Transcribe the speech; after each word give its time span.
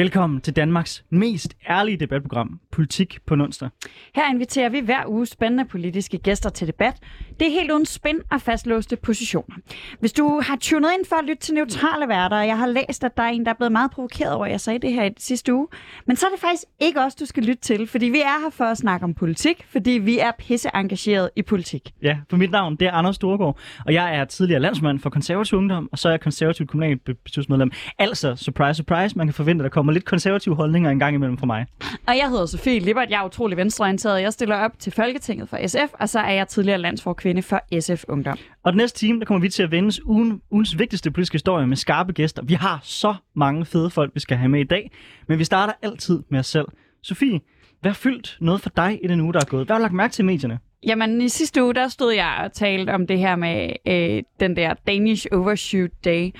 Velkommen 0.00 0.40
til 0.40 0.56
Danmarks 0.56 1.04
mest 1.10 1.56
ærlige 1.68 1.96
debatprogram, 1.96 2.60
Politik 2.80 3.18
på 3.26 3.34
onsdag. 3.34 3.68
Her 4.14 4.30
inviterer 4.30 4.68
vi 4.68 4.80
hver 4.80 5.02
uge 5.08 5.26
spændende 5.26 5.64
politiske 5.64 6.18
gæster 6.18 6.50
til 6.50 6.66
debat. 6.66 6.94
Det 7.40 7.48
er 7.48 7.52
helt 7.52 7.70
uden 7.70 7.86
spin 7.86 8.18
og 8.30 8.40
fastlåste 8.40 8.96
positioner. 8.96 9.56
Hvis 10.00 10.12
du 10.12 10.40
har 10.44 10.56
tunet 10.60 10.90
ind 10.98 11.06
for 11.08 11.16
at 11.16 11.24
lytte 11.24 11.42
til 11.42 11.54
neutrale 11.54 12.08
værter, 12.08 12.36
og 12.36 12.46
jeg 12.46 12.58
har 12.58 12.66
læst, 12.66 13.04
at 13.04 13.16
der 13.16 13.22
er 13.22 13.28
en, 13.28 13.44
der 13.44 13.50
er 13.50 13.54
blevet 13.54 13.72
meget 13.72 13.90
provokeret 13.90 14.32
over, 14.32 14.44
at 14.46 14.50
jeg 14.52 14.60
sagde 14.60 14.78
det 14.78 14.92
her 14.92 15.04
i 15.04 15.10
sidste 15.18 15.54
uge, 15.54 15.68
men 16.06 16.16
så 16.16 16.26
er 16.26 16.30
det 16.30 16.40
faktisk 16.40 16.64
ikke 16.80 17.00
os, 17.00 17.14
du 17.14 17.26
skal 17.26 17.42
lytte 17.42 17.62
til, 17.62 17.86
fordi 17.86 18.06
vi 18.06 18.20
er 18.20 18.42
her 18.42 18.50
for 18.50 18.64
at 18.64 18.78
snakke 18.78 19.04
om 19.04 19.14
politik, 19.14 19.66
fordi 19.68 19.90
vi 19.90 20.18
er 20.18 20.30
pisse 20.38 20.68
engageret 20.74 21.30
i 21.36 21.42
politik. 21.42 21.90
Ja, 22.02 22.16
for 22.30 22.36
mit 22.36 22.50
navn 22.50 22.76
det 22.76 22.88
er 22.88 22.92
Anders 22.92 23.16
Storgård, 23.16 23.58
og 23.86 23.94
jeg 23.94 24.16
er 24.16 24.24
tidligere 24.24 24.60
landsmand 24.60 24.98
for 24.98 25.10
konservativ 25.10 25.58
ungdom, 25.58 25.88
og 25.92 25.98
så 25.98 26.08
er 26.08 26.12
jeg 26.12 26.20
konservativ 26.20 26.66
kommunalbestyrelsesmedlem. 26.66 27.70
Altså, 27.98 28.36
surprise, 28.36 28.76
surprise, 28.76 29.18
man 29.18 29.26
kan 29.26 29.34
forvente, 29.34 29.62
at 29.62 29.64
der 29.64 29.70
kommer 29.70 29.92
lidt 29.92 30.04
konservative 30.04 30.54
holdninger 30.56 30.90
en 30.90 30.98
gang 30.98 31.14
imellem 31.14 31.38
fra 31.38 31.46
mig. 31.46 31.66
Og 32.06 32.16
jeg 32.16 32.28
hedder 32.28 32.46
Sofie 32.46 32.69
Lippert, 32.78 33.10
jeg 33.10 33.20
er 33.20 33.26
utrolig 33.26 33.56
venstreorienteret. 33.56 34.22
Jeg 34.22 34.32
stiller 34.32 34.56
op 34.56 34.78
til 34.78 34.92
Folketinget 34.92 35.48
for 35.48 35.66
SF, 35.66 35.92
og 35.92 36.08
så 36.08 36.20
er 36.20 36.32
jeg 36.32 36.48
tidligere 36.48 36.78
landsforkvinde 36.78 37.42
for 37.42 37.80
SF 37.80 38.04
Ungdom. 38.08 38.38
Og 38.62 38.72
den 38.72 38.76
næste 38.76 38.98
time, 38.98 39.18
der 39.18 39.24
kommer 39.26 39.40
vi 39.40 39.48
til 39.48 39.62
at 39.62 39.70
vende 39.70 40.06
ugen, 40.06 40.40
ugens 40.50 40.78
vigtigste 40.78 41.10
politiske 41.10 41.34
historie 41.34 41.66
med 41.66 41.76
skarpe 41.76 42.12
gæster. 42.12 42.42
Vi 42.42 42.54
har 42.54 42.80
så 42.82 43.14
mange 43.36 43.66
fede 43.66 43.90
folk, 43.90 44.14
vi 44.14 44.20
skal 44.20 44.36
have 44.36 44.48
med 44.48 44.60
i 44.60 44.64
dag, 44.64 44.90
men 45.28 45.38
vi 45.38 45.44
starter 45.44 45.72
altid 45.82 46.22
med 46.30 46.38
os 46.38 46.46
selv. 46.46 46.66
Sofie, 47.02 47.40
hvad 47.80 47.90
har 47.90 47.96
fyldt 47.96 48.36
noget 48.40 48.60
for 48.60 48.70
dig 48.76 49.00
i 49.04 49.06
den 49.06 49.20
uge, 49.20 49.32
der 49.32 49.40
er 49.40 49.44
gået? 49.44 49.66
Hvad 49.66 49.74
har 49.74 49.78
du 49.78 49.82
lagt 49.82 49.94
mærke 49.94 50.12
til 50.12 50.22
i 50.22 50.26
medierne? 50.26 50.58
Jamen, 50.86 51.22
i 51.22 51.28
sidste 51.28 51.64
uge, 51.64 51.74
der 51.74 51.88
stod 51.88 52.12
jeg 52.12 52.40
og 52.44 52.52
talte 52.52 52.90
om 52.90 53.06
det 53.06 53.18
her 53.18 53.36
med 53.36 53.70
øh, 53.86 54.22
den 54.40 54.56
der 54.56 54.74
Danish 54.86 55.26
Overshoot 55.32 55.90
Day. 56.04 56.30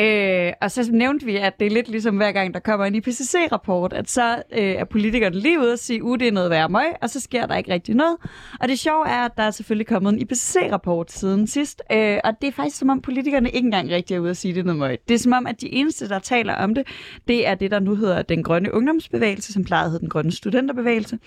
Øh, 0.00 0.52
og 0.60 0.70
så 0.70 0.88
nævnte 0.92 1.26
vi, 1.26 1.36
at 1.36 1.60
det 1.60 1.66
er 1.66 1.70
lidt 1.70 1.88
ligesom 1.88 2.16
hver 2.16 2.32
gang, 2.32 2.54
der 2.54 2.60
kommer 2.60 2.86
en 2.86 2.94
IPCC-rapport, 2.94 3.92
at 3.92 4.10
så 4.10 4.42
øh, 4.52 4.62
er 4.62 4.84
politikerne 4.84 5.40
lige 5.40 5.60
ude 5.60 5.72
og 5.72 5.78
sige, 5.78 6.02
at 6.14 6.20
det 6.20 6.28
er 6.28 6.32
noget 6.32 6.50
værd 6.50 6.70
møg, 6.70 6.86
og 7.02 7.10
så 7.10 7.20
sker 7.20 7.46
der 7.46 7.56
ikke 7.56 7.72
rigtig 7.72 7.94
noget. 7.94 8.16
Og 8.60 8.68
det 8.68 8.78
sjove 8.78 9.08
er, 9.08 9.24
at 9.24 9.32
der 9.36 9.42
er 9.42 9.50
selvfølgelig 9.50 9.86
kommet 9.86 10.12
en 10.12 10.18
IPCC-rapport 10.20 11.12
siden 11.12 11.46
sidst, 11.46 11.82
øh, 11.92 12.18
og 12.24 12.32
det 12.40 12.48
er 12.48 12.52
faktisk 12.52 12.78
som 12.78 12.88
om 12.90 13.00
politikerne 13.00 13.50
ikke 13.50 13.66
engang 13.66 13.90
rigtig 13.90 14.14
er 14.14 14.20
ude 14.20 14.30
at 14.30 14.36
sige, 14.36 14.54
det 14.54 14.60
er 14.60 14.64
noget 14.64 14.78
møg. 14.78 14.98
Det 15.08 15.14
er 15.14 15.18
som 15.18 15.32
om, 15.32 15.46
at 15.46 15.60
de 15.60 15.74
eneste, 15.74 16.08
der 16.08 16.18
taler 16.18 16.54
om 16.54 16.74
det, 16.74 16.86
det 17.28 17.46
er 17.46 17.54
det, 17.54 17.70
der 17.70 17.80
nu 17.80 17.94
hedder 17.94 18.22
den 18.22 18.42
grønne 18.42 18.74
ungdomsbevægelse, 18.74 19.52
som 19.52 19.64
plejede 19.64 19.84
at 19.84 19.90
hedde 19.90 20.00
den 20.00 20.08
grønne 20.08 20.32
studenterbevægelse. 20.32 21.18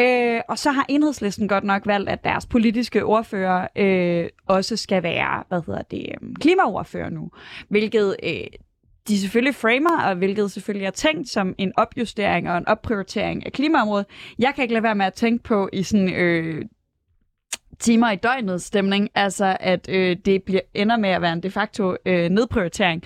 Øh, 0.00 0.40
og 0.48 0.58
så 0.58 0.70
har 0.70 0.86
enhedslisten 0.88 1.48
godt 1.48 1.64
nok 1.64 1.86
valgt, 1.86 2.10
at 2.10 2.24
deres 2.24 2.46
politiske 2.46 3.04
ordfører 3.04 3.68
øh, 3.76 4.28
også 4.46 4.76
skal 4.76 5.02
være, 5.02 5.44
hvad 5.48 5.62
hedder 5.66 5.82
det, 5.82 6.06
øh, 6.22 6.34
klimaordfører 6.40 7.10
nu, 7.10 7.30
hvilket 7.68 8.16
øh, 8.22 8.46
de 9.08 9.20
selvfølgelig 9.20 9.54
framer, 9.54 10.02
og 10.02 10.14
hvilket 10.14 10.50
selvfølgelig 10.50 10.86
er 10.86 10.90
tænkt 10.90 11.28
som 11.28 11.54
en 11.58 11.72
opjustering 11.76 12.50
og 12.50 12.58
en 12.58 12.68
opprioritering 12.68 13.46
af 13.46 13.52
klimaområdet. 13.52 14.06
Jeg 14.38 14.52
kan 14.54 14.62
ikke 14.62 14.74
lade 14.74 14.82
være 14.82 14.94
med 14.94 15.06
at 15.06 15.14
tænke 15.14 15.44
på 15.44 15.68
i 15.72 15.82
sådan 15.82 16.14
øh, 16.14 16.64
timer 17.78 18.10
i 18.10 18.16
døgnet 18.16 18.62
stemning, 18.62 19.08
altså 19.14 19.56
at 19.60 19.88
øh, 19.88 20.16
det 20.24 20.42
bliver, 20.42 20.60
ender 20.74 20.96
med 20.96 21.08
at 21.08 21.22
være 21.22 21.32
en 21.32 21.42
de 21.42 21.50
facto 21.50 21.96
øh, 22.06 22.28
nedprioritering, 22.28 23.02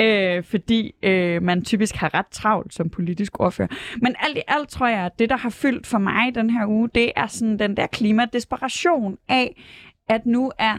øh, 0.00 0.44
fordi 0.44 0.94
øh, 1.02 1.42
man 1.42 1.64
typisk 1.64 1.94
har 1.94 2.14
ret 2.14 2.26
travlt 2.30 2.74
som 2.74 2.90
politisk 2.90 3.40
ordfører. 3.40 3.68
Men 4.02 4.14
alt 4.18 4.36
i 4.36 4.42
alt 4.48 4.68
tror 4.68 4.86
jeg, 4.86 5.00
at 5.00 5.18
det, 5.18 5.30
der 5.30 5.36
har 5.36 5.50
fyldt 5.50 5.86
for 5.86 5.98
mig 5.98 6.34
den 6.34 6.50
her 6.50 6.66
uge, 6.66 6.88
det 6.94 7.12
er 7.16 7.26
sådan 7.26 7.58
den 7.58 7.76
der 7.76 7.86
klimadesperation 7.86 9.18
af, 9.28 9.62
at 10.08 10.26
nu 10.26 10.52
er 10.58 10.78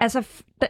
Altså, 0.00 0.24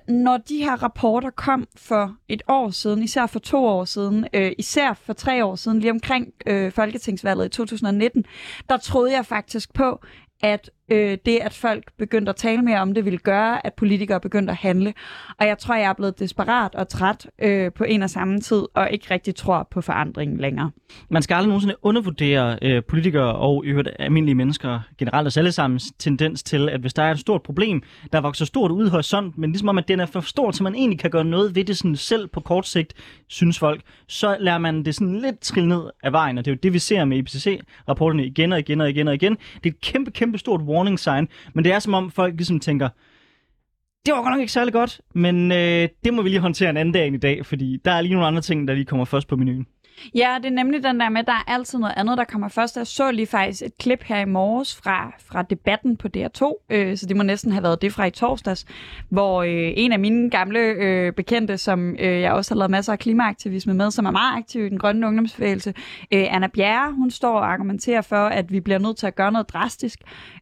når 0.09 0.37
de 0.37 0.57
her 0.57 0.83
rapporter 0.83 1.31
kom 1.31 1.67
for 1.77 2.17
et 2.29 2.43
år 2.49 2.71
siden, 2.71 3.03
især 3.03 3.27
for 3.27 3.39
to 3.39 3.65
år 3.65 3.85
siden, 3.85 4.27
øh, 4.35 4.53
især 4.59 4.93
for 4.93 5.13
tre 5.13 5.45
år 5.45 5.55
siden, 5.55 5.81
lige 5.81 5.91
omkring 5.91 6.33
øh, 6.47 6.73
folketingsvalget 6.73 7.47
i 7.47 7.49
2019, 7.49 8.25
der 8.69 8.77
troede 8.77 9.13
jeg 9.13 9.27
faktisk 9.27 9.75
på, 9.75 10.01
at 10.43 10.71
øh, 10.89 11.19
det, 11.27 11.39
at 11.43 11.53
folk 11.53 11.85
begyndte 11.99 12.31
at 12.31 12.37
tale 12.37 12.63
mere 12.63 12.81
om 12.81 12.95
det, 12.95 13.05
ville 13.05 13.19
gøre, 13.19 13.67
at 13.67 13.73
politikere 13.75 14.21
begyndte 14.21 14.51
at 14.51 14.57
handle. 14.57 14.95
Og 15.41 15.47
jeg 15.47 15.59
tror, 15.59 15.75
jeg 15.75 15.89
er 15.89 15.93
blevet 15.93 16.19
desperat 16.19 16.75
og 16.75 16.89
træt 16.89 17.27
øh, 17.39 17.73
på 17.73 17.85
en 17.85 18.03
og 18.03 18.11
samme 18.11 18.41
tid, 18.41 18.63
og 18.75 18.91
ikke 18.91 19.07
rigtig 19.11 19.35
tror 19.35 19.69
på 19.71 19.81
forandringen 19.81 20.39
længere. 20.39 20.71
Man 21.11 21.23
skal 21.23 21.35
aldrig 21.35 21.49
nogensinde 21.49 21.77
undervurdere 21.83 22.59
øh, 22.63 22.83
politikere 22.89 23.35
og 23.35 23.67
i 23.67 23.69
øvrigt 23.69 23.89
almindelige 23.99 24.35
mennesker 24.35 24.81
generelt 24.99 25.27
altså 25.27 25.35
os 25.35 25.37
alle 25.37 25.53
sammen 25.53 25.81
tendens 25.99 26.43
til, 26.43 26.69
at 26.69 26.81
hvis 26.81 26.95
der 26.95 27.03
er 27.03 27.11
et 27.11 27.19
stort 27.19 27.43
problem, 27.43 27.83
der 28.13 28.21
vokser 28.21 28.45
stort 28.45 28.71
ud 28.71 28.87
i 28.87 28.91
horisont, 28.91 29.39
men 29.39 29.51
ligesom 29.51 29.69
om, 29.69 29.79
at 29.79 29.89
den 29.89 30.01
er 30.01 30.07
for 30.07 30.21
stort, 30.21 30.57
så 30.57 30.63
man 30.63 30.75
egentlig 30.75 30.99
kan 30.99 31.11
gøre 31.11 31.25
noget 31.25 31.55
ved 31.55 31.65
det 31.65 31.77
sådan 31.77 31.97
selv 31.97 32.29
på 32.29 32.41
kort 32.41 32.67
sigt, 32.67 32.95
synes 33.29 33.59
folk, 33.59 33.81
så 34.09 34.37
lærer 34.41 34.59
man 34.59 34.85
det 34.85 34.95
sådan 34.95 35.21
lidt 35.21 35.41
trille 35.41 35.69
ned 35.69 35.83
af 36.03 36.13
vejen, 36.13 36.39
og 36.39 36.45
det 36.45 36.51
er 36.51 36.55
jo 36.55 36.59
det, 36.63 36.73
vi 36.73 36.79
ser 36.79 37.05
med 37.05 37.19
IPCC-rapporterne 37.19 38.27
igen 38.27 38.53
og 38.53 38.59
igen 38.59 38.81
og 38.81 38.91
igen 38.91 39.09
og 39.09 39.15
igen. 39.15 39.33
Det 39.33 39.67
er 39.67 39.71
et 39.71 39.81
kæmpe, 39.81 40.11
kæmpe 40.11 40.39
stort 40.39 40.67
warning 40.75 40.99
sign, 40.99 41.29
men 41.55 41.65
det 41.65 41.73
er 41.73 41.79
som 41.79 41.95
om 41.95 42.11
folk 42.11 42.35
ligesom 42.37 42.61
tænker, 42.61 42.89
det 44.07 44.15
var 44.15 44.23
godt 44.23 44.33
nok 44.33 44.41
ikke 44.41 44.53
særlig 44.53 44.73
godt, 44.73 45.01
men 45.15 45.53
øh, 45.53 45.89
det 46.05 46.15
må 46.15 46.23
vi 46.23 46.29
lige 46.29 46.41
håndtere 46.41 46.71
en 46.71 46.77
anden 46.77 46.95
dag 46.95 47.07
end 47.07 47.17
i 47.17 47.19
dag, 47.19 47.47
fordi 47.47 47.79
der 47.85 47.91
er 47.91 48.01
lige 48.01 48.13
nogle 48.13 48.27
andre 48.27 48.43
ting, 48.43 48.69
der 48.69 48.75
lige 48.75 48.85
kommer 48.85 49.05
først 49.05 49.29
på 49.29 49.37
menuen. 49.37 49.67
Ja, 50.15 50.37
det 50.43 50.47
er 50.47 50.51
nemlig 50.51 50.83
den 50.83 51.01
der 51.01 51.09
med, 51.09 51.21
at 51.21 51.27
der 51.27 51.33
er 51.33 51.53
altid 51.53 51.79
noget 51.79 51.95
andet, 51.97 52.19
der 52.19 52.25
kommer 52.25 52.49
først. 52.49 52.77
Jeg 52.77 52.87
så 52.87 53.11
lige 53.11 53.27
faktisk 53.27 53.63
et 53.63 53.79
klip 53.79 54.03
her 54.03 54.19
i 54.19 54.25
morges 54.25 54.77
fra, 54.77 55.13
fra 55.19 55.43
debatten 55.43 55.97
på 55.97 56.09
DR2, 56.17 56.67
øh, 56.71 56.97
så 56.97 57.07
det 57.07 57.17
må 57.17 57.23
næsten 57.23 57.53
have 57.53 57.63
været 57.63 57.83
det 57.83 57.93
fra 57.93 58.05
i 58.05 58.11
torsdags, 58.11 58.67
hvor 59.09 59.43
øh, 59.43 59.73
en 59.77 59.93
af 59.93 59.99
mine 59.99 60.31
gamle 60.31 60.59
øh, 60.59 61.13
bekendte, 61.13 61.59
som 61.59 61.97
øh, 61.99 62.21
jeg 62.21 62.33
også 62.33 62.55
har 62.55 62.59
lavet 62.59 62.71
masser 62.71 62.93
af 62.93 62.99
klimaaktivisme 62.99 63.75
med, 63.75 63.91
som 63.91 64.07
er 64.07 64.11
meget 64.11 64.39
aktiv 64.39 64.67
i 64.67 64.69
den 64.69 64.79
grønne 64.79 65.07
ungdomsbevægelse, 65.07 65.75
øh, 66.13 66.27
Anna 66.31 66.47
Bjerre, 66.47 66.93
hun 66.93 67.11
står 67.11 67.39
og 67.39 67.53
argumenterer 67.53 68.03
for, 68.03 68.27
at 68.27 68.53
vi 68.53 68.61
bliver 68.61 68.79
nødt 68.79 68.97
til 68.97 69.07
at 69.07 69.15
gøre 69.15 69.33
noget 69.33 69.49
drastisk. 69.49 69.99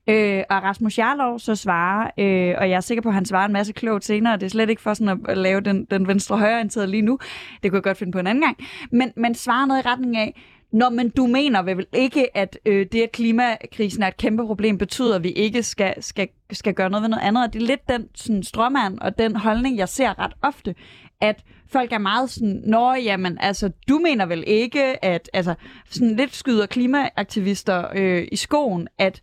Øh, 0.06 0.42
og 0.50 0.62
Rasmus 0.62 0.98
Jarlov 0.98 1.38
så 1.38 1.54
svarer, 1.54 2.10
øh, 2.18 2.54
og 2.58 2.70
jeg 2.70 2.76
er 2.76 2.80
sikker 2.80 3.02
på, 3.02 3.08
at 3.08 3.14
han 3.14 3.24
svarer 3.24 3.46
en 3.46 3.52
masse 3.52 3.72
klogt 3.72 4.04
senere, 4.04 4.36
det 4.36 4.42
er 4.42 4.50
slet 4.50 4.70
ikke 4.70 4.82
for 4.82 4.94
sådan 4.94 5.20
at 5.28 5.38
lave 5.38 5.60
den, 5.60 5.84
den 5.84 6.08
venstre-højre 6.08 6.86
lige 6.86 7.02
nu, 7.02 7.18
det 7.62 7.70
kunne 7.70 7.76
jeg 7.76 7.82
godt 7.82 7.98
finde 7.98 8.12
på 8.12 8.18
en 8.18 8.26
anden 8.26 8.42
gang, 8.44 8.56
men, 8.90 9.12
men 9.16 9.34
svarer 9.34 9.51
noget 9.52 9.84
i 9.84 9.88
retning 9.88 10.16
af, 10.16 10.34
Nå, 10.72 10.88
men 10.88 11.10
du 11.10 11.26
mener 11.26 11.62
vel 11.62 11.86
ikke, 11.92 12.36
at 12.36 12.58
øh, 12.66 12.86
det, 12.92 13.02
at 13.02 13.12
klimakrisen 13.12 14.02
er 14.02 14.08
et 14.08 14.16
kæmpe 14.16 14.46
problem, 14.46 14.78
betyder, 14.78 15.16
at 15.16 15.22
vi 15.22 15.30
ikke 15.30 15.62
skal, 15.62 16.02
skal, 16.02 16.28
skal 16.52 16.74
gøre 16.74 16.90
noget 16.90 17.02
ved 17.02 17.08
noget 17.08 17.22
andet. 17.22 17.44
Og 17.44 17.52
det 17.52 17.62
er 17.62 17.66
lidt 17.66 17.88
den 17.88 18.08
sådan, 18.14 18.42
strømmand 18.42 18.98
og 18.98 19.18
den 19.18 19.36
holdning, 19.36 19.78
jeg 19.78 19.88
ser 19.88 20.18
ret 20.18 20.32
ofte, 20.42 20.74
at 21.20 21.44
folk 21.68 21.92
er 21.92 21.98
meget 21.98 22.30
sådan, 22.30 22.62
nå, 22.66 22.94
jamen, 22.94 23.38
altså, 23.40 23.70
du 23.88 23.98
mener 23.98 24.26
vel 24.26 24.44
ikke, 24.46 25.04
at, 25.04 25.30
altså, 25.32 25.54
sådan 25.90 26.16
lidt 26.16 26.34
skyder 26.34 26.66
klimaaktivister 26.66 27.88
øh, 27.94 28.28
i 28.32 28.36
skoen, 28.36 28.88
at 28.98 29.20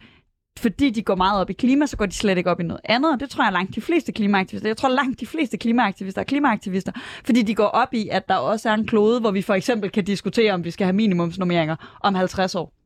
fordi 0.59 0.89
de 0.89 1.01
går 1.01 1.15
meget 1.15 1.41
op 1.41 1.49
i 1.49 1.53
klima, 1.53 1.85
så 1.85 1.97
går 1.97 2.05
de 2.05 2.15
slet 2.15 2.37
ikke 2.37 2.51
op 2.51 2.59
i 2.59 2.63
noget 2.63 2.81
andet. 2.83 3.13
Og 3.13 3.19
det 3.19 3.29
tror 3.29 3.43
jeg 3.43 3.53
langt 3.53 3.75
de 3.75 3.81
fleste 3.81 4.11
klimaaktivister. 4.11 4.69
Jeg 4.69 4.77
tror 4.77 4.89
langt 4.89 5.19
de 5.19 5.25
fleste 5.25 5.57
klimaaktivister 5.57 6.21
er 6.21 6.25
klimaaktivister, 6.25 6.91
fordi 7.25 7.41
de 7.41 7.55
går 7.55 7.65
op 7.65 7.93
i, 7.93 8.09
at 8.11 8.29
der 8.29 8.35
også 8.35 8.69
er 8.69 8.73
en 8.73 8.87
klode, 8.87 9.19
hvor 9.19 9.31
vi 9.31 9.41
for 9.41 9.53
eksempel 9.53 9.89
kan 9.89 10.03
diskutere, 10.03 10.53
om 10.53 10.63
vi 10.63 10.71
skal 10.71 10.85
have 10.85 10.95
minimumsnormeringer 10.95 11.75
om 12.01 12.15
50 12.15 12.55
år. 12.55 12.78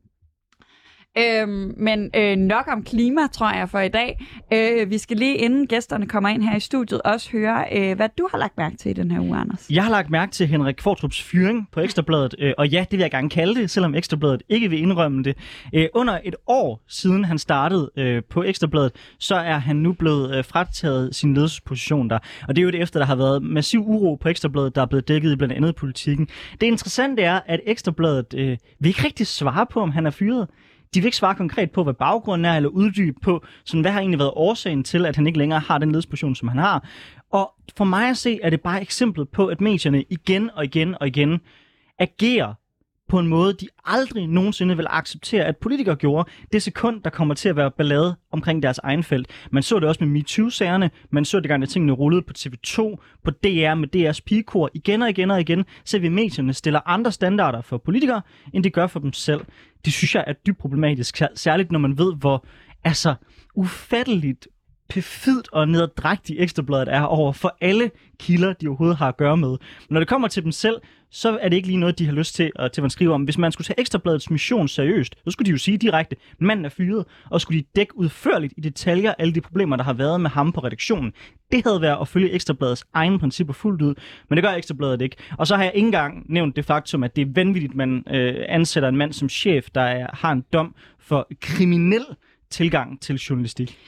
Øhm, 1.18 1.74
men 1.76 2.10
øh, 2.16 2.36
nok 2.36 2.68
om 2.68 2.84
klima, 2.84 3.20
tror 3.32 3.52
jeg, 3.52 3.68
for 3.68 3.78
i 3.78 3.88
dag. 3.88 4.26
Øh, 4.52 4.90
vi 4.90 4.98
skal 4.98 5.16
lige, 5.16 5.36
inden 5.36 5.66
gæsterne 5.66 6.06
kommer 6.06 6.28
ind 6.28 6.42
her 6.42 6.56
i 6.56 6.60
studiet, 6.60 7.02
også 7.02 7.30
høre, 7.32 7.64
øh, 7.72 7.96
hvad 7.96 8.08
du 8.18 8.28
har 8.30 8.38
lagt 8.38 8.58
mærke 8.58 8.76
til 8.76 8.90
i 8.90 8.92
den 8.92 9.10
her 9.10 9.20
uge, 9.20 9.38
Anders. 9.38 9.66
Jeg 9.70 9.84
har 9.84 9.90
lagt 9.90 10.10
mærke 10.10 10.32
til 10.32 10.46
Henrik 10.46 10.80
Fortrups 10.80 11.22
fyring 11.22 11.68
på 11.72 11.80
Ekstrabladet, 11.80 12.34
øh, 12.38 12.52
og 12.58 12.68
ja, 12.68 12.80
det 12.80 12.92
vil 12.92 13.00
jeg 13.00 13.10
gerne 13.10 13.30
kalde 13.30 13.60
det, 13.60 13.70
selvom 13.70 13.94
Ekstrabladet 13.94 14.42
ikke 14.48 14.70
vil 14.70 14.78
indrømme 14.78 15.22
det. 15.22 15.36
Øh, 15.74 15.88
under 15.94 16.18
et 16.24 16.34
år 16.46 16.82
siden 16.88 17.24
han 17.24 17.38
startede 17.38 17.90
øh, 17.96 18.22
på 18.30 18.42
Ekstrabladet, 18.42 18.92
så 19.18 19.34
er 19.34 19.58
han 19.58 19.76
nu 19.76 19.92
blevet 19.92 20.36
øh, 20.36 20.44
frataget 20.44 21.14
sin 21.14 21.34
ledelsesposition 21.34 22.10
der. 22.10 22.18
Og 22.48 22.56
det 22.56 22.62
er 22.62 22.64
jo 22.64 22.70
det 22.70 22.82
efter, 22.82 23.00
der 23.00 23.06
har 23.06 23.16
været 23.16 23.42
massiv 23.42 23.80
uro 23.80 24.14
på 24.14 24.28
Ekstrabladet, 24.28 24.74
der 24.74 24.82
er 24.82 24.86
blevet 24.86 25.08
dækket 25.08 25.32
i 25.32 25.36
blandt 25.36 25.54
andet 25.54 25.74
politikken. 25.74 26.28
Det 26.60 26.66
interessante 26.66 27.22
er, 27.22 27.40
at 27.46 27.60
Ekstrabladet 27.66 28.34
øh, 28.36 28.56
vil 28.80 28.88
ikke 28.88 29.04
rigtig 29.04 29.26
svare 29.26 29.66
på, 29.70 29.80
om 29.80 29.90
han 29.90 30.06
er 30.06 30.10
fyret 30.10 30.48
de 30.94 31.00
vil 31.00 31.04
ikke 31.04 31.16
svare 31.16 31.34
konkret 31.34 31.70
på, 31.70 31.82
hvad 31.82 31.94
baggrunden 31.94 32.44
er, 32.44 32.56
eller 32.56 32.68
uddybe 32.68 33.20
på, 33.22 33.44
sådan, 33.64 33.80
hvad 33.80 33.92
har 33.92 34.00
egentlig 34.00 34.18
været 34.18 34.32
årsagen 34.34 34.84
til, 34.84 35.06
at 35.06 35.16
han 35.16 35.26
ikke 35.26 35.38
længere 35.38 35.60
har 35.60 35.78
den 35.78 35.88
ledelsesposition, 35.88 36.34
som 36.34 36.48
han 36.48 36.58
har. 36.58 36.88
Og 37.32 37.54
for 37.76 37.84
mig 37.84 38.08
at 38.08 38.16
se, 38.16 38.38
er 38.42 38.50
det 38.50 38.60
bare 38.60 38.82
eksemplet 38.82 39.28
på, 39.28 39.46
at 39.46 39.60
medierne 39.60 40.04
igen 40.10 40.50
og 40.50 40.64
igen 40.64 40.94
og 41.00 41.06
igen 41.06 41.40
agerer 41.98 42.54
på 43.14 43.18
en 43.20 43.28
måde, 43.28 43.52
de 43.52 43.68
aldrig 43.84 44.26
nogensinde 44.26 44.76
vil 44.76 44.86
acceptere, 44.90 45.44
at 45.44 45.56
politikere 45.56 45.96
gjorde 45.96 46.30
det 46.52 46.62
sekund, 46.62 47.02
der 47.02 47.10
kommer 47.10 47.34
til 47.34 47.48
at 47.48 47.56
være 47.56 47.70
ballade 47.70 48.16
omkring 48.32 48.62
deres 48.62 48.78
egen 48.78 49.02
felt. 49.02 49.26
Man 49.50 49.62
så 49.62 49.78
det 49.78 49.88
også 49.88 50.04
med 50.04 50.12
MeToo-sagerne, 50.12 50.90
man 51.10 51.24
så 51.24 51.40
det 51.40 51.48
gang, 51.48 51.62
at 51.62 51.68
tingene 51.68 51.92
rullede 51.92 52.22
på 52.22 52.32
TV2, 52.38 52.76
på 53.24 53.30
DR 53.30 53.74
med 53.74 53.96
DR's 53.96 54.20
pigekor. 54.26 54.70
Igen 54.74 55.02
og 55.02 55.10
igen 55.10 55.30
og 55.30 55.40
igen 55.40 55.64
ser 55.84 55.98
vi, 55.98 56.06
at 56.06 56.12
medierne 56.12 56.52
stiller 56.52 56.80
andre 56.86 57.12
standarder 57.12 57.60
for 57.60 57.78
politikere, 57.78 58.22
end 58.52 58.64
de 58.64 58.70
gør 58.70 58.86
for 58.86 59.00
dem 59.00 59.12
selv. 59.12 59.40
Det 59.84 59.92
synes 59.92 60.14
jeg 60.14 60.24
er 60.26 60.32
dybt 60.32 60.58
problematisk, 60.58 61.22
særligt 61.34 61.72
når 61.72 61.78
man 61.78 61.98
ved, 61.98 62.14
hvor 62.14 62.46
altså 62.84 63.14
ufatteligt 63.54 64.48
perfidt 64.88 65.48
og 65.52 65.68
nederdrægtig 65.68 66.36
ekstrabladet 66.38 66.94
er 66.94 67.02
over 67.02 67.32
for 67.32 67.56
alle 67.60 67.90
kilder, 68.18 68.52
de 68.52 68.68
overhovedet 68.68 68.96
har 68.96 69.08
at 69.08 69.16
gøre 69.16 69.36
med. 69.36 69.56
Når 69.90 70.00
det 70.00 70.08
kommer 70.08 70.28
til 70.28 70.42
dem 70.42 70.52
selv, 70.52 70.76
så 71.10 71.38
er 71.40 71.48
det 71.48 71.56
ikke 71.56 71.68
lige 71.68 71.78
noget, 71.78 71.98
de 71.98 72.06
har 72.06 72.12
lyst 72.12 72.34
til 72.34 72.52
at, 72.56 72.72
til 72.72 72.82
at 72.82 72.92
skrive 72.92 73.14
om. 73.14 73.22
Hvis 73.22 73.38
man 73.38 73.52
skulle 73.52 73.64
tage 73.64 73.80
Ekstrabladets 73.80 74.30
mission 74.30 74.68
seriøst, 74.68 75.14
så 75.24 75.30
skulle 75.30 75.46
de 75.46 75.50
jo 75.50 75.58
sige 75.58 75.78
direkte, 75.78 76.16
manden 76.38 76.64
er 76.64 76.68
fyret, 76.68 77.04
og 77.30 77.40
skulle 77.40 77.60
de 77.60 77.66
dække 77.76 77.98
udførligt 77.98 78.54
i 78.56 78.60
detaljer 78.60 79.14
alle 79.18 79.34
de 79.34 79.40
problemer, 79.40 79.76
der 79.76 79.84
har 79.84 79.92
været 79.92 80.20
med 80.20 80.30
ham 80.30 80.52
på 80.52 80.60
redaktionen. 80.60 81.12
Det 81.52 81.64
havde 81.64 81.80
været 81.80 82.00
at 82.00 82.08
følge 82.08 82.30
Ekstrabladets 82.30 82.84
egne 82.94 83.18
principper 83.18 83.54
fuldt 83.54 83.82
ud, 83.82 83.94
men 84.28 84.36
det 84.36 84.44
gør 84.44 84.52
Ekstrabladet 84.52 85.02
ikke. 85.02 85.16
Og 85.38 85.46
så 85.46 85.56
har 85.56 85.62
jeg 85.62 85.72
ikke 85.74 85.86
engang 85.86 86.24
nævnt 86.28 86.56
det 86.56 86.64
faktum, 86.64 87.02
at 87.02 87.16
det 87.16 87.22
er 87.22 87.32
vanvittigt, 87.34 87.74
man 87.74 88.04
øh, 88.10 88.44
ansætter 88.48 88.88
en 88.88 88.96
mand 88.96 89.12
som 89.12 89.28
chef, 89.28 89.66
der 89.74 89.80
er, 89.80 90.06
har 90.12 90.32
en 90.32 90.44
dom 90.52 90.74
for 90.98 91.28
kriminel 91.40 92.04
tilgang 92.50 93.00
til 93.00 93.16
journalistik. 93.16 93.78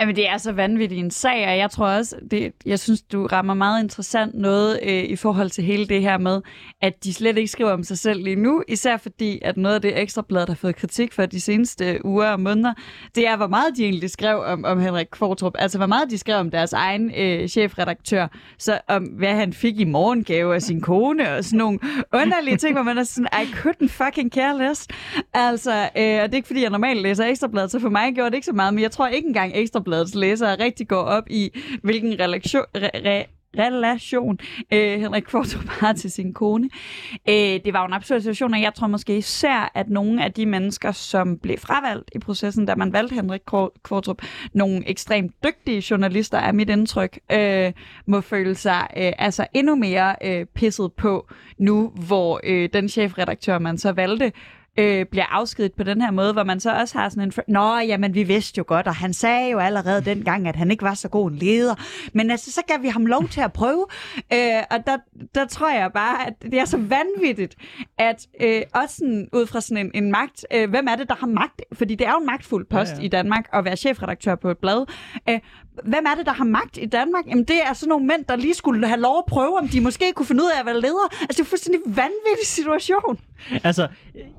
Jamen, 0.00 0.16
det 0.16 0.28
er 0.28 0.36
så 0.38 0.52
vanvittig 0.52 0.98
en 0.98 1.10
sag, 1.10 1.48
og 1.48 1.58
jeg 1.58 1.70
tror 1.70 1.86
også, 1.86 2.16
det, 2.30 2.52
jeg 2.66 2.78
synes, 2.78 3.02
du 3.02 3.26
rammer 3.26 3.54
meget 3.54 3.82
interessant 3.82 4.34
noget 4.34 4.80
øh, 4.82 5.04
i 5.04 5.16
forhold 5.16 5.50
til 5.50 5.64
hele 5.64 5.86
det 5.86 6.00
her 6.00 6.18
med, 6.18 6.40
at 6.80 7.04
de 7.04 7.14
slet 7.14 7.38
ikke 7.38 7.50
skriver 7.50 7.70
om 7.72 7.82
sig 7.82 7.98
selv 7.98 8.22
lige 8.22 8.36
nu, 8.36 8.62
især 8.68 8.96
fordi, 8.96 9.38
at 9.42 9.56
noget 9.56 9.74
af 9.74 9.82
det 9.82 10.00
ekstrablad, 10.00 10.40
der 10.40 10.52
har 10.52 10.54
fået 10.56 10.76
kritik 10.76 11.12
for 11.12 11.26
de 11.26 11.40
seneste 11.40 11.92
øh, 11.92 12.00
uger 12.04 12.26
og 12.26 12.40
måneder, 12.40 12.74
det 13.14 13.26
er, 13.26 13.36
hvor 13.36 13.46
meget 13.46 13.76
de 13.76 13.84
egentlig 13.84 14.10
skrev 14.10 14.42
om, 14.46 14.64
om 14.64 14.80
Henrik 14.80 15.06
Kvartrup. 15.12 15.54
Altså, 15.58 15.78
hvor 15.78 15.86
meget 15.86 16.10
de 16.10 16.18
skrev 16.18 16.36
om 16.36 16.50
deres 16.50 16.72
egen 16.72 17.12
øh, 17.16 17.48
chefredaktør, 17.48 18.26
så 18.58 18.78
om 18.88 19.04
hvad 19.04 19.34
han 19.34 19.52
fik 19.52 19.80
i 19.80 19.84
morgengave 19.84 20.54
af 20.54 20.62
sin 20.62 20.80
kone, 20.80 21.32
og 21.32 21.44
sådan 21.44 21.58
nogle 21.58 21.78
underlige 22.14 22.56
ting, 22.56 22.74
hvor 22.74 22.82
man 22.82 22.98
er 22.98 23.04
sådan, 23.04 23.28
I 23.42 23.44
couldn't 23.44 23.88
fucking 23.88 24.32
care 24.32 24.58
less. 24.68 24.88
Altså, 25.34 25.72
øh, 25.72 25.82
og 25.86 25.92
det 25.96 26.32
er 26.32 26.34
ikke, 26.34 26.46
fordi 26.46 26.62
jeg 26.62 26.70
normalt 26.70 27.02
læser 27.02 27.24
ekstrablad, 27.24 27.68
så 27.68 27.80
for 27.80 27.88
mig 27.88 28.14
gjorde 28.14 28.30
det 28.30 28.36
ikke 28.36 28.46
så 28.46 28.52
meget, 28.52 28.74
men 28.74 28.82
jeg 28.82 28.90
tror 28.90 29.06
ikke 29.06 29.28
engang 29.28 29.52
ekstrablad 29.54 29.91
Ekstrabladets 29.92 30.14
læsere 30.14 30.64
rigtig 30.64 30.88
går 30.88 31.02
op 31.02 31.24
i, 31.30 31.58
hvilken 31.82 32.20
relation, 32.20 32.64
re, 32.76 32.90
re, 32.94 33.24
relation 33.58 34.38
øh, 34.72 35.00
Henrik 35.00 35.22
Kvartrup 35.22 35.68
har 35.68 35.92
til 35.92 36.10
sin 36.10 36.34
kone. 36.34 36.70
Øh, 37.28 37.34
det 37.34 37.72
var 37.72 37.80
jo 37.80 37.86
en 37.86 37.92
absurd 37.92 38.20
situation, 38.20 38.54
og 38.54 38.60
jeg 38.60 38.74
tror 38.74 38.86
måske 38.86 39.16
især, 39.16 39.72
at 39.74 39.88
nogle 39.88 40.24
af 40.24 40.32
de 40.32 40.46
mennesker, 40.46 40.92
som 40.92 41.38
blev 41.38 41.58
fravalgt 41.58 42.10
i 42.14 42.18
processen, 42.18 42.66
da 42.66 42.74
man 42.74 42.92
valgte 42.92 43.14
Henrik 43.14 43.40
Kvartrup, 43.84 44.22
nogle 44.54 44.88
ekstremt 44.88 45.32
dygtige 45.44 45.84
journalister, 45.90 46.38
er 46.38 46.52
mit 46.52 46.70
indtryk, 46.70 47.18
øh, 47.32 47.72
må 48.06 48.20
føle 48.20 48.54
sig 48.54 48.88
øh, 48.96 49.12
altså 49.18 49.46
endnu 49.54 49.74
mere 49.74 50.16
øh, 50.24 50.46
pisset 50.54 50.92
på 50.92 51.28
nu, 51.58 51.92
hvor 52.06 52.40
øh, 52.44 52.68
den 52.72 52.88
chefredaktør, 52.88 53.58
man 53.58 53.78
så 53.78 53.92
valgte, 53.92 54.32
øh, 54.78 55.06
bliver 55.06 55.26
afskedet 55.26 55.72
på 55.72 55.82
den 55.82 56.00
her 56.02 56.10
måde, 56.10 56.32
hvor 56.32 56.44
man 56.44 56.60
så 56.60 56.74
også 56.74 56.98
har 56.98 57.08
sådan 57.08 57.22
en... 57.22 57.32
Nå, 57.48 57.78
jamen, 57.78 58.14
vi 58.14 58.22
vidste 58.22 58.58
jo 58.58 58.64
godt, 58.66 58.86
og 58.86 58.94
han 58.94 59.12
sagde 59.12 59.50
jo 59.50 59.58
allerede 59.58 60.04
dengang, 60.04 60.48
at 60.48 60.56
han 60.56 60.70
ikke 60.70 60.84
var 60.84 60.94
så 60.94 61.08
god 61.08 61.30
en 61.30 61.36
leder. 61.36 61.74
Men 62.12 62.30
altså, 62.30 62.52
så 62.52 62.60
gav 62.68 62.82
vi 62.82 62.88
ham 62.88 63.06
lov 63.06 63.28
til 63.28 63.40
at 63.40 63.52
prøve. 63.52 63.86
Øh, 64.32 64.62
og 64.70 64.86
der, 64.86 64.96
der 65.34 65.46
tror 65.46 65.70
jeg 65.70 65.90
bare, 65.92 66.26
at 66.26 66.42
det 66.42 66.54
er 66.54 66.64
så 66.64 66.76
vanvittigt, 66.76 67.56
at 67.98 68.26
øh, 68.40 68.62
også 68.74 68.96
sådan, 68.96 69.28
ud 69.32 69.46
fra 69.46 69.60
sådan 69.60 69.86
en, 69.86 69.90
en 70.04 70.10
magt... 70.10 70.46
Øh, 70.54 70.70
hvem 70.70 70.86
er 70.88 70.96
det, 70.96 71.08
der 71.08 71.14
har 71.14 71.26
magt? 71.26 71.62
Fordi 71.72 71.94
det 71.94 72.06
er 72.06 72.10
jo 72.10 72.18
en 72.18 72.26
magtfuld 72.26 72.66
post 72.66 72.92
ja, 72.92 72.96
ja. 72.96 73.02
i 73.02 73.08
Danmark 73.08 73.48
at 73.52 73.64
være 73.64 73.76
chefredaktør 73.76 74.34
på 74.34 74.50
et 74.50 74.58
blad. 74.58 74.86
Øh, 75.28 75.40
hvem 75.84 76.04
er 76.06 76.14
det, 76.14 76.26
der 76.26 76.32
har 76.32 76.44
magt 76.44 76.78
i 76.82 76.86
Danmark? 76.86 77.24
Jamen, 77.26 77.44
det 77.44 77.56
er 77.66 77.72
sådan 77.72 77.88
nogle 77.88 78.06
mænd, 78.06 78.24
der 78.24 78.36
lige 78.36 78.54
skulle 78.54 78.86
have 78.86 79.00
lov 79.00 79.18
at 79.18 79.24
prøve, 79.28 79.58
om 79.58 79.68
de 79.68 79.80
måske 79.80 80.04
kunne 80.14 80.26
finde 80.26 80.42
ud 80.42 80.50
af 80.56 80.60
at 80.60 80.66
være 80.66 80.80
leder. 80.80 81.08
Altså, 81.20 81.26
det 81.28 81.38
er 81.38 81.42
en 81.42 81.46
fuldstændig 81.46 81.80
vanvittig 81.86 82.46
situation. 82.46 83.18
Altså, 83.64 83.88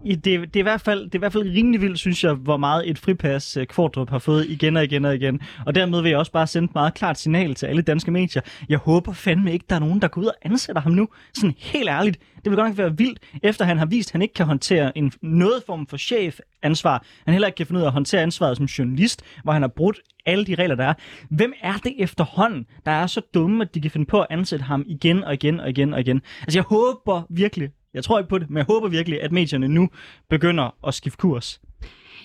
det, 0.06 0.24
det, 0.26 0.56
er 0.56 0.60
i 0.60 0.62
hvert 0.62 0.82
fald, 0.82 1.06
det 1.06 1.16
er 1.16 1.18
i 1.18 1.20
hvert 1.20 1.34
fald 1.34 1.44
rimelig 1.44 1.82
vildt, 1.82 2.00
synes 2.00 2.24
jeg, 2.24 2.34
hvor 2.34 2.58
meget 2.58 2.90
et 2.90 3.00
fripas 3.00 3.58
uh, 3.58 3.64
Kvartrup 3.64 4.10
har 4.10 4.20
fået 4.20 4.46
igen 4.50 4.78
og 4.78 4.84
igen 4.84 5.06
og 5.06 5.16
igen. 5.16 5.42
Og 5.66 5.76
dermed 5.76 6.02
vil 6.02 6.10
jeg 6.10 6.18
også 6.18 6.32
bare 6.32 6.48
sende 6.48 6.66
et 6.66 6.76
meget 6.76 6.94
klart 6.94 7.20
signal 7.20 7.56
til 7.56 7.66
alle 7.66 7.82
danske 7.82 8.12
medier. 8.12 8.42
Jeg 8.70 8.78
håber 8.78 9.14
fandme 9.14 9.54
ikke, 9.54 9.66
der 9.70 9.76
er 9.76 9.80
nogen, 9.80 10.02
der 10.02 10.08
går 10.08 10.22
ud 10.22 10.26
og 10.26 10.36
ansætter 10.42 10.82
ham 10.82 10.92
nu. 10.92 11.08
Sådan 11.34 11.56
helt 11.58 11.90
ærligt. 11.90 12.20
Det 12.36 12.52
vil 12.52 12.56
godt 12.56 12.70
nok 12.70 12.78
være 12.78 12.98
vildt, 12.98 13.20
efter 13.44 13.66
han 13.66 13.78
har 13.78 13.86
vist, 13.86 14.10
at 14.10 14.12
han 14.12 14.22
ikke 14.22 14.34
kan 14.34 14.46
håndtere 14.46 14.98
en 14.98 15.12
noget 15.22 15.64
form 15.66 15.88
for 15.88 15.98
chef-ansvar. 15.98 17.06
Han 17.26 17.34
heller 17.34 17.48
ikke 17.48 17.58
kan 17.58 17.66
finde 17.66 17.80
ud 17.80 17.84
af 17.84 17.88
at 17.88 17.94
håndtere 17.94 18.22
ansvaret 18.22 18.58
som 18.58 18.66
journalist, 18.66 19.22
hvor 19.44 19.54
han 19.54 19.62
har 19.62 19.70
brudt 19.70 20.00
alle 20.26 20.46
de 20.46 20.56
regler, 20.56 20.76
der 20.76 20.86
er. 20.86 20.94
Hvem 21.30 21.54
er 21.62 21.74
det 21.74 21.94
efterhånden, 22.00 22.66
der 22.86 22.92
er 22.92 23.08
så 23.08 23.22
dumme, 23.34 23.64
at 23.64 23.76
de 23.76 23.82
kan 23.82 23.92
finde 23.92 24.06
på 24.06 24.22
at 24.22 24.28
ansætte 24.30 24.66
ham 24.66 24.86
igen 24.88 25.24
og 25.24 25.34
igen 25.34 25.60
og 25.60 25.70
igen 25.70 25.94
og 25.94 26.00
igen? 26.00 26.22
Altså 26.42 26.58
jeg 26.58 26.64
håber 26.64 27.22
virkelig, 27.30 27.70
jeg 27.94 28.04
tror 28.04 28.20
ikke 28.20 28.30
på 28.30 28.40
det, 28.40 28.50
men 28.50 28.58
jeg 28.58 28.66
håber 28.66 28.88
virkelig, 28.88 29.22
at 29.22 29.32
medierne 29.32 29.68
nu 29.68 29.90
begynder 30.30 30.76
at 30.88 30.94
skifte 30.94 31.18
kurs. 31.18 31.62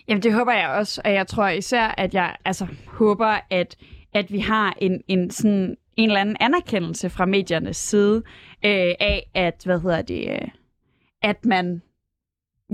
Jamen 0.09 0.23
det 0.23 0.35
håber 0.35 0.53
jeg 0.53 0.69
også, 0.69 1.01
og 1.05 1.13
jeg 1.13 1.27
tror 1.27 1.49
især, 1.49 1.95
at 1.99 2.15
jeg 2.15 2.37
altså, 2.45 2.67
håber, 2.87 3.39
at, 3.51 3.77
at 4.15 4.33
vi 4.33 4.39
har 4.39 4.75
en, 4.81 5.01
en, 5.09 5.31
sådan, 5.31 5.77
en 5.97 6.09
eller 6.09 6.21
anden 6.21 6.37
anerkendelse 6.41 7.11
fra 7.11 7.27
mediernes 7.27 7.77
side 7.77 8.17
øh, 8.65 8.95
af, 9.01 9.31
at, 9.35 9.63
hvad 9.65 9.81
hedder 9.81 10.03
det, 10.03 10.31
øh, 10.31 10.49
at 11.23 11.45
man 11.45 11.83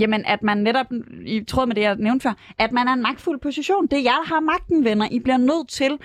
Jamen, 0.01 0.25
at 0.27 0.43
man 0.43 0.59
netop, 0.59 0.87
i 1.27 1.45
tråd 1.45 1.67
med 1.67 1.75
det, 1.75 1.81
jeg 1.81 1.97
nævnte 1.97 2.23
før, 2.23 2.33
at 2.59 2.73
man 2.73 2.89
er 2.89 2.93
en 2.93 3.03
magtfuld 3.03 3.41
position. 3.41 3.87
Det 3.87 3.99
er 3.99 4.03
jer, 4.03 4.17
der 4.17 4.35
har 4.35 4.41
magten, 4.41 4.85
venner. 4.85 5.09
I 5.11 5.19
bliver 5.19 5.37
nødt 5.37 5.69
til 5.69 5.99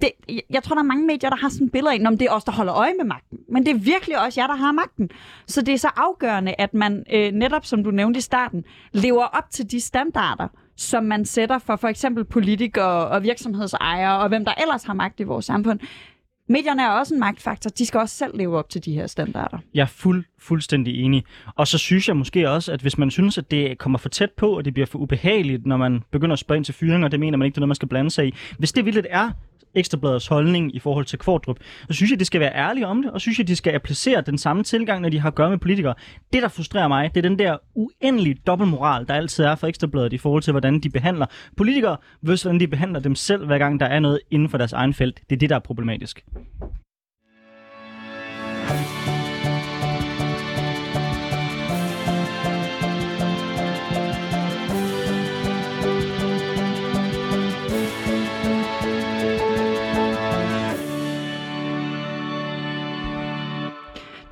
det, 0.00 0.10
jeg 0.50 0.62
tror, 0.62 0.74
der 0.74 0.82
er 0.82 0.86
mange 0.86 1.06
medier, 1.06 1.30
der 1.30 1.36
har 1.36 1.48
sådan 1.48 1.70
billeder 1.70 1.92
ind 1.92 2.06
om, 2.06 2.18
det 2.18 2.26
er 2.26 2.32
os, 2.32 2.44
der 2.44 2.52
holder 2.52 2.74
øje 2.74 2.94
med 2.98 3.04
magten. 3.04 3.38
Men 3.48 3.66
det 3.66 3.74
er 3.74 3.78
virkelig 3.78 4.24
også 4.24 4.40
jer, 4.40 4.46
der 4.46 4.56
har 4.56 4.72
magten. 4.72 5.10
Så 5.46 5.62
det 5.62 5.74
er 5.74 5.78
så 5.78 5.90
afgørende, 5.96 6.54
at 6.58 6.74
man 6.74 7.04
øh, 7.12 7.32
netop, 7.32 7.66
som 7.66 7.84
du 7.84 7.90
nævnte 7.90 8.18
i 8.18 8.20
starten, 8.20 8.64
lever 8.92 9.24
op 9.24 9.50
til 9.50 9.70
de 9.70 9.80
standarder, 9.80 10.48
som 10.76 11.04
man 11.04 11.24
sætter 11.24 11.58
for 11.58 11.76
for 11.76 11.88
eksempel 11.88 12.24
politikere 12.24 13.08
og 13.08 13.22
virksomhedsejere 13.22 14.18
og 14.18 14.28
hvem 14.28 14.44
der 14.44 14.54
ellers 14.62 14.84
har 14.84 14.94
magt 14.94 15.20
i 15.20 15.22
vores 15.22 15.44
samfund. 15.44 15.80
Medierne 16.48 16.82
er 16.82 16.88
også 16.88 17.14
en 17.14 17.20
magtfaktor. 17.20 17.70
De 17.70 17.86
skal 17.86 18.00
også 18.00 18.16
selv 18.16 18.36
leve 18.36 18.58
op 18.58 18.70
til 18.70 18.84
de 18.84 18.92
her 18.92 19.06
standarder. 19.06 19.58
Jeg 19.74 19.82
er 19.82 19.86
fuld, 19.86 20.24
fuldstændig 20.38 21.02
enig. 21.02 21.24
Og 21.54 21.68
så 21.68 21.78
synes 21.78 22.08
jeg 22.08 22.16
måske 22.16 22.50
også, 22.50 22.72
at 22.72 22.80
hvis 22.80 22.98
man 22.98 23.10
synes, 23.10 23.38
at 23.38 23.50
det 23.50 23.78
kommer 23.78 23.98
for 23.98 24.08
tæt 24.08 24.30
på, 24.30 24.56
og 24.56 24.64
det 24.64 24.74
bliver 24.74 24.86
for 24.86 24.98
ubehageligt, 24.98 25.66
når 25.66 25.76
man 25.76 26.02
begynder 26.10 26.32
at 26.32 26.38
spørge 26.38 26.56
ind 26.56 26.64
til 26.64 26.74
fyringer, 26.74 27.08
det 27.08 27.20
mener 27.20 27.38
man 27.38 27.46
ikke, 27.46 27.54
det 27.54 27.58
er 27.58 27.60
noget, 27.60 27.68
man 27.68 27.74
skal 27.74 27.88
blande 27.88 28.10
sig 28.10 28.26
i. 28.26 28.34
Hvis 28.58 28.72
det 28.72 28.84
vildt 28.84 29.06
er 29.10 29.30
Ekstrabladets 29.76 30.26
holdning 30.26 30.74
i 30.76 30.78
forhold 30.78 31.04
til 31.04 31.18
Kvartrup, 31.18 31.56
så 31.88 31.92
synes 31.92 32.10
jeg, 32.10 32.20
de 32.20 32.24
skal 32.24 32.40
være 32.40 32.54
ærlige 32.54 32.86
om 32.86 33.02
det, 33.02 33.10
og 33.10 33.20
synes 33.20 33.38
jeg, 33.38 33.48
de 33.48 33.56
skal 33.56 33.74
applicere 33.74 34.20
den 34.20 34.38
samme 34.38 34.62
tilgang, 34.62 35.02
når 35.02 35.08
de 35.08 35.20
har 35.20 35.28
at 35.28 35.34
gøre 35.34 35.50
med 35.50 35.58
politikere. 35.58 35.94
Det, 36.32 36.42
der 36.42 36.48
frustrerer 36.48 36.88
mig, 36.88 37.10
det 37.14 37.24
er 37.24 37.28
den 37.28 37.38
der 37.38 37.56
uendelige 37.74 38.36
dobbeltmoral, 38.46 39.08
der 39.08 39.14
altid 39.14 39.44
er 39.44 39.54
for 39.54 39.66
Ekstrabladet 39.66 40.12
i 40.12 40.18
forhold 40.18 40.42
til, 40.42 40.50
hvordan 40.50 40.80
de 40.80 40.90
behandler 40.90 41.26
politikere, 41.56 41.96
versus 42.22 42.42
hvordan 42.42 42.60
de 42.60 42.68
behandler 42.68 43.00
dem 43.00 43.14
selv, 43.14 43.46
hver 43.46 43.58
gang 43.58 43.80
der 43.80 43.86
er 43.86 44.00
noget 44.00 44.20
inden 44.30 44.48
for 44.48 44.58
deres 44.58 44.72
egen 44.72 44.94
felt. 44.94 45.20
Det 45.30 45.36
er 45.36 45.40
det, 45.40 45.50
der 45.50 45.56
er 45.56 45.60
problematisk. 45.60 46.24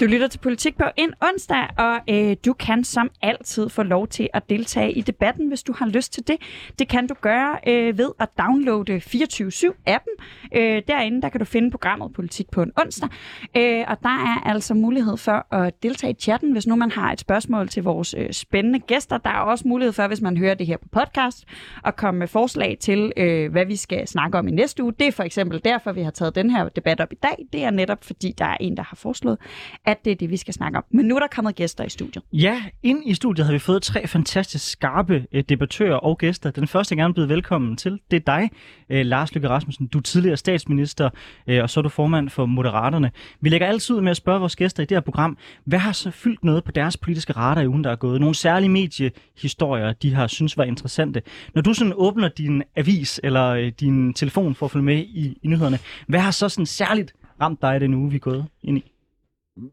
Du 0.01 0.05
lytter 0.05 0.29
til 0.29 0.39
Politik 0.39 0.77
på 0.77 0.85
en 0.97 1.15
onsdag, 1.21 1.67
og 1.79 2.01
øh, 2.11 2.37
du 2.45 2.53
kan 2.53 2.85
som 2.85 3.11
altid 3.23 3.69
få 3.69 3.83
lov 3.83 4.09
til 4.09 4.29
at 4.33 4.49
deltage 4.49 4.93
i 4.93 5.01
debatten, 5.01 5.49
hvis 5.49 5.63
du 5.63 5.73
har 5.73 5.87
lyst 5.87 6.13
til 6.13 6.29
det. 6.29 6.37
Det 6.79 6.89
kan 6.89 7.07
du 7.07 7.15
gøre 7.21 7.57
øh, 7.69 7.99
ved 7.99 8.11
at 8.21 8.29
downloade 8.39 8.97
24-7-appen. 8.97 10.25
Øh, 10.57 10.83
derinde 10.89 11.23
der 11.23 11.29
kan 11.29 11.39
du 11.39 11.45
finde 11.45 11.71
programmet 11.71 12.13
Politik 12.13 12.51
på 12.51 12.63
en 12.63 12.73
onsdag, 12.77 13.09
øh, 13.57 13.85
og 13.89 13.97
der 14.03 14.09
er 14.09 14.47
altså 14.47 14.75
mulighed 14.75 15.17
for 15.17 15.55
at 15.55 15.83
deltage 15.83 16.11
i 16.11 16.17
chatten, 16.21 16.53
hvis 16.53 16.67
nu 16.67 16.77
man 16.77 16.91
har 16.91 17.13
et 17.13 17.21
spørgsmål 17.21 17.69
til 17.69 17.83
vores 17.83 18.15
øh, 18.19 18.33
spændende 18.33 18.79
gæster. 18.79 19.19
Der 19.19 19.31
er 19.31 19.41
også 19.41 19.69
mulighed 19.69 19.93
for, 19.93 20.07
hvis 20.07 20.21
man 20.21 20.37
hører 20.37 20.55
det 20.55 20.67
her 20.67 20.77
på 20.77 20.89
podcast, 20.93 21.45
at 21.85 21.97
komme 21.97 22.19
med 22.19 22.29
forslag 22.29 22.77
til, 22.81 23.13
øh, 23.17 23.53
hvad 23.53 23.67
vi 23.67 23.77
skal 23.77 24.09
snakke 24.09 24.39
om 24.39 24.49
i 24.49 24.51
næste 24.51 24.83
uge. 24.83 24.93
Det 24.93 25.07
er 25.07 25.13
for 25.13 25.23
eksempel 25.23 25.61
derfor, 25.65 25.93
vi 25.93 26.03
har 26.03 26.11
taget 26.11 26.35
den 26.35 26.51
her 26.51 26.69
debat 26.69 27.01
op 27.01 27.13
i 27.13 27.19
dag. 27.23 27.47
Det 27.53 27.65
er 27.65 27.71
netop 27.71 28.05
fordi, 28.05 28.35
der 28.39 28.47
er 28.47 28.57
en, 28.61 28.77
der 28.77 28.83
har 28.83 28.97
foreslået, 28.97 29.39
at 29.85 30.05
det 30.05 30.11
er 30.11 30.15
det, 30.15 30.31
vi 30.31 30.37
skal 30.37 30.55
snakke 30.55 30.79
om. 30.79 30.85
Men 30.91 31.07
nu 31.07 31.17
er 31.17 31.21
der 31.21 31.27
kommet 31.27 31.55
gæster 31.55 31.85
i 31.85 31.89
studiet. 31.89 32.25
Ja, 32.33 32.63
ind 32.83 33.03
i 33.07 33.15
studiet 33.15 33.47
har 33.47 33.53
vi 33.53 33.59
fået 33.59 33.83
tre 33.83 34.07
fantastisk 34.07 34.71
skarpe 34.71 35.27
øh, 35.33 35.45
debattører 35.49 35.97
og 35.97 36.19
gæster. 36.19 36.51
Den 36.51 36.67
første, 36.67 36.93
jeg 36.93 36.97
gerne 36.97 37.15
byde 37.15 37.29
velkommen 37.29 37.77
til, 37.77 38.01
det 38.11 38.17
er 38.17 38.21
dig, 38.21 38.51
øh, 38.91 39.07
Lars 39.07 39.35
Løkke 39.35 39.49
Rasmussen. 39.49 39.87
Du 39.87 39.99
er 39.99 40.03
tidligere 40.03 40.37
statsminister, 40.37 41.11
øh, 41.47 41.63
og 41.63 41.71
så 41.71 41.81
er 41.81 41.83
du 41.83 41.89
formand 41.89 42.31
for 42.31 42.47
Moderaterne. 42.47 43.11
Vi 43.41 43.49
lægger 43.49 43.67
altid 43.67 43.95
ud 43.95 44.01
med 44.01 44.11
at 44.11 44.17
spørge 44.17 44.41
vores 44.41 44.57
gæster 44.57 44.83
i 44.83 44.87
det 44.87 44.97
her 44.97 45.01
program, 45.01 45.39
hvad 45.65 45.79
har 45.79 45.93
så 45.93 46.11
fyldt 46.11 46.45
noget 46.45 46.65
på 46.65 46.73
deres 46.73 46.97
politiske 46.97 47.33
radar 47.33 47.63
i 47.63 47.69
ugen, 47.69 47.85
der 47.85 47.91
er 47.91 47.97
gået? 47.97 48.21
Nogle 48.21 48.35
særlige 48.35 48.71
mediehistorier, 48.71 49.93
de 49.93 50.15
har 50.15 50.27
synes 50.27 50.57
var 50.57 50.65
interessante. 50.65 51.23
Når 51.55 51.63
du 51.63 51.75
sådan 51.75 51.93
åbner 51.97 52.29
din 52.29 52.63
avis 52.77 53.21
eller 53.25 53.49
øh, 53.49 53.73
din 53.81 54.15
telefon 54.15 54.55
for 54.55 54.67
at 54.67 54.73
følge 54.73 54.85
med 54.85 54.99
i, 54.99 55.39
i 55.43 55.49
nyhederne, 55.49 55.79
hvad 56.09 56.21
har 56.21 56.31
så 56.31 56.49
sådan 56.49 56.67
særligt 56.67 57.13
ramt 57.41 57.63
dig 57.63 57.81
den 57.81 57.95
uge, 57.95 58.11
vi 58.11 58.17
er 58.17 58.21
gået 58.21 58.47
ind 58.63 58.79
i? 58.79 58.94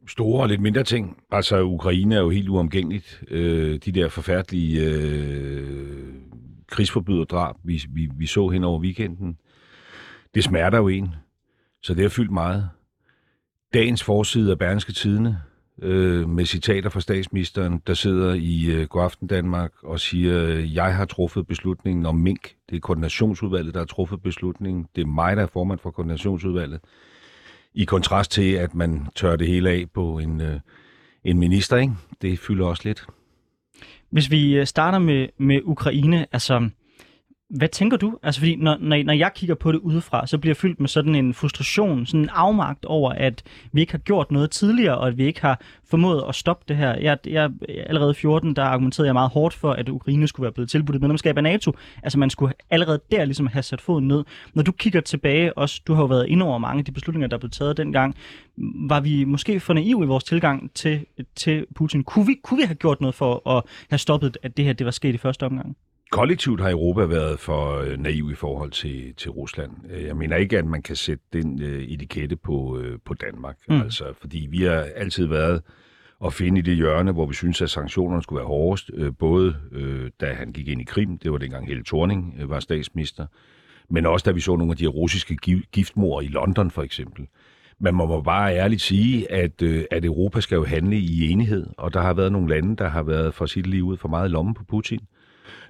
Store 0.07 0.41
og 0.41 0.49
lidt 0.49 0.61
mindre 0.61 0.83
ting. 0.83 1.17
Altså, 1.31 1.61
Ukraine 1.61 2.15
er 2.15 2.19
jo 2.19 2.29
helt 2.29 2.49
uomgængeligt. 2.49 3.23
Øh, 3.27 3.79
de 3.85 3.91
der 3.91 4.09
forfærdelige 4.09 4.89
øh, 4.89 6.13
krigsforbryderdrab, 6.67 7.55
vi, 7.63 7.81
vi, 7.89 8.09
vi 8.17 8.25
så 8.25 8.49
hen 8.49 8.63
over 8.63 8.79
weekenden, 8.79 9.37
det 10.35 10.43
smerter 10.43 10.77
jo 10.77 10.87
en. 10.87 11.15
Så 11.83 11.93
det 11.93 12.01
har 12.01 12.09
fyldt 12.09 12.31
meget. 12.31 12.69
Dagens 13.73 14.03
forside 14.03 14.51
af 14.51 14.59
Berlingske 14.59 14.93
Tidene, 14.93 15.41
øh, 15.81 16.29
med 16.29 16.45
citater 16.45 16.89
fra 16.89 16.99
statsministeren, 16.99 17.81
der 17.87 17.93
sidder 17.93 18.33
i 18.33 18.65
øh, 18.65 18.87
Godaften 18.87 19.27
Danmark 19.27 19.71
og 19.83 19.99
siger, 19.99 20.49
jeg 20.73 20.95
har 20.95 21.05
truffet 21.05 21.47
beslutningen 21.47 22.05
om 22.05 22.15
mink. 22.15 22.55
Det 22.69 22.75
er 22.75 22.79
koordinationsudvalget, 22.79 23.73
der 23.73 23.79
har 23.79 23.85
truffet 23.85 24.21
beslutningen. 24.21 24.87
Det 24.95 25.01
er 25.01 25.05
mig, 25.05 25.37
der 25.37 25.43
er 25.43 25.47
formand 25.47 25.79
for 25.79 25.91
koordinationsudvalget. 25.91 26.79
I 27.73 27.85
kontrast 27.85 28.31
til, 28.31 28.53
at 28.53 28.75
man 28.75 29.07
tør 29.15 29.35
det 29.35 29.47
hele 29.47 29.69
af 29.69 29.85
på 29.93 30.19
en, 30.19 30.41
øh, 30.41 30.59
en 31.23 31.39
minister, 31.39 31.77
ikke? 31.77 31.93
Det 32.21 32.39
fylder 32.39 32.65
også 32.65 32.81
lidt. 32.85 33.05
Hvis 34.09 34.31
vi 34.31 34.55
øh, 34.55 34.67
starter 34.67 34.99
med, 34.99 35.27
med 35.37 35.59
Ukraine, 35.63 36.25
altså 36.31 36.69
hvad 37.51 37.67
tænker 37.67 37.97
du? 37.97 38.17
Altså 38.23 38.41
fordi 38.41 38.55
når, 38.55 38.77
når, 38.79 39.03
når 39.03 39.13
jeg 39.13 39.31
kigger 39.35 39.55
på 39.55 39.71
det 39.71 39.77
udefra, 39.77 40.27
så 40.27 40.37
bliver 40.37 40.49
jeg 40.49 40.57
fyldt 40.57 40.79
med 40.79 40.89
sådan 40.89 41.15
en 41.15 41.33
frustration, 41.33 42.05
sådan 42.05 42.19
en 42.19 42.29
afmagt 42.29 42.85
over, 42.85 43.11
at 43.11 43.43
vi 43.71 43.81
ikke 43.81 43.93
har 43.93 43.99
gjort 43.99 44.31
noget 44.31 44.51
tidligere, 44.51 44.97
og 44.97 45.07
at 45.07 45.17
vi 45.17 45.25
ikke 45.25 45.41
har 45.41 45.61
formået 45.89 46.23
at 46.29 46.35
stoppe 46.35 46.65
det 46.67 46.77
her. 46.77 46.95
Jeg, 46.95 47.17
jeg, 47.27 47.51
allerede 47.69 48.13
14, 48.13 48.55
der 48.55 48.63
argumenterede 48.63 49.07
jeg 49.07 49.13
meget 49.13 49.29
hårdt 49.29 49.53
for, 49.53 49.71
at 49.71 49.89
Ukraine 49.89 50.27
skulle 50.27 50.43
være 50.43 50.51
blevet 50.51 50.69
tilbudt 50.69 50.95
et 50.95 51.01
medlemskab 51.01 51.37
af 51.37 51.43
NATO. 51.43 51.71
Altså 52.03 52.19
man 52.19 52.29
skulle 52.29 52.53
allerede 52.69 52.99
der 53.11 53.25
ligesom 53.25 53.47
have 53.47 53.63
sat 53.63 53.81
foden 53.81 54.07
ned. 54.07 54.23
Når 54.53 54.63
du 54.63 54.71
kigger 54.71 55.01
tilbage, 55.01 55.57
også 55.57 55.81
du 55.87 55.93
har 55.93 56.01
jo 56.01 56.07
været 56.07 56.27
ind 56.27 56.43
over 56.43 56.57
mange 56.57 56.79
af 56.79 56.85
de 56.85 56.91
beslutninger, 56.91 57.27
der 57.27 57.37
blev 57.37 57.49
taget 57.49 57.77
dengang, 57.77 58.15
var 58.89 58.99
vi 58.99 59.23
måske 59.23 59.59
for 59.59 59.73
naive 59.73 60.03
i 60.03 60.07
vores 60.07 60.23
tilgang 60.23 60.71
til, 60.73 61.05
til 61.35 61.65
Putin? 61.75 62.03
Kunne 62.03 62.25
vi, 62.25 62.35
kunne 62.43 62.57
vi 62.57 62.63
have 62.63 62.75
gjort 62.75 63.01
noget 63.01 63.15
for 63.15 63.49
at 63.57 63.63
have 63.89 63.99
stoppet, 63.99 64.37
at 64.43 64.57
det 64.57 64.65
her 64.65 64.73
det 64.73 64.85
var 64.85 64.91
sket 64.91 65.15
i 65.15 65.17
første 65.17 65.45
omgang? 65.45 65.75
Kollektivt 66.11 66.61
har 66.61 66.69
Europa 66.69 67.05
været 67.05 67.39
for 67.39 67.77
øh, 67.77 67.99
naiv 67.99 68.31
i 68.31 68.35
forhold 68.35 68.71
til, 68.71 69.15
til 69.15 69.31
Rusland. 69.31 69.71
Øh, 69.89 70.03
jeg 70.03 70.17
mener 70.17 70.35
ikke, 70.35 70.57
at 70.57 70.65
man 70.65 70.81
kan 70.81 70.95
sætte 70.95 71.23
den 71.33 71.61
øh, 71.61 71.83
etikette 71.83 72.35
på, 72.35 72.79
øh, 72.79 72.99
på 73.05 73.13
Danmark. 73.13 73.57
Mm. 73.69 73.81
Altså, 73.81 74.03
fordi 74.21 74.47
vi 74.51 74.63
har 74.63 74.87
altid 74.95 75.25
været 75.25 75.61
at 76.25 76.33
finde 76.33 76.59
i 76.59 76.61
det 76.61 76.75
hjørne, 76.75 77.11
hvor 77.11 77.25
vi 77.25 77.33
synes, 77.33 77.61
at 77.61 77.69
sanktionerne 77.69 78.23
skulle 78.23 78.37
være 78.37 78.47
hårdest. 78.47 78.91
Øh, 78.93 79.11
både 79.19 79.55
øh, 79.71 80.11
da 80.21 80.33
han 80.33 80.51
gik 80.51 80.67
ind 80.67 80.81
i 80.81 80.83
Krim, 80.83 81.17
det 81.17 81.31
var 81.31 81.37
dengang 81.37 81.67
Helle 81.67 81.83
Thorning 81.83 82.35
øh, 82.39 82.49
var 82.49 82.59
statsminister, 82.59 83.25
men 83.89 84.05
også 84.05 84.23
da 84.23 84.31
vi 84.31 84.39
så 84.39 84.55
nogle 84.55 84.71
af 84.71 84.77
de 84.77 84.87
russiske 84.87 85.37
giftmord 85.71 86.23
i 86.23 86.27
London 86.27 86.71
for 86.71 86.81
eksempel. 86.83 87.27
Man 87.79 87.95
må 87.95 88.21
bare 88.21 88.55
ærligt 88.55 88.81
sige, 88.81 89.31
at, 89.31 89.61
øh, 89.61 89.85
at 89.91 90.05
Europa 90.05 90.41
skal 90.41 90.55
jo 90.55 90.63
handle 90.63 90.97
i 90.97 91.29
enighed, 91.29 91.67
og 91.77 91.93
der 91.93 92.01
har 92.01 92.13
været 92.13 92.31
nogle 92.31 92.49
lande, 92.49 92.75
der 92.75 92.89
har 92.89 93.03
været 93.03 93.33
for 93.33 93.45
sit 93.45 93.67
liv 93.67 93.83
ud 93.83 93.97
for 93.97 94.07
meget 94.07 94.31
lomme 94.31 94.53
på 94.53 94.63
Putin. 94.63 94.99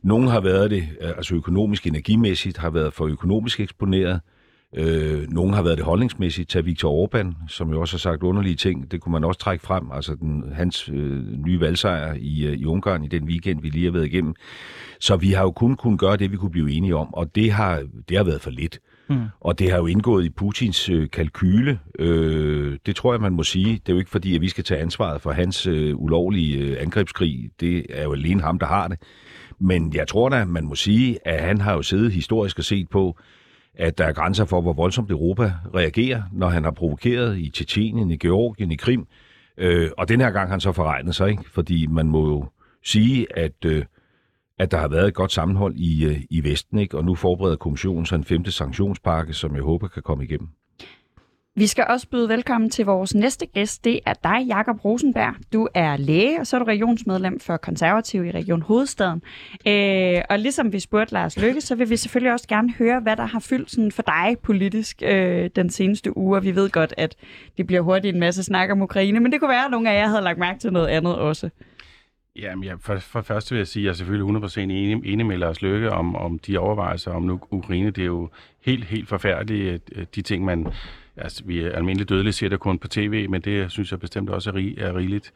Nogle 0.03 0.29
har 0.29 0.41
været 0.41 0.71
det, 0.71 0.87
øh, 1.01 1.09
altså 1.09 1.35
økonomisk, 1.35 1.87
energimæssigt, 1.87 2.57
har 2.57 2.69
været 2.69 2.93
for 2.93 3.05
økonomisk 3.05 3.59
eksponeret. 3.59 4.19
Øh, 4.75 5.29
nogle 5.29 5.55
har 5.55 5.63
været 5.63 5.77
det 5.77 5.85
holdningsmæssigt. 5.85 6.49
Tag 6.49 6.65
Viktor 6.65 7.05
Orbán, 7.05 7.47
som 7.47 7.69
jo 7.69 7.81
også 7.81 7.93
har 7.93 7.99
sagt 7.99 8.23
underlige 8.23 8.55
ting. 8.55 8.91
Det 8.91 9.01
kunne 9.01 9.11
man 9.11 9.23
også 9.23 9.39
trække 9.39 9.65
frem. 9.65 9.91
Altså 9.91 10.15
den, 10.15 10.43
hans 10.53 10.89
øh, 10.89 11.23
nye 11.45 11.59
valgsejr 11.59 12.15
i, 12.19 12.45
øh, 12.45 12.53
i 12.53 12.65
Ungarn 12.65 13.03
i 13.03 13.07
den 13.07 13.23
weekend, 13.23 13.61
vi 13.61 13.69
lige 13.69 13.85
har 13.85 13.91
været 13.91 14.05
igennem. 14.05 14.33
Så 14.99 15.15
vi 15.15 15.31
har 15.31 15.43
jo 15.43 15.51
kun 15.51 15.75
kunnet 15.75 15.99
gøre 15.99 16.17
det, 16.17 16.31
vi 16.31 16.37
kunne 16.37 16.51
blive 16.51 16.71
enige 16.71 16.95
om. 16.95 17.13
Og 17.13 17.35
det 17.35 17.51
har, 17.51 17.83
det 18.09 18.17
har 18.17 18.23
været 18.23 18.41
for 18.41 18.49
lidt. 18.49 18.79
Mm. 19.09 19.25
Og 19.39 19.59
det 19.59 19.71
har 19.71 19.77
jo 19.77 19.85
indgået 19.85 20.25
i 20.25 20.29
Putins 20.29 20.89
øh, 20.89 21.09
kalkyle. 21.09 21.79
Øh, 21.99 22.77
det 22.85 22.95
tror 22.95 23.13
jeg, 23.13 23.21
man 23.21 23.33
må 23.33 23.43
sige. 23.43 23.73
Det 23.73 23.89
er 23.89 23.93
jo 23.93 23.99
ikke 23.99 24.11
fordi, 24.11 24.35
at 24.35 24.41
vi 24.41 24.49
skal 24.49 24.63
tage 24.63 24.81
ansvaret 24.81 25.21
for 25.21 25.31
hans 25.31 25.67
øh, 25.67 25.95
ulovlige 25.97 26.57
øh, 26.57 26.77
angrebskrig. 26.81 27.49
Det 27.59 27.85
er 27.89 28.03
jo 28.03 28.13
alene 28.13 28.41
ham, 28.41 28.59
der 28.59 28.65
har 28.65 28.87
det. 28.87 28.99
Men 29.61 29.93
jeg 29.95 30.07
tror 30.07 30.29
da, 30.29 30.45
man 30.45 30.65
må 30.65 30.75
sige, 30.75 31.27
at 31.27 31.43
han 31.43 31.61
har 31.61 31.73
jo 31.73 31.81
siddet 31.81 32.11
historisk 32.11 32.57
og 32.57 32.65
set 32.65 32.89
på, 32.89 33.17
at 33.75 33.97
der 33.97 34.05
er 34.05 34.13
grænser 34.13 34.45
for, 34.45 34.61
hvor 34.61 34.73
voldsomt 34.73 35.11
Europa 35.11 35.53
reagerer, 35.75 36.23
når 36.31 36.49
han 36.49 36.63
har 36.63 36.71
provokeret 36.71 37.37
i 37.37 37.49
Tjetjenien, 37.49 38.11
i 38.11 38.17
Georgien, 38.17 38.71
i 38.71 38.75
Krim. 38.75 39.07
Øh, 39.57 39.89
og 39.97 40.09
den 40.09 40.21
her 40.21 40.31
gang 40.31 40.47
har 40.47 40.53
han 40.53 40.59
så 40.59 40.71
forregnet 40.71 41.15
sig, 41.15 41.29
ikke? 41.29 41.49
fordi 41.49 41.87
man 41.87 42.07
må 42.07 42.27
jo 42.27 42.45
sige, 42.83 43.37
at, 43.37 43.65
øh, 43.65 43.85
at 44.59 44.71
der 44.71 44.77
har 44.77 44.87
været 44.87 45.07
et 45.07 45.13
godt 45.13 45.31
sammenhold 45.31 45.75
i, 45.75 46.05
øh, 46.05 46.21
i 46.29 46.43
Vesten, 46.43 46.79
ikke? 46.79 46.97
og 46.97 47.05
nu 47.05 47.15
forbereder 47.15 47.55
kommissionen 47.55 48.05
så 48.05 48.15
en 48.15 48.23
femte 48.23 48.51
sanktionspakke, 48.51 49.33
som 49.33 49.55
jeg 49.55 49.63
håber 49.63 49.87
kan 49.87 50.03
komme 50.03 50.23
igennem. 50.23 50.49
Vi 51.55 51.67
skal 51.67 51.85
også 51.89 52.07
byde 52.09 52.29
velkommen 52.29 52.69
til 52.69 52.85
vores 52.85 53.15
næste 53.15 53.45
gæst. 53.45 53.83
Det 53.83 53.99
er 54.05 54.13
dig, 54.13 54.47
Jakob 54.47 54.85
Rosenberg. 54.85 55.35
Du 55.53 55.67
er 55.73 55.97
læge, 55.97 56.39
og 56.39 56.47
så 56.47 56.55
er 56.55 56.59
du 56.59 56.65
regionsmedlem 56.65 57.39
for 57.39 57.57
Konservativ 57.57 58.25
i 58.25 58.31
Region 58.31 58.61
Hovedstaden. 58.61 59.21
Øh, 59.67 60.21
og 60.29 60.39
ligesom 60.39 60.73
vi 60.73 60.79
spurgte 60.79 61.13
Lars 61.13 61.37
Lykke, 61.37 61.61
så 61.61 61.75
vil 61.75 61.89
vi 61.89 61.97
selvfølgelig 61.97 62.33
også 62.33 62.47
gerne 62.47 62.71
høre, 62.71 62.99
hvad 62.99 63.15
der 63.15 63.25
har 63.25 63.39
fyldt 63.39 63.71
sådan 63.71 63.91
for 63.91 64.01
dig 64.01 64.35
politisk 64.43 65.01
øh, 65.05 65.49
den 65.55 65.69
seneste 65.69 66.17
uge. 66.17 66.41
Vi 66.41 66.55
ved 66.55 66.69
godt, 66.69 66.93
at 66.97 67.15
det 67.57 67.67
bliver 67.67 67.81
hurtigt 67.81 68.13
en 68.13 68.19
masse 68.19 68.43
snak 68.43 68.69
om 68.69 68.81
Ukraine, 68.81 69.19
men 69.19 69.31
det 69.31 69.39
kunne 69.39 69.49
være, 69.49 69.65
at 69.65 69.71
nogle 69.71 69.91
af 69.91 70.01
jer 70.01 70.07
havde 70.07 70.21
lagt 70.21 70.39
mærke 70.39 70.59
til 70.59 70.73
noget 70.73 70.87
andet 70.87 71.15
også. 71.15 71.49
Jamen, 72.35 72.63
ja, 72.63 72.73
for, 72.79 72.97
for 72.97 73.21
først 73.21 73.51
vil 73.51 73.57
jeg 73.57 73.67
sige, 73.67 73.81
at 73.81 73.85
jeg 73.85 73.89
er 73.89 73.95
selvfølgelig 73.95 74.43
100% 74.43 74.59
enig, 74.59 75.01
enig 75.05 75.25
med 75.25 75.37
Lars 75.37 75.61
Løkke 75.61 75.91
om, 75.91 76.15
om 76.15 76.39
de 76.39 76.57
overvejelser 76.57 77.11
om 77.11 77.23
nu, 77.23 77.39
Ukraine. 77.51 77.91
Det 77.91 78.01
er 78.01 78.05
jo 78.05 78.29
helt, 78.65 78.85
helt 78.85 79.09
forfærdeligt, 79.09 79.89
øh, 79.95 80.05
de 80.15 80.21
ting, 80.21 80.45
man 80.45 80.67
altså, 81.17 81.43
vi 81.45 81.59
er 81.59 81.71
almindeligt 81.71 82.09
dødelige, 82.09 82.33
ser 82.33 82.49
det 82.49 82.59
kun 82.59 82.79
på 82.79 82.87
tv, 82.87 83.29
men 83.29 83.41
det 83.41 83.71
synes 83.71 83.91
jeg 83.91 83.99
bestemt 83.99 84.29
også 84.29 84.49
er, 84.49 84.55
rig, 84.55 84.77
er 84.77 84.95
rigeligt. 84.95 85.33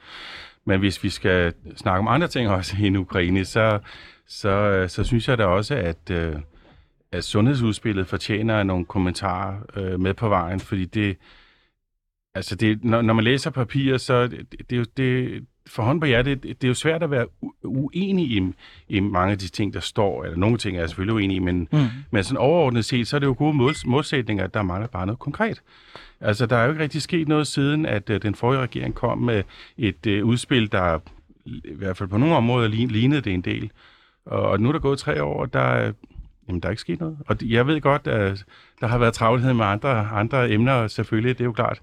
Men 0.66 0.80
hvis 0.80 1.04
vi 1.04 1.10
skal 1.10 1.54
snakke 1.76 2.00
om 2.00 2.08
andre 2.08 2.28
ting 2.28 2.50
også 2.50 2.76
i 2.80 2.96
Ukraine, 2.96 3.46
så, 3.46 3.80
så, 4.28 4.86
så 4.88 5.04
synes 5.04 5.28
jeg 5.28 5.38
da 5.38 5.46
også, 5.46 5.76
at, 5.76 6.12
øh, 6.12 6.36
at 7.12 7.24
sundhedsudspillet 7.24 8.08
fortjener 8.08 8.64
nogle 8.64 8.86
kommentarer 8.86 9.58
øh, 9.76 10.00
med 10.00 10.14
på 10.14 10.30
vejen, 10.30 10.60
fordi 10.60 10.86
det, 10.86 11.18
altså 12.36 12.56
det, 12.56 12.84
når, 12.84 13.02
når 13.02 13.14
man 13.14 13.24
læser 13.24 13.50
papirer, 13.50 13.98
så 13.98 14.28
det, 14.28 14.70
det, 14.70 14.98
det, 14.98 15.46
for 15.68 15.84
hånd 15.84 16.02
på 16.02 16.06
hjertet, 16.06 16.44
det, 16.44 16.62
det 16.62 16.68
er 16.68 16.70
jo 16.70 16.74
svært 16.74 17.04
at 17.04 17.12
være 17.12 17.28
uenig 17.64 18.26
i, 18.26 18.54
i 18.90 19.00
mange 19.00 19.32
af 19.32 19.38
de 19.38 19.48
ting, 19.48 19.74
der 19.74 19.80
står, 19.80 20.24
eller 20.24 20.38
nogle 20.38 20.58
ting 20.58 20.78
er 20.78 20.82
jeg 20.82 20.90
selvfølgelig 20.90 21.16
uenig 21.16 21.36
i, 21.36 21.40
men, 21.40 21.68
mm. 21.72 21.88
men 22.12 22.24
sådan 22.24 22.38
overordnet 22.38 22.86
set, 22.86 23.08
så 23.08 23.16
er 23.16 23.20
det 23.20 23.28
jo 23.28 23.36
gode 23.38 23.54
måls, 23.54 23.86
målsætninger, 23.86 24.48
der 24.48 24.62
mangler 24.64 24.88
bare 24.88 25.06
noget 25.06 25.20
konkret. 25.20 25.62
Altså, 26.22 26.46
der 26.46 26.56
er 26.56 26.64
jo 26.64 26.72
ikke 26.72 26.84
rigtig 26.84 27.02
sket 27.02 27.28
noget 27.28 27.48
siden, 27.48 27.86
at 27.86 28.10
uh, 28.10 28.16
den 28.16 28.36
forrige 28.36 28.62
regering 28.62 28.96
kom 28.96 29.18
med 29.18 29.44
et 29.78 30.08
uh, 30.08 30.28
udspil, 30.30 30.72
der 30.72 31.00
i 31.46 31.74
hvert 31.76 31.98
fald 31.98 32.10
på 32.10 32.18
nogle 32.18 32.36
områder 32.36 32.68
lignede 32.68 33.22
det 33.22 33.34
en 33.34 33.42
del. 33.42 33.72
Og, 34.26 34.42
og 34.42 34.60
nu 34.60 34.68
er 34.68 34.72
der 34.72 34.80
gået 34.80 35.00
tre 35.00 35.24
år, 35.24 35.42
og 35.42 35.54
der, 35.54 35.94
jamen, 36.48 36.62
der 36.62 36.68
er 36.68 36.72
ikke 36.72 36.82
sket 36.82 37.00
noget. 37.00 37.18
Og 37.28 37.38
jeg 37.42 37.68
ved 37.68 37.82
godt, 37.82 38.08
at 38.08 38.46
der 38.82 38.88
har 38.88 38.98
været 38.98 39.14
travlhed 39.14 39.54
med 39.54 39.66
andre, 39.66 39.90
andre 39.90 40.52
emner, 40.52 40.88
selvfølgelig, 40.88 41.38
det 41.38 41.44
er 41.44 41.46
jo 41.46 41.52
klart. 41.52 41.82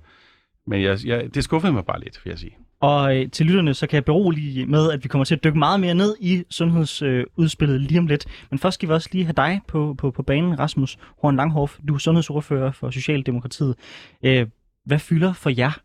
Men 0.66 0.82
jeg, 0.82 0.98
jeg, 1.04 1.34
det 1.34 1.44
skuffede 1.44 1.72
mig 1.72 1.84
bare 1.84 2.00
lidt, 2.00 2.20
vil 2.24 2.30
jeg 2.30 2.38
sige. 2.38 2.56
Og 2.82 3.16
øh, 3.16 3.30
til 3.30 3.46
lytterne, 3.46 3.74
så 3.74 3.86
kan 3.86 3.94
jeg 3.94 4.04
berolige 4.04 4.66
med, 4.66 4.90
at 4.90 5.04
vi 5.04 5.08
kommer 5.08 5.24
til 5.24 5.34
at 5.34 5.44
dykke 5.44 5.58
meget 5.58 5.80
mere 5.80 5.94
ned 5.94 6.16
i 6.20 6.44
sundhedsudspillet 6.50 7.74
øh, 7.74 7.80
lige 7.80 7.98
om 7.98 8.06
lidt. 8.06 8.26
Men 8.50 8.58
først 8.58 8.74
skal 8.74 8.88
vi 8.88 8.94
også 8.94 9.08
lige 9.12 9.24
have 9.24 9.32
dig 9.32 9.60
på, 9.68 9.94
på, 9.98 10.10
på 10.10 10.22
banen, 10.22 10.58
Rasmus 10.58 10.98
Horn 11.22 11.36
Langhoff. 11.36 11.78
Du 11.88 11.94
er 11.94 11.98
sundhedsordfører 11.98 12.72
for 12.72 12.90
Socialdemokratiet. 12.90 13.76
Øh, 14.24 14.46
hvad 14.84 14.98
fylder 14.98 15.32
for 15.32 15.50
jer 15.50 15.80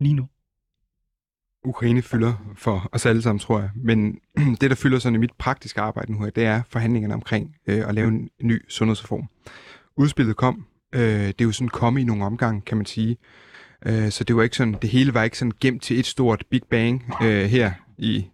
lige 0.00 0.14
nu? 0.14 0.28
Ukraine 1.64 2.02
fylder 2.02 2.52
for 2.56 2.88
os 2.92 3.06
alle 3.06 3.22
sammen, 3.22 3.40
tror 3.40 3.60
jeg. 3.60 3.70
Men 3.74 4.18
det, 4.60 4.70
der 4.70 4.76
fylder 4.76 4.98
sådan 4.98 5.14
i 5.14 5.18
mit 5.18 5.32
praktiske 5.38 5.80
arbejde 5.80 6.12
nu 6.12 6.18
her, 6.24 6.30
det 6.30 6.44
er 6.44 6.62
forhandlingerne 6.68 7.14
omkring 7.14 7.56
øh, 7.66 7.88
at 7.88 7.94
lave 7.94 8.08
en 8.08 8.30
ny 8.42 8.62
sundhedsreform. 8.68 9.28
Udspillet 9.96 10.36
kom. 10.36 10.66
Øh, 10.94 11.00
det 11.00 11.40
er 11.40 11.44
jo 11.44 11.52
sådan 11.52 11.68
kommet 11.68 12.00
i 12.00 12.04
nogle 12.04 12.24
omgange, 12.24 12.60
kan 12.60 12.76
man 12.76 12.86
sige. 12.86 13.16
Øh, 13.86 14.10
så 14.10 14.24
det 14.24 14.36
var 14.36 14.42
ikke 14.42 14.56
sådan, 14.56 14.76
det 14.82 14.90
hele 14.90 15.14
var 15.14 15.22
ikke 15.22 15.38
sådan 15.38 15.52
gemt 15.60 15.82
til 15.82 15.98
et 15.98 16.06
stort 16.06 16.44
Big 16.50 16.62
Bang 16.70 17.04
øh, 17.22 17.44
her 17.44 17.72
i 17.98 18.26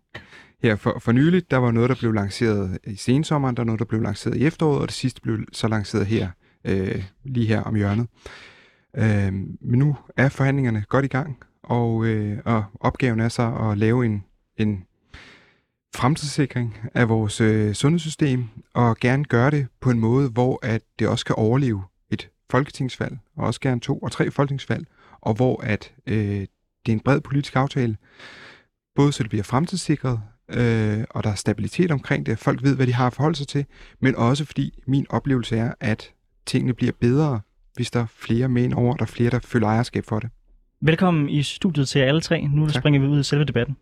her 0.62 0.76
for, 0.76 0.98
for 1.00 1.12
nyligt. 1.12 1.50
Der 1.50 1.56
var 1.56 1.70
noget, 1.70 1.90
der 1.90 1.96
blev 1.96 2.12
lanceret 2.12 2.78
i 2.86 2.96
sensommeren, 2.96 3.56
der 3.56 3.62
var 3.62 3.66
noget, 3.66 3.78
der 3.78 3.84
blev 3.84 4.02
lanceret 4.02 4.36
i 4.36 4.44
efteråret, 4.46 4.80
og 4.80 4.86
det 4.86 4.94
sidste 4.94 5.20
blev 5.20 5.38
så 5.52 5.68
lanceret 5.68 6.06
her, 6.06 6.28
øh, 6.64 7.04
lige 7.24 7.46
her 7.46 7.60
om 7.60 7.74
hjørnet. 7.74 8.06
Øh, 8.96 9.32
men 9.60 9.78
nu 9.78 9.96
er 10.16 10.28
forhandlingerne 10.28 10.84
godt 10.88 11.04
i 11.04 11.08
gang, 11.08 11.38
og, 11.62 12.04
øh, 12.04 12.38
og 12.44 12.64
opgaven 12.80 13.20
er 13.20 13.28
så 13.28 13.54
at 13.70 13.78
lave 13.78 14.06
en, 14.06 14.24
en 14.56 14.84
fremtidssikring 15.94 16.76
af 16.94 17.08
vores 17.08 17.40
øh, 17.40 17.74
sundhedssystem, 17.74 18.44
og 18.74 18.96
gerne 18.96 19.24
gøre 19.24 19.50
det 19.50 19.66
på 19.80 19.90
en 19.90 20.00
måde, 20.00 20.28
hvor 20.28 20.58
at 20.62 20.82
det 20.98 21.08
også 21.08 21.24
kan 21.24 21.36
overleve 21.36 21.82
et 22.10 22.28
folketingsvalg, 22.50 23.18
og 23.36 23.46
også 23.46 23.60
gerne 23.60 23.80
to 23.80 23.98
og 23.98 24.12
tre 24.12 24.30
folketingsvalg, 24.30 24.86
og 25.22 25.34
hvor 25.34 25.60
at 25.62 25.92
øh, 26.06 26.46
det 26.86 26.88
er 26.88 26.92
en 26.92 27.00
bred 27.00 27.20
politisk 27.20 27.56
aftale, 27.56 27.96
både 28.94 29.12
så 29.12 29.22
det 29.22 29.30
bliver 29.30 29.44
fremtidssikret, 29.44 30.20
øh, 30.48 31.04
og 31.10 31.24
der 31.24 31.30
er 31.30 31.34
stabilitet 31.34 31.90
omkring 31.90 32.26
det, 32.26 32.38
folk 32.38 32.62
ved, 32.62 32.76
hvad 32.76 32.86
de 32.86 32.94
har 32.94 33.06
at 33.06 33.12
forholde 33.12 33.36
sig 33.36 33.48
til, 33.48 33.64
men 34.00 34.16
også 34.16 34.44
fordi 34.44 34.82
min 34.86 35.06
oplevelse 35.10 35.56
er, 35.56 35.74
at 35.80 36.10
tingene 36.46 36.74
bliver 36.74 36.92
bedre, 37.00 37.40
hvis 37.74 37.90
der 37.90 38.00
er 38.00 38.06
flere 38.06 38.48
med 38.48 38.62
ind 38.62 38.74
over, 38.74 38.96
der 38.96 39.02
er 39.02 39.06
flere, 39.06 39.30
der 39.30 39.38
føler 39.38 39.66
ejerskab 39.66 40.04
for 40.04 40.20
det. 40.20 40.30
Velkommen 40.80 41.28
i 41.28 41.42
studiet 41.42 41.88
til 41.88 41.98
alle 41.98 42.20
tre. 42.20 42.48
Nu 42.48 42.66
tak. 42.66 42.82
springer 42.82 43.00
vi 43.00 43.06
ud 43.06 43.20
i 43.20 43.22
selve 43.22 43.44
debatten. 43.44 43.76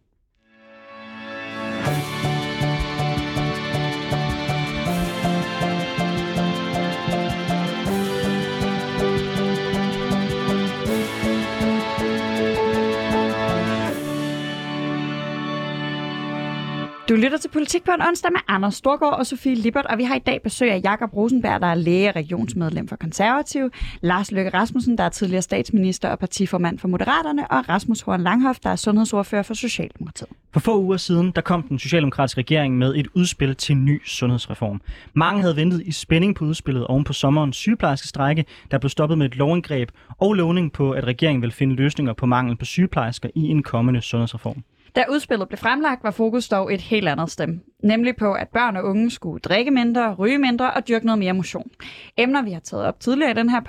Du 17.10 17.14
lytter 17.14 17.38
til 17.38 17.48
Politik 17.48 17.84
på 17.84 17.90
en 17.90 18.02
onsdag 18.02 18.32
med 18.32 18.40
Anders 18.48 18.74
Storgård 18.74 19.18
og 19.18 19.26
Sofie 19.26 19.54
Lippert, 19.54 19.86
og 19.86 19.98
vi 19.98 20.04
har 20.04 20.14
i 20.14 20.18
dag 20.18 20.40
besøg 20.42 20.72
af 20.72 20.80
Jakob 20.84 21.16
Rosenberg, 21.16 21.60
der 21.60 21.66
er 21.66 21.74
læge 21.74 22.08
og 22.08 22.16
regionsmedlem 22.16 22.88
for 22.88 22.96
Konservativ, 22.96 23.70
Lars 24.00 24.32
Løkke 24.32 24.50
Rasmussen, 24.50 24.98
der 24.98 25.04
er 25.04 25.08
tidligere 25.08 25.42
statsminister 25.42 26.08
og 26.08 26.18
partiformand 26.18 26.78
for 26.78 26.88
Moderaterne, 26.88 27.50
og 27.50 27.68
Rasmus 27.68 28.00
Horn 28.00 28.22
Langhoff, 28.22 28.58
der 28.58 28.70
er 28.70 28.76
sundhedsordfører 28.76 29.42
for 29.42 29.54
Socialdemokratiet. 29.54 30.30
For 30.52 30.60
få 30.60 30.80
uger 30.80 30.96
siden, 30.96 31.32
der 31.34 31.40
kom 31.40 31.62
den 31.62 31.78
socialdemokratiske 31.78 32.38
regering 32.38 32.78
med 32.78 32.94
et 32.94 33.08
udspil 33.14 33.56
til 33.56 33.76
en 33.76 33.84
ny 33.84 34.02
sundhedsreform. 34.06 34.80
Mange 35.14 35.42
havde 35.42 35.56
ventet 35.56 35.82
i 35.86 35.92
spænding 35.92 36.36
på 36.36 36.44
udspillet 36.44 36.86
oven 36.86 37.04
på 37.04 37.12
sommerens 37.12 37.56
sygeplejerske 37.56 38.08
strække, 38.08 38.44
der 38.70 38.78
blev 38.78 38.90
stoppet 38.90 39.18
med 39.18 39.26
et 39.26 39.36
lovindgreb 39.36 39.90
og 40.18 40.34
lovning 40.34 40.72
på, 40.72 40.90
at 40.90 41.04
regeringen 41.04 41.42
vil 41.42 41.52
finde 41.52 41.74
løsninger 41.74 42.12
på 42.12 42.26
mangel 42.26 42.56
på 42.56 42.64
sygeplejersker 42.64 43.28
i 43.34 43.40
en 43.40 43.62
kommende 43.62 44.02
sundhedsreform. 44.02 44.64
Da 44.96 45.04
udspillet 45.10 45.48
blev 45.48 45.58
fremlagt, 45.58 46.04
var 46.04 46.10
fokus 46.10 46.48
dog 46.48 46.74
et 46.74 46.80
helt 46.80 47.08
andet 47.08 47.30
sted. 47.30 47.48
Nemlig 47.82 48.16
på, 48.16 48.32
at 48.32 48.48
børn 48.48 48.76
og 48.76 48.84
unge 48.84 49.10
skulle 49.10 49.40
drikke 49.40 49.70
mindre, 49.70 50.14
ryge 50.14 50.38
mindre 50.38 50.72
og 50.72 50.88
dyrke 50.88 51.06
noget 51.06 51.18
mere 51.18 51.32
motion. 51.32 51.70
Emner, 52.16 52.42
vi 52.42 52.50
har 52.50 52.60
taget 52.60 52.84
op 52.84 53.00
tidligere 53.00 53.30
i 53.30 53.34
den 53.34 53.50
her 53.50 53.60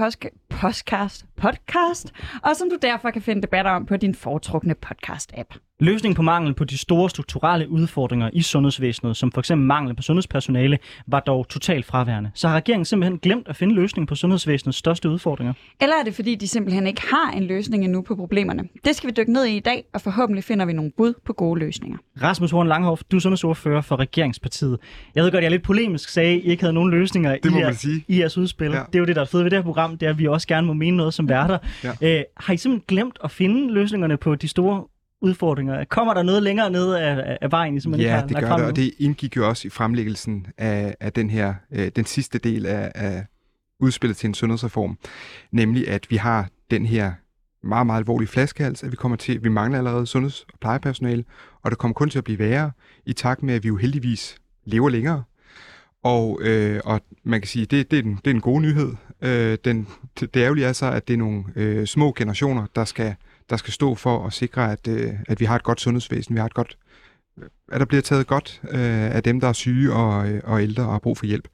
podcast, 0.50 1.26
podcast, 1.36 2.14
og 2.44 2.56
som 2.56 2.70
du 2.70 2.78
derfor 2.82 3.12
kan 3.12 3.22
finde 3.22 3.42
debatter 3.42 3.72
om 3.72 3.86
på 3.86 3.98
din 3.98 4.16
foretrukne 4.16 4.76
podcast-app. 4.86 5.71
Løsningen 5.82 6.16
på 6.16 6.22
mangel 6.22 6.54
på 6.54 6.64
de 6.64 6.78
store 6.78 7.10
strukturelle 7.10 7.70
udfordringer 7.70 8.30
i 8.34 8.42
sundhedsvæsenet, 8.42 9.18
som 9.18 9.32
f.eks. 9.32 9.52
mangel 9.56 9.96
på 9.96 10.02
sundhedspersonale, 10.02 10.80
var 11.08 11.20
dog 11.20 11.48
totalt 11.50 11.86
fraværende. 11.86 12.32
Så 12.34 12.48
har 12.48 12.56
regeringen 12.56 12.86
simpelthen 12.86 13.20
glemt 13.20 13.48
at 13.48 13.56
finde 13.56 13.76
løsning 13.76 14.08
på 14.08 14.16
sundhedsvæsenets 14.16 14.78
største 14.78 15.10
udfordringer? 15.10 15.54
Eller 15.82 15.96
er 15.96 16.04
det 16.04 16.16
fordi, 16.16 16.36
de 16.36 16.48
simpelthen 16.48 16.88
ikke 16.88 17.02
har 17.02 17.32
en 17.32 17.44
løsning 17.44 17.84
endnu 17.84 18.02
på 18.02 18.16
problemerne? 18.16 18.64
Det 18.86 18.96
skal 18.96 19.10
vi 19.10 19.14
dykke 19.18 19.34
ned 19.34 19.46
i 19.46 19.58
i 19.58 19.60
dag, 19.60 19.84
og 19.94 20.02
forhåbentlig 20.02 20.44
finder 20.44 20.66
vi 20.66 20.74
nogle 20.74 20.92
bud 20.98 21.14
på 21.26 21.34
gode 21.34 21.60
løsninger. 21.60 21.98
Rasmus 22.22 22.52
Horn 22.52 22.68
Langhoff, 22.68 23.02
du 23.12 23.16
er 23.16 23.20
sundhedsordfører 23.20 23.82
for 23.82 23.96
Regeringspartiet. 23.96 24.78
Jeg 25.16 25.24
ved 25.24 25.32
godt, 25.32 25.42
jeg 25.42 25.48
er 25.48 25.52
lidt 25.52 25.64
polemisk 25.64 26.10
sagde, 26.10 26.36
at 26.36 26.38
I 26.38 26.42
ikke 26.42 26.64
havde 26.64 26.74
nogen 26.74 26.92
løsninger 26.92 27.38
det 27.44 27.52
i, 27.52 27.58
jeres, 27.58 27.86
i 28.08 28.20
jeres 28.20 28.38
udspil. 28.38 28.72
Ja. 28.72 28.80
Det 28.88 28.96
er 28.96 29.00
jo 29.00 29.06
det, 29.06 29.16
der 29.16 29.22
er 29.22 29.26
fedt 29.26 29.44
ved 29.44 29.52
det 29.52 29.58
her 29.58 29.64
program, 29.64 29.98
det 29.98 30.06
er, 30.06 30.10
at 30.10 30.20
vi 30.20 30.28
også 30.28 30.48
gerne 30.48 30.68
må 30.68 30.74
mene 30.74 30.98
noget 30.98 31.14
som 31.14 31.30
værter. 31.30 31.58
Ja. 31.84 32.18
Øh, 32.18 32.24
har 32.38 32.54
I 32.54 32.58
simpelthen 32.58 32.86
glemt 32.88 33.20
at 33.24 33.32
finde 33.32 33.74
løsningerne 33.74 34.18
på 34.18 34.36
de 34.36 34.48
store 34.48 34.84
udfordringer? 35.22 35.84
Kommer 35.84 36.14
der 36.14 36.24
noget 36.24 36.44
længere 36.44 36.70
ned 36.70 36.94
af, 36.94 37.38
af 37.42 37.52
vejen, 37.52 37.82
som 37.82 37.92
man 37.92 38.00
ja, 38.00 38.24
ikke 38.24 38.34
det 38.34 38.44
gør 38.44 38.58
det, 38.58 38.66
og 38.66 38.76
det 38.76 38.94
indgik 39.00 39.38
jo 39.38 39.48
også 39.48 39.68
i 39.68 39.70
fremlæggelsen 39.70 40.48
af, 40.58 40.96
af 41.00 41.14
den 41.14 41.30
her, 41.30 41.54
øh, 41.72 41.92
den 41.96 42.06
sidste 42.06 42.40
del 42.40 42.66
af, 42.66 42.92
af 42.96 43.26
udspillet 43.80 44.18
til 44.18 44.28
en 44.28 44.34
sundhedsreform, 44.34 44.98
nemlig 45.52 45.88
at 45.88 46.08
vi 46.10 46.16
har 46.16 46.50
den 46.72 46.86
her 46.86 47.12
meget, 47.64 47.86
meget 47.86 48.00
alvorlige 48.00 48.30
flaskehals, 48.30 48.84
at 48.84 48.92
vi 48.92 48.96
kommer 48.96 49.18
til, 49.18 49.44
vi 49.44 49.50
mangler 49.50 49.78
allerede 49.78 50.08
sundheds- 50.08 50.46
og 50.54 50.60
plejepersonale, 50.60 51.24
og 51.64 51.72
det 51.72 51.78
kommer 51.78 51.94
kun 51.94 52.10
til 52.10 52.18
at 52.18 52.24
blive 52.24 52.40
værre 52.40 52.72
i 53.06 53.14
takt 53.14 53.44
med, 53.44 53.54
at 53.54 53.64
vi 53.64 53.68
jo 53.68 53.76
heldigvis 53.76 54.36
lever 54.66 54.90
længere. 54.90 55.24
Og, 56.04 56.40
øh, 56.42 56.82
og 56.86 57.02
man 57.24 57.42
kan 57.42 57.48
sige, 57.48 57.66
det, 57.66 57.92
det, 57.92 58.00
er, 58.00 58.04
den, 58.04 58.16
det 58.16 58.28
er 58.28 58.36
en 58.36 58.42
god 58.42 58.62
nyhed. 58.62 58.94
Øh, 59.22 59.58
den, 59.66 59.88
det, 60.20 60.38
ærgerlige 60.38 60.66
er 60.66 60.74
så, 60.74 60.92
at 60.92 61.08
det 61.08 61.14
er 61.14 61.18
nogle 61.18 61.44
øh, 61.56 61.88
små 61.88 62.14
generationer, 62.18 62.66
der 62.76 62.86
skal 62.86 63.16
der 63.52 63.58
skal 63.58 63.74
stå 63.74 63.96
for 63.96 64.26
at 64.26 64.34
sikre, 64.34 64.72
at, 64.72 64.88
øh, 64.88 65.14
at 65.28 65.40
vi 65.40 65.46
har 65.46 65.56
et 65.56 65.64
godt 65.64 65.82
sundhedsvæsen, 65.82 66.36
vi 66.36 66.40
har 66.40 66.46
et 66.46 66.54
godt, 66.54 66.78
at 67.72 67.80
der 67.80 67.86
bliver 67.86 68.02
taget 68.02 68.28
godt 68.28 68.62
øh, 68.64 69.16
af 69.16 69.24
dem, 69.24 69.40
der 69.40 69.48
er 69.48 69.54
syge 69.54 69.94
og, 69.94 70.30
øh, 70.30 70.42
og 70.44 70.64
ældre 70.64 70.84
og 70.84 70.92
har 70.92 71.00
brug 71.00 71.18
for 71.18 71.26
hjælp. 71.26 71.48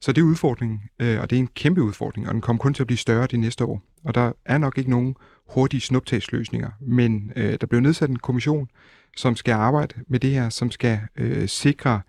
Så 0.00 0.12
det 0.12 0.20
er 0.20 0.26
udfordringen, 0.26 0.80
øh, 0.98 1.20
og 1.20 1.30
det 1.30 1.36
er 1.36 1.40
en 1.40 1.48
kæmpe 1.54 1.82
udfordring, 1.82 2.28
og 2.28 2.34
den 2.34 2.40
kommer 2.40 2.60
kun 2.60 2.74
til 2.74 2.82
at 2.82 2.86
blive 2.86 2.98
større 2.98 3.26
de 3.26 3.36
næste 3.36 3.64
år. 3.64 3.82
Og 4.04 4.14
der 4.14 4.32
er 4.44 4.58
nok 4.58 4.78
ikke 4.78 4.90
nogen 4.90 5.16
hurtige 5.48 5.80
snuptagsløsninger, 5.80 6.70
men 6.80 7.32
øh, 7.36 7.56
der 7.60 7.66
bliver 7.66 7.80
nedsat 7.80 8.10
en 8.10 8.18
kommission, 8.18 8.68
som 9.16 9.36
skal 9.36 9.52
arbejde 9.52 9.94
med 10.08 10.20
det 10.20 10.30
her, 10.30 10.48
som 10.48 10.70
skal 10.70 11.00
øh, 11.16 11.48
sikre, 11.48 12.00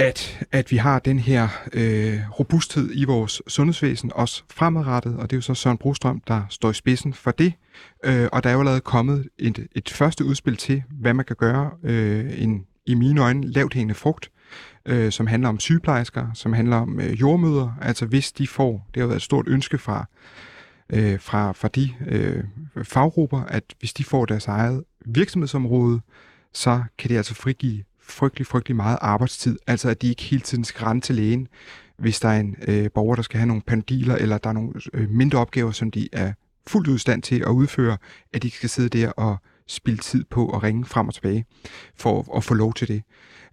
at, 0.00 0.46
at 0.52 0.70
vi 0.70 0.76
har 0.76 0.98
den 0.98 1.18
her 1.18 1.48
øh, 1.72 2.20
robusthed 2.40 2.90
i 2.94 3.04
vores 3.04 3.42
sundhedsvæsen, 3.46 4.12
også 4.14 4.42
fremadrettet, 4.50 5.16
og 5.16 5.30
det 5.30 5.36
er 5.36 5.38
jo 5.38 5.42
så 5.42 5.54
Søren 5.54 5.78
Brostrøm, 5.78 6.22
der 6.28 6.42
står 6.50 6.70
i 6.70 6.74
spidsen 6.74 7.14
for 7.14 7.30
det. 7.30 7.52
Øh, 8.04 8.28
og 8.32 8.44
der 8.44 8.50
er 8.50 8.54
jo 8.54 8.60
allerede 8.60 8.80
kommet 8.80 9.28
et, 9.38 9.66
et 9.76 9.90
første 9.90 10.24
udspil 10.24 10.56
til, 10.56 10.82
hvad 10.90 11.14
man 11.14 11.24
kan 11.24 11.36
gøre, 11.36 11.70
øh, 11.84 12.42
en 12.42 12.66
i 12.86 12.94
mine 12.94 13.22
øjne 13.22 13.52
lavt 13.52 13.74
hængende 13.74 13.94
frugt, 13.94 14.30
øh, 14.86 15.12
som 15.12 15.26
handler 15.26 15.48
om 15.48 15.60
sygeplejersker, 15.60 16.26
som 16.34 16.52
handler 16.52 16.76
om 16.76 17.00
øh, 17.00 17.20
jordmøder, 17.20 17.78
altså 17.82 18.06
hvis 18.06 18.32
de 18.32 18.46
får, 18.46 18.88
det 18.94 19.00
har 19.00 19.06
været 19.06 19.16
et 19.16 19.22
stort 19.22 19.48
ønske 19.48 19.78
fra, 19.78 20.06
øh, 20.90 21.20
fra, 21.20 21.52
fra 21.52 21.68
de 21.68 21.90
øh, 22.06 22.44
faggrupper, 22.82 23.40
at 23.40 23.64
hvis 23.78 23.92
de 23.92 24.04
får 24.04 24.24
deres 24.24 24.46
eget 24.46 24.84
virksomhedsområde, 25.06 26.00
så 26.52 26.82
kan 26.98 27.10
det 27.10 27.16
altså 27.16 27.34
frigive 27.34 27.84
frygtelig, 28.10 28.46
frygtelig 28.46 28.76
meget 28.76 28.98
arbejdstid. 29.00 29.58
Altså 29.66 29.88
at 29.88 30.02
de 30.02 30.08
ikke 30.08 30.22
hele 30.22 30.42
tiden 30.42 30.64
skal 30.64 30.84
rende 30.84 31.00
til 31.00 31.14
lægen, 31.14 31.48
hvis 31.98 32.20
der 32.20 32.28
er 32.28 32.40
en 32.40 32.56
øh, 32.68 32.90
borger, 32.94 33.14
der 33.14 33.22
skal 33.22 33.38
have 33.38 33.46
nogle 33.48 33.62
pandiler, 33.62 34.16
eller 34.16 34.38
der 34.38 34.48
er 34.48 34.54
nogle 34.54 34.72
øh, 34.94 35.10
mindre 35.10 35.38
opgaver, 35.38 35.70
som 35.70 35.90
de 35.90 36.08
er 36.12 36.32
fuldt 36.66 36.88
ud 36.88 36.98
stand 36.98 37.22
til 37.22 37.40
at 37.40 37.48
udføre, 37.48 37.96
at 38.32 38.42
de 38.42 38.46
ikke 38.46 38.56
skal 38.56 38.68
sidde 38.68 38.98
der 38.98 39.10
og 39.10 39.36
spilde 39.66 40.00
tid 40.00 40.24
på 40.24 40.50
at 40.50 40.62
ringe 40.62 40.84
frem 40.84 41.08
og 41.08 41.14
tilbage 41.14 41.44
for 41.96 42.36
at 42.36 42.44
få 42.44 42.54
lov 42.54 42.74
til 42.74 42.88
det. 42.88 43.02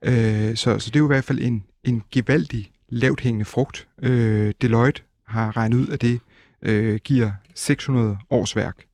Øh, 0.02 0.56
så, 0.56 0.80
så 0.80 0.89
det 0.89 0.96
er 0.96 1.00
jo 1.00 1.06
i 1.06 1.13
hvert 1.13 1.24
fald 1.24 1.39
en, 1.39 1.63
en 1.84 2.04
gevaldig 2.12 2.72
lavt 2.89 3.22
hængende 3.22 3.46
frugt. 3.46 3.88
Øh, 4.04 4.54
Deloitte 4.62 5.02
har 5.28 5.58
regnet 5.58 5.78
ud, 5.78 5.88
at 5.88 6.02
det 6.02 6.20
øh, 6.62 7.00
giver 7.04 7.32
600 7.56 8.17
års 8.30 8.56
værk. 8.56 8.86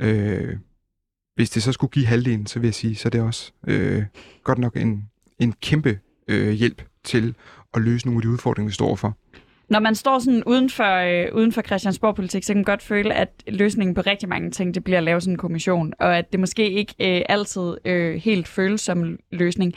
Øh, 0.00 0.56
hvis 1.34 1.50
det 1.50 1.62
så 1.62 1.72
skulle 1.72 1.90
give 1.90 2.06
halvdelen, 2.06 2.46
så 2.46 2.58
vil 2.58 2.66
jeg 2.66 2.74
sige, 2.74 2.96
så 2.96 3.10
det 3.10 3.20
også 3.20 3.52
øh, 3.66 4.02
godt 4.42 4.58
nok 4.58 4.76
en, 4.76 5.10
en 5.38 5.52
kæmpe 5.52 5.98
øh, 6.28 6.50
hjælp 6.50 6.82
til 7.04 7.34
at 7.74 7.82
løse 7.82 8.06
nogle 8.06 8.18
af 8.18 8.22
de 8.22 8.28
udfordringer, 8.28 8.68
vi 8.68 8.74
står 8.74 8.96
for. 8.96 9.16
Når 9.68 9.80
man 9.80 9.94
står 9.94 10.18
sådan 10.18 10.44
uden 10.44 10.70
for, 10.70 10.94
øh, 10.94 11.34
uden 11.34 11.52
for 11.52 11.62
Christiansborg-politik, 11.62 12.44
så 12.44 12.52
kan 12.52 12.56
man 12.56 12.64
godt 12.64 12.82
føle, 12.82 13.14
at 13.14 13.28
løsningen 13.48 13.94
på 13.94 14.00
rigtig 14.00 14.28
mange 14.28 14.50
ting, 14.50 14.74
det 14.74 14.84
bliver 14.84 14.98
at 14.98 15.04
lave 15.04 15.20
sådan 15.20 15.34
en 15.34 15.38
kommission, 15.38 15.92
og 16.00 16.18
at 16.18 16.32
det 16.32 16.40
måske 16.40 16.70
ikke 16.70 16.94
øh, 17.00 17.22
altid 17.28 17.74
øh, 17.84 18.14
helt 18.14 18.48
føles 18.48 18.80
som 18.80 19.18
løsning. 19.32 19.74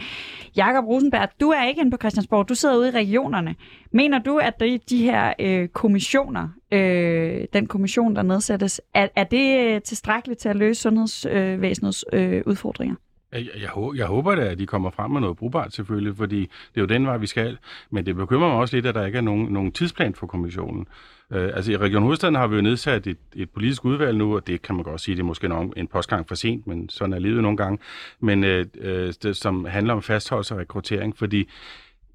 Jakob 0.55 0.85
Rosenberg, 0.85 1.29
du 1.39 1.49
er 1.49 1.67
ikke 1.67 1.79
inde 1.81 1.91
på 1.91 1.97
Christiansborg, 1.97 2.49
du 2.49 2.55
sidder 2.55 2.77
ude 2.77 2.87
i 2.87 2.91
regionerne. 2.91 3.55
Mener 3.91 4.19
du, 4.19 4.37
at 4.37 4.59
de, 4.59 4.79
de 4.89 5.03
her 5.03 5.33
øh, 5.39 5.67
kommissioner, 5.67 6.49
øh, 6.71 7.45
den 7.53 7.67
kommission, 7.67 8.15
der 8.15 8.21
nedsættes, 8.21 8.81
er, 8.93 9.07
er 9.15 9.23
det 9.23 9.59
øh, 9.59 9.81
tilstrækkeligt 9.81 10.39
til 10.39 10.49
at 10.49 10.55
løse 10.55 10.81
sundhedsvæsenets 10.81 12.05
øh, 12.13 12.41
udfordringer? 12.45 12.95
Jeg, 13.37 13.61
jeg, 13.61 13.71
jeg 13.95 14.05
håber 14.05 14.35
da, 14.35 14.41
at 14.41 14.59
de 14.59 14.65
kommer 14.65 14.89
frem 14.89 15.11
med 15.11 15.21
noget 15.21 15.37
brugbart 15.37 15.73
selvfølgelig, 15.73 16.17
fordi 16.17 16.39
det 16.39 16.75
er 16.75 16.81
jo 16.81 16.85
den 16.85 17.05
vej, 17.05 17.17
vi 17.17 17.27
skal. 17.27 17.57
Men 17.89 18.05
det 18.05 18.15
bekymrer 18.15 18.49
mig 18.49 18.57
også 18.57 18.75
lidt, 18.75 18.85
at 18.85 18.95
der 18.95 19.05
ikke 19.05 19.17
er 19.17 19.21
nogen, 19.21 19.47
nogen 19.53 19.71
tidsplan 19.71 20.15
for 20.15 20.27
kommissionen. 20.27 20.87
Øh, 21.31 21.51
altså 21.53 21.71
i 21.71 21.77
Region 21.77 22.03
Hovedstaden 22.03 22.35
har 22.35 22.47
vi 22.47 22.55
jo 22.55 22.61
nedsat 22.61 23.07
et, 23.07 23.17
et 23.35 23.49
politisk 23.49 23.85
udvalg 23.85 24.17
nu, 24.17 24.35
og 24.35 24.47
det 24.47 24.61
kan 24.61 24.75
man 24.75 24.83
godt 24.83 25.01
sige, 25.01 25.15
det 25.15 25.21
er 25.21 25.25
måske 25.25 25.47
nok 25.47 25.73
en 25.77 25.87
postgang 25.87 26.27
for 26.27 26.35
sent, 26.35 26.67
men 26.67 26.89
sådan 26.89 27.13
er 27.13 27.19
livet 27.19 27.41
nogle 27.41 27.57
gange, 27.57 27.79
men 28.19 28.43
øh, 28.43 28.65
øh, 28.81 29.13
det, 29.23 29.37
som 29.37 29.65
handler 29.65 29.93
om 29.93 30.01
fastholdelse 30.01 30.53
og 30.53 30.59
rekruttering, 30.59 31.17
fordi 31.17 31.49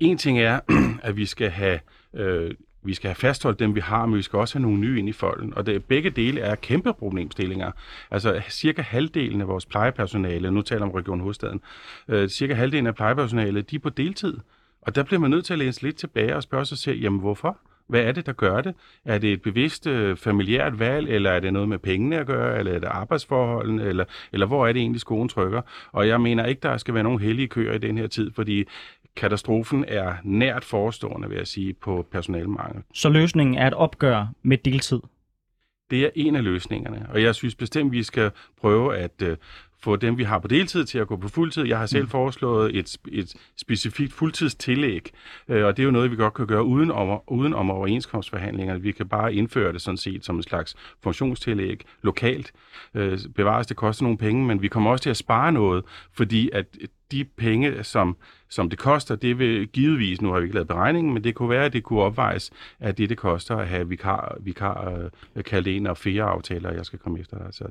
en 0.01 0.19
ting 0.19 0.39
er, 0.39 0.61
at 1.09 1.17
vi 1.17 1.27
skal 1.27 1.51
have 1.51 1.81
øh, 2.15 2.51
vi 2.85 2.95
skal 2.95 3.09
have 3.09 3.15
fastholdt 3.15 3.59
dem, 3.59 3.75
vi 3.75 3.81
har, 3.81 4.07
men 4.07 4.17
vi 4.17 4.23
skal 4.23 4.39
også 4.39 4.59
have 4.59 4.63
nogle 4.63 4.81
nye 4.81 4.99
ind 4.99 5.09
i 5.09 5.13
folden. 5.13 5.55
Og 5.55 5.67
det, 5.67 5.85
begge 5.85 6.11
dele 6.11 6.41
er 6.41 6.55
kæmpe 6.55 6.93
problemstillinger. 6.93 7.71
Altså 8.11 8.43
cirka 8.51 8.83
halvdelen 8.83 9.41
af 9.41 9.49
vores 9.49 9.67
plejepersonale, 9.67 10.51
nu 10.51 10.63
taler 10.63 10.83
om 10.83 10.91
Region 10.91 11.21
Hovedstaden, 11.21 11.61
øh, 12.09 12.29
cirka 12.29 12.55
halvdelen 12.55 12.87
af 12.87 12.95
plejepersonalet, 12.95 13.71
de 13.71 13.77
er 13.77 13.81
på 13.81 13.91
deltid. 13.91 14.39
Og 14.83 14.95
der 14.95 15.03
bliver 15.03 15.21
man 15.21 15.31
nødt 15.31 15.45
til 15.45 15.53
at 15.53 15.59
læse 15.59 15.83
lidt 15.83 15.97
tilbage 15.97 16.37
og 16.37 16.43
spørge 16.43 16.65
sig 16.65 16.79
selv, 16.79 17.01
jamen 17.01 17.21
hvorfor? 17.21 17.59
Hvad 17.87 18.03
er 18.03 18.13
det, 18.13 18.27
der 18.27 18.33
gør 18.33 18.61
det? 18.61 18.75
Er 19.05 19.19
det 19.19 19.33
et 19.33 19.43
bevidst 19.43 19.87
øh, 19.87 20.17
familiært 20.17 20.79
valg, 20.79 21.09
eller 21.09 21.31
er 21.31 21.41
det 21.41 21.53
noget 21.53 21.69
med 21.69 21.79
pengene 21.79 22.19
at 22.19 22.27
gøre, 22.27 22.59
eller 22.59 22.73
er 22.73 22.79
det 22.79 22.87
arbejdsforholdene, 22.87 23.85
eller, 23.85 24.05
eller 24.33 24.47
hvor 24.47 24.67
er 24.67 24.73
det 24.73 24.81
egentlig 24.81 25.01
skoen 25.01 25.29
trykker? 25.29 25.63
Og 25.93 26.09
jeg 26.09 26.21
mener 26.21 26.47
ikke, 26.47 26.61
der 26.63 26.77
skal 26.77 26.95
være 26.95 27.03
nogen 27.03 27.21
hellige 27.21 27.49
køer 27.49 27.73
i 27.73 27.79
den 27.79 27.99
her 27.99 28.07
tid, 28.07 28.31
fordi 28.35 28.65
katastrofen 29.17 29.85
er 29.89 30.15
nært 30.25 30.65
forestående, 30.65 31.29
vil 31.29 31.37
jeg 31.37 31.47
sige, 31.47 31.73
på 31.73 32.07
personalmangel. 32.13 32.83
Så 32.95 33.09
løsningen 33.09 33.55
er 33.59 33.67
et 33.67 33.75
opgør 33.75 34.27
med 34.43 34.59
deltid? 34.59 35.01
Det 35.91 36.05
er 36.05 36.11
en 36.15 36.37
af 36.37 36.45
løsningerne, 36.45 37.07
og 37.11 37.23
jeg 37.23 37.35
synes 37.35 37.55
bestemt, 37.55 37.93
vi 37.93 38.03
skal 38.03 38.31
prøve 38.61 38.97
at 38.97 39.23
øh, 39.23 39.37
få 39.83 39.97
dem, 39.97 40.19
vi 40.19 40.23
har 40.23 40.39
på 40.39 40.49
deltid, 40.49 40.85
til 40.85 40.99
at 40.99 41.07
gå 41.07 41.17
på 41.17 41.29
fuldtid. 41.29 41.65
Jeg 41.65 41.79
har 41.79 41.87
selv 41.87 42.03
mm. 42.03 42.09
foreslået 42.09 42.77
et, 42.77 42.97
et 43.13 43.35
specifikt 43.57 44.13
fuldtidstillæg, 44.13 45.11
øh, 45.49 45.65
og 45.65 45.77
det 45.77 45.83
er 45.83 45.85
jo 45.85 45.91
noget, 45.91 46.11
vi 46.11 46.17
godt 46.17 46.35
kan 46.35 46.47
gøre 46.47 46.65
uden 46.65 46.91
om, 46.91 47.21
uden 47.27 47.55
om 47.55 47.71
overenskomstforhandlinger. 47.71 48.79
Vi 48.79 48.93
kan 48.93 49.09
bare 49.09 49.35
indføre 49.35 49.73
det 49.73 49.83
sådan 49.83 49.99
set 49.99 50.25
som 50.25 50.37
en 50.37 50.43
slags 50.43 50.75
funktionstillæg 51.03 51.85
lokalt. 52.03 52.53
Øh, 52.95 53.19
bevares, 53.35 53.67
det 53.67 53.77
koster 53.77 54.03
nogle 54.03 54.19
penge, 54.19 54.47
men 54.47 54.63
vi 54.63 54.69
kommer 54.69 54.91
også 54.91 55.03
til 55.03 55.11
at 55.11 55.17
spare 55.17 55.53
noget, 55.53 55.85
fordi 56.13 56.51
at 56.53 56.67
de 57.13 57.25
penge, 57.25 57.85
som, 57.85 58.17
som 58.49 58.71
det 58.71 58.79
koster, 58.79 59.17
det 59.17 59.39
vil 59.39 59.69
givetvis, 59.69 60.23
nu 60.23 60.33
har 60.33 60.41
vi 60.41 60.45
ikke 60.45 60.55
lavet 60.55 60.69
beregningen, 60.69 61.15
men 61.15 61.25
det 61.25 61.35
kunne 61.35 61.51
være, 61.51 61.65
at 61.65 61.73
det 61.73 61.83
kunne 61.83 62.01
opvejes 62.01 62.51
af 62.81 62.95
det, 62.95 63.09
det 63.09 63.19
koster 63.19 63.57
at 63.57 63.69
have 63.69 63.89
vikar, 63.89 64.37
vikar 64.41 65.11
øh, 65.37 65.45
kaldt 65.45 65.69
en 65.69 65.87
og 65.87 65.97
fire 65.97 66.23
aftaler, 66.23 66.73
jeg 66.73 66.87
skal 66.87 66.99
komme 66.99 67.21
efter 67.21 67.39
dig. 67.39 67.47
Så. 67.51 67.65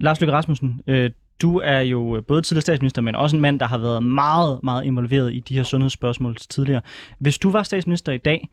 Lars 0.00 0.20
Løkke 0.20 0.32
Rasmussen, 0.32 0.80
øh, 0.86 1.10
du 1.42 1.58
er 1.58 1.80
jo 1.80 2.16
øh, 2.16 2.22
både 2.24 2.42
tidligere 2.42 2.62
statsminister, 2.62 3.02
men 3.02 3.14
også 3.14 3.36
en 3.36 3.42
mand, 3.42 3.60
der 3.60 3.66
har 3.66 3.78
været 3.78 4.02
meget, 4.02 4.60
meget 4.62 4.84
involveret 4.84 5.34
i 5.34 5.40
de 5.40 5.54
her 5.54 5.62
sundhedsspørgsmål 5.62 6.36
tidligere. 6.36 6.82
Hvis 7.18 7.38
du 7.38 7.50
var 7.50 7.62
statsminister 7.62 8.12
i 8.12 8.18
dag, 8.18 8.48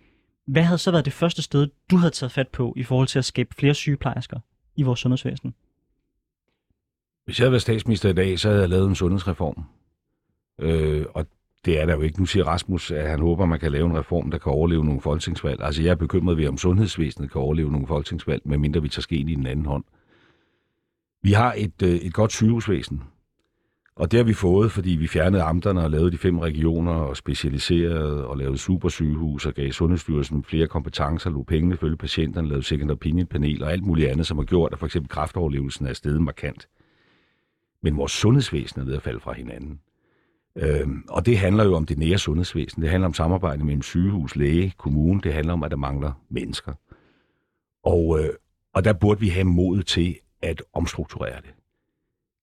hvad 0.48 0.64
havde 0.64 0.78
så 0.78 0.92
været 0.92 1.06
det 1.06 1.14
første 1.14 1.42
sted, 1.42 1.68
du 1.92 1.98
havde 1.98 2.12
taget 2.12 2.32
fat 2.32 2.48
på 2.48 2.74
i 2.78 2.84
forhold 2.84 3.08
til 3.08 3.20
at 3.20 3.26
skabe 3.26 3.50
flere 3.60 3.74
sygeplejersker 3.74 4.40
i 4.76 4.84
vores 4.84 5.00
sundhedsvæsen? 5.00 5.54
Hvis 7.26 7.40
jeg 7.40 7.44
havde 7.44 7.52
været 7.52 7.62
statsminister 7.62 8.10
i 8.10 8.14
dag, 8.14 8.40
så 8.40 8.48
havde 8.50 8.62
jeg 8.62 8.70
lavet 8.70 8.90
en 8.90 8.96
sundhedsreform. 8.96 9.64
Øh, 10.60 11.06
og 11.14 11.26
det 11.66 11.82
er 11.82 11.86
der 11.86 11.94
jo 11.94 12.02
ikke. 12.02 12.20
Nu 12.20 12.26
siger 12.26 12.46
Rasmus, 12.46 12.92
at 12.92 13.10
han 13.10 13.20
håber, 13.20 13.44
at 13.44 13.50
man 13.50 13.60
kan 13.60 13.72
lave 13.72 13.86
en 13.86 13.98
reform, 13.98 14.32
der 14.32 14.38
kan 14.38 14.52
overleve 14.52 14.86
nogle 14.86 15.02
folketingsvalg. 15.02 15.62
Altså 15.62 15.84
jeg 15.84 15.92
er 15.92 15.96
bekymret 15.96 16.38
ved, 16.38 16.48
om 16.48 16.58
sundhedsvæsenet 16.58 17.32
kan 17.32 17.42
overleve 17.42 17.72
nogle 17.72 17.88
folketingsvalg, 17.88 18.42
medmindre 18.46 18.82
vi 18.82 18.90
tager 18.90 19.02
skeen 19.02 19.30
i 19.30 19.36
den 19.36 19.48
anden 19.48 19.66
hånd. 19.66 19.84
Vi 21.24 21.32
har 21.32 21.54
et, 21.58 21.82
øh, 21.82 21.90
et 21.90 22.14
godt 22.14 22.32
sygehusvæsen, 22.32 23.04
og 23.96 24.12
det 24.12 24.18
har 24.18 24.24
vi 24.24 24.34
fået, 24.34 24.72
fordi 24.72 24.90
vi 24.90 25.08
fjernede 25.08 25.44
amterne 25.44 25.84
og 25.84 25.92
lavede 25.92 26.12
de 26.12 26.18
fem 26.18 26.40
regioner 26.40 26.92
og 26.92 27.18
specialiserede 27.18 28.28
og 28.28 28.38
lavede 28.38 28.58
supersygehus 28.58 29.46
og 29.46 29.54
gav 29.54 29.72
Sundhedsstyrelsen 29.72 30.44
flere 30.44 30.68
kompetencer, 30.68 31.30
lå 31.30 31.44
pengene 31.44 31.78
følge 31.78 31.98
patienterne, 31.98 32.48
lavede 32.48 32.64
second 32.64 32.92
opinion 32.92 33.28
panel 33.28 33.64
og 33.64 33.72
alt 33.72 33.84
muligt 33.84 34.10
andet, 34.10 34.28
som 34.28 34.38
har 34.38 34.46
gjort, 34.46 34.74
at 34.74 34.80
for 34.80 34.86
eksempel 34.86 35.10
kræftoverlevelsen 35.10 35.88
er 35.88 35.94
steget 35.94 36.22
markant. 36.22 36.68
Men 37.84 37.98
vores 37.98 38.12
sundhedsvæsen 38.12 38.82
er 38.82 38.86
ved 38.86 38.96
at 38.96 39.02
falde 39.02 39.20
fra 39.20 39.34
hinanden. 39.34 39.80
Øhm, 40.58 41.04
og 41.10 41.26
det 41.26 41.38
handler 41.38 41.64
jo 41.64 41.76
om 41.76 41.86
det 41.86 41.98
nære 41.98 42.18
sundhedsvæsen. 42.18 42.82
Det 42.82 42.90
handler 42.90 43.08
om 43.08 43.14
samarbejde 43.14 43.64
mellem 43.64 43.82
sygehus, 43.82 44.36
læge, 44.36 44.74
kommune. 44.78 45.22
Det 45.22 45.34
handler 45.34 45.54
om, 45.54 45.64
at 45.64 45.72
der 45.72 45.78
mangler 45.78 46.12
mennesker. 46.30 46.74
Og, 47.84 48.20
øh, 48.20 48.30
og 48.74 48.84
der 48.84 48.94
burde 48.94 49.20
vi 49.20 49.30
have 49.30 49.46
mod 49.46 49.84
til 49.84 50.16
at 50.42 50.64
omstrukturere 50.74 51.42
det. 51.42 51.54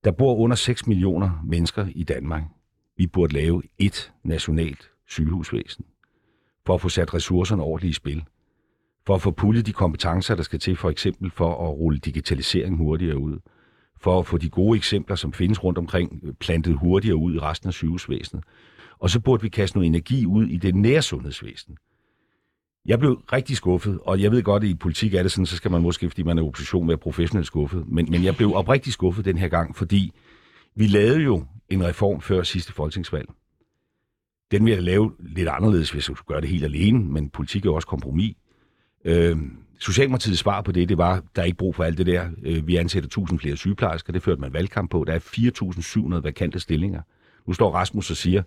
Der 0.04 0.10
bor 0.10 0.36
under 0.36 0.56
6 0.56 0.86
millioner 0.86 1.42
mennesker 1.44 1.86
i 1.94 2.04
Danmark. 2.04 2.42
Vi 2.96 3.06
burde 3.06 3.34
lave 3.34 3.62
et 3.78 4.12
nationalt 4.22 4.90
sygehusvæsen 5.08 5.84
for 6.66 6.74
at 6.74 6.80
få 6.80 6.88
sat 6.88 7.14
ressourcerne 7.14 7.62
ordentligt 7.62 7.90
i 7.90 7.94
spil. 7.94 8.24
For 9.06 9.14
at 9.14 9.22
få 9.22 9.30
pullet 9.30 9.66
de 9.66 9.72
kompetencer, 9.72 10.34
der 10.34 10.42
skal 10.42 10.58
til 10.58 10.76
for 10.76 10.90
eksempel 10.90 11.30
for 11.30 11.68
at 11.68 11.74
rulle 11.78 11.98
digitalisering 11.98 12.76
hurtigere 12.76 13.18
ud 13.18 13.38
for 13.96 14.18
at 14.18 14.26
få 14.26 14.38
de 14.38 14.48
gode 14.48 14.76
eksempler, 14.76 15.16
som 15.16 15.32
findes 15.32 15.64
rundt 15.64 15.78
omkring, 15.78 16.38
plantet 16.40 16.78
hurtigere 16.78 17.16
ud 17.16 17.34
i 17.34 17.38
resten 17.38 17.68
af 17.68 17.74
sygehusvæsenet. 17.74 18.44
Og 18.98 19.10
så 19.10 19.20
burde 19.20 19.42
vi 19.42 19.48
kaste 19.48 19.76
noget 19.76 19.86
energi 19.86 20.26
ud 20.26 20.46
i 20.46 20.56
det 20.56 20.74
nære 20.74 21.02
sundhedsvæsen. 21.02 21.76
Jeg 22.86 22.98
blev 22.98 23.22
rigtig 23.32 23.56
skuffet, 23.56 23.98
og 24.02 24.20
jeg 24.20 24.30
ved 24.30 24.42
godt, 24.42 24.64
at 24.64 24.68
i 24.68 24.74
politik 24.74 25.14
er 25.14 25.22
det 25.22 25.32
sådan, 25.32 25.46
så 25.46 25.56
skal 25.56 25.70
man 25.70 25.82
måske, 25.82 26.10
fordi 26.10 26.22
man 26.22 26.38
er 26.38 26.42
opposition, 26.42 26.88
være 26.88 26.96
professionelt 26.96 27.46
skuffet. 27.46 27.84
Men, 27.88 28.10
men 28.10 28.24
jeg 28.24 28.36
blev 28.36 28.54
oprigtig 28.54 28.92
skuffet 28.92 29.24
den 29.24 29.38
her 29.38 29.48
gang, 29.48 29.76
fordi 29.76 30.12
vi 30.74 30.86
lavede 30.86 31.20
jo 31.20 31.44
en 31.68 31.84
reform 31.84 32.20
før 32.20 32.42
sidste 32.42 32.72
folketingsvalg. 32.72 33.28
Den 34.50 34.64
ville 34.64 34.76
jeg 34.76 34.82
lave 34.82 35.12
lidt 35.18 35.48
anderledes, 35.48 35.90
hvis 35.90 36.08
jeg 36.08 36.16
skulle 36.16 36.34
gøre 36.34 36.40
det 36.40 36.48
helt 36.48 36.64
alene, 36.64 37.04
men 37.04 37.30
politik 37.30 37.64
er 37.64 37.70
jo 37.70 37.74
også 37.74 37.88
kompromis. 37.88 38.36
Øh, 39.04 39.36
Socialdemokratiets 39.78 40.40
svar 40.40 40.60
på 40.60 40.72
det, 40.72 40.88
det 40.88 40.98
var, 40.98 41.22
der 41.36 41.42
er 41.42 41.46
ikke 41.46 41.58
brug 41.58 41.74
for 41.74 41.84
alt 41.84 41.98
det 41.98 42.06
der. 42.06 42.28
Øh, 42.42 42.66
vi 42.66 42.76
ansætter 42.76 43.06
1000 43.06 43.38
flere 43.38 43.56
sygeplejersker, 43.56 44.12
det 44.12 44.22
førte 44.22 44.40
man 44.40 44.52
valgkamp 44.52 44.90
på. 44.90 45.04
Der 45.06 45.12
er 45.12 45.18
4.700 46.14 46.20
vakante 46.20 46.60
stillinger. 46.60 47.02
Nu 47.46 47.52
står 47.52 47.74
Rasmus 47.74 48.10
og 48.10 48.16
siger, 48.16 48.42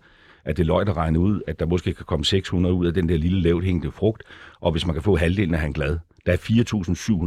at 0.47 0.57
det 0.57 0.63
er 0.63 0.67
løgn 0.67 0.97
regne 0.97 1.19
ud, 1.19 1.41
at 1.47 1.59
der 1.59 1.65
måske 1.65 1.93
kan 1.93 2.05
komme 2.05 2.25
600 2.25 2.75
ud 2.75 2.85
af 2.87 2.93
den 2.93 3.09
der 3.09 3.17
lille 3.17 3.41
lavt 3.41 3.63
hængende 3.63 3.91
frugt, 3.91 4.23
og 4.59 4.71
hvis 4.71 4.85
man 4.85 4.93
kan 4.93 5.03
få 5.03 5.15
halvdelen, 5.15 5.53
er 5.53 5.57
han 5.57 5.71
glad. 5.71 5.97
Der 6.25 6.31
er 6.33 6.37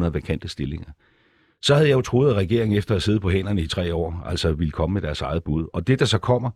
4.700 0.04 0.08
vakante 0.08 0.48
stillinger. 0.48 0.90
Så 1.62 1.74
havde 1.74 1.88
jeg 1.88 1.94
jo 1.94 2.00
troet, 2.00 2.30
at 2.30 2.36
regeringen 2.36 2.78
efter 2.78 2.92
at 2.92 2.96
have 2.96 3.00
siddet 3.00 3.22
på 3.22 3.30
hænderne 3.30 3.62
i 3.62 3.66
tre 3.66 3.94
år, 3.94 4.22
altså 4.26 4.52
ville 4.52 4.70
komme 4.70 4.94
med 4.94 5.02
deres 5.02 5.20
eget 5.20 5.44
bud. 5.44 5.66
Og 5.72 5.86
det, 5.86 5.98
der 5.98 6.04
så 6.04 6.18
kommer, 6.18 6.50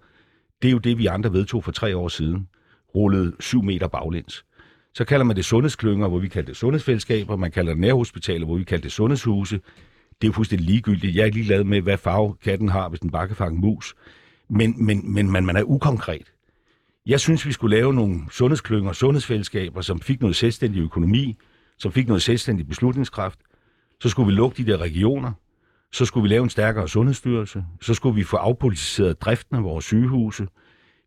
det 0.63 0.69
er 0.69 0.73
jo 0.73 0.79
det, 0.79 0.99
vi 0.99 1.07
andre 1.07 1.33
vedtog 1.33 1.65
for 1.65 1.73
tre 1.73 1.97
år 1.97 2.09
siden. 2.09 2.49
Rullet 2.95 3.35
syv 3.41 3.63
meter 3.63 3.89
baglæns. 3.89 4.45
Så 4.95 5.05
kalder 5.05 5.25
man 5.25 5.37
det 5.37 5.45
sundhedsklynger, 5.45 6.09
hvor 6.09 6.19
vi 6.19 6.29
kalder 6.29 6.47
det 6.47 6.57
sundhedsfællesskaber. 6.57 7.37
Man 7.37 7.51
kalder 7.51 7.73
det 7.73 7.81
nærhospitaler, 7.81 8.47
hvor 8.47 8.57
vi 8.57 8.65
kalder 8.65 8.83
det 8.83 8.93
sundhedshuse. 8.93 9.57
Det 9.57 10.27
er 10.27 10.29
jo 10.29 10.33
fuldstændig 10.33 10.67
ligegyldigt. 10.67 11.17
Jeg 11.17 11.21
er 11.23 11.27
ikke 11.27 11.37
ligeglad 11.37 11.65
med, 11.65 11.81
hvad 11.81 11.99
farve 11.99 12.35
katten 12.45 12.69
har, 12.69 12.89
hvis 12.89 13.01
den 13.01 13.11
bare 13.11 13.27
kan 13.27 13.37
fange 13.37 13.61
mus. 13.61 13.95
Men, 14.49 14.87
men, 14.87 15.15
men 15.15 15.31
man, 15.31 15.47
man 15.47 15.57
er 15.57 15.63
ukonkret. 15.63 16.34
Jeg 17.07 17.21
synes, 17.21 17.47
vi 17.47 17.53
skulle 17.53 17.77
lave 17.77 17.95
nogle 17.95 18.21
sundhedsklynger, 18.31 18.93
sundhedsfællesskaber, 18.93 19.81
som 19.81 20.01
fik 20.01 20.21
noget 20.21 20.37
selvstændig 20.37 20.81
økonomi, 20.81 21.37
som 21.79 21.93
fik 21.93 22.07
noget 22.07 22.23
selvstændig 22.23 22.69
beslutningskraft. 22.69 23.39
Så 24.01 24.09
skulle 24.09 24.27
vi 24.27 24.33
lukke 24.33 24.63
de 24.63 24.73
der 24.73 24.79
regioner. 24.79 25.33
Så 25.93 26.05
skulle 26.05 26.23
vi 26.23 26.29
lave 26.29 26.43
en 26.43 26.51
stærkere 26.51 26.89
sundhedsstyrelse. 26.89 27.65
Så 27.81 27.95
skulle 27.95 28.15
vi 28.15 28.23
få 28.23 28.37
afpolitiseret 28.37 29.21
driften 29.21 29.57
af 29.57 29.63
vores 29.65 29.85
sygehuse. 29.85 30.47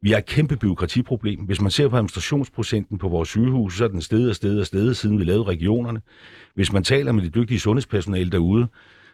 Vi 0.01 0.11
har 0.11 0.17
et 0.17 0.25
kæmpe 0.25 0.57
byråkratiproblem. 0.57 1.39
Hvis 1.39 1.61
man 1.61 1.71
ser 1.71 1.87
på 1.87 1.95
administrationsprocenten 1.95 2.97
på 2.97 3.07
vores 3.07 3.29
sygehus, 3.29 3.77
så 3.77 3.83
er 3.83 3.87
den 3.87 4.01
steget 4.01 4.29
og 4.29 4.35
sted 4.35 4.59
og 4.59 4.65
sted, 4.65 4.93
siden 4.93 5.19
vi 5.19 5.23
lavede 5.23 5.43
regionerne. 5.43 6.01
Hvis 6.55 6.73
man 6.73 6.83
taler 6.83 7.11
med 7.11 7.23
det 7.23 7.35
dygtige 7.35 7.59
sundhedspersonale 7.59 8.31
derude, 8.31 8.67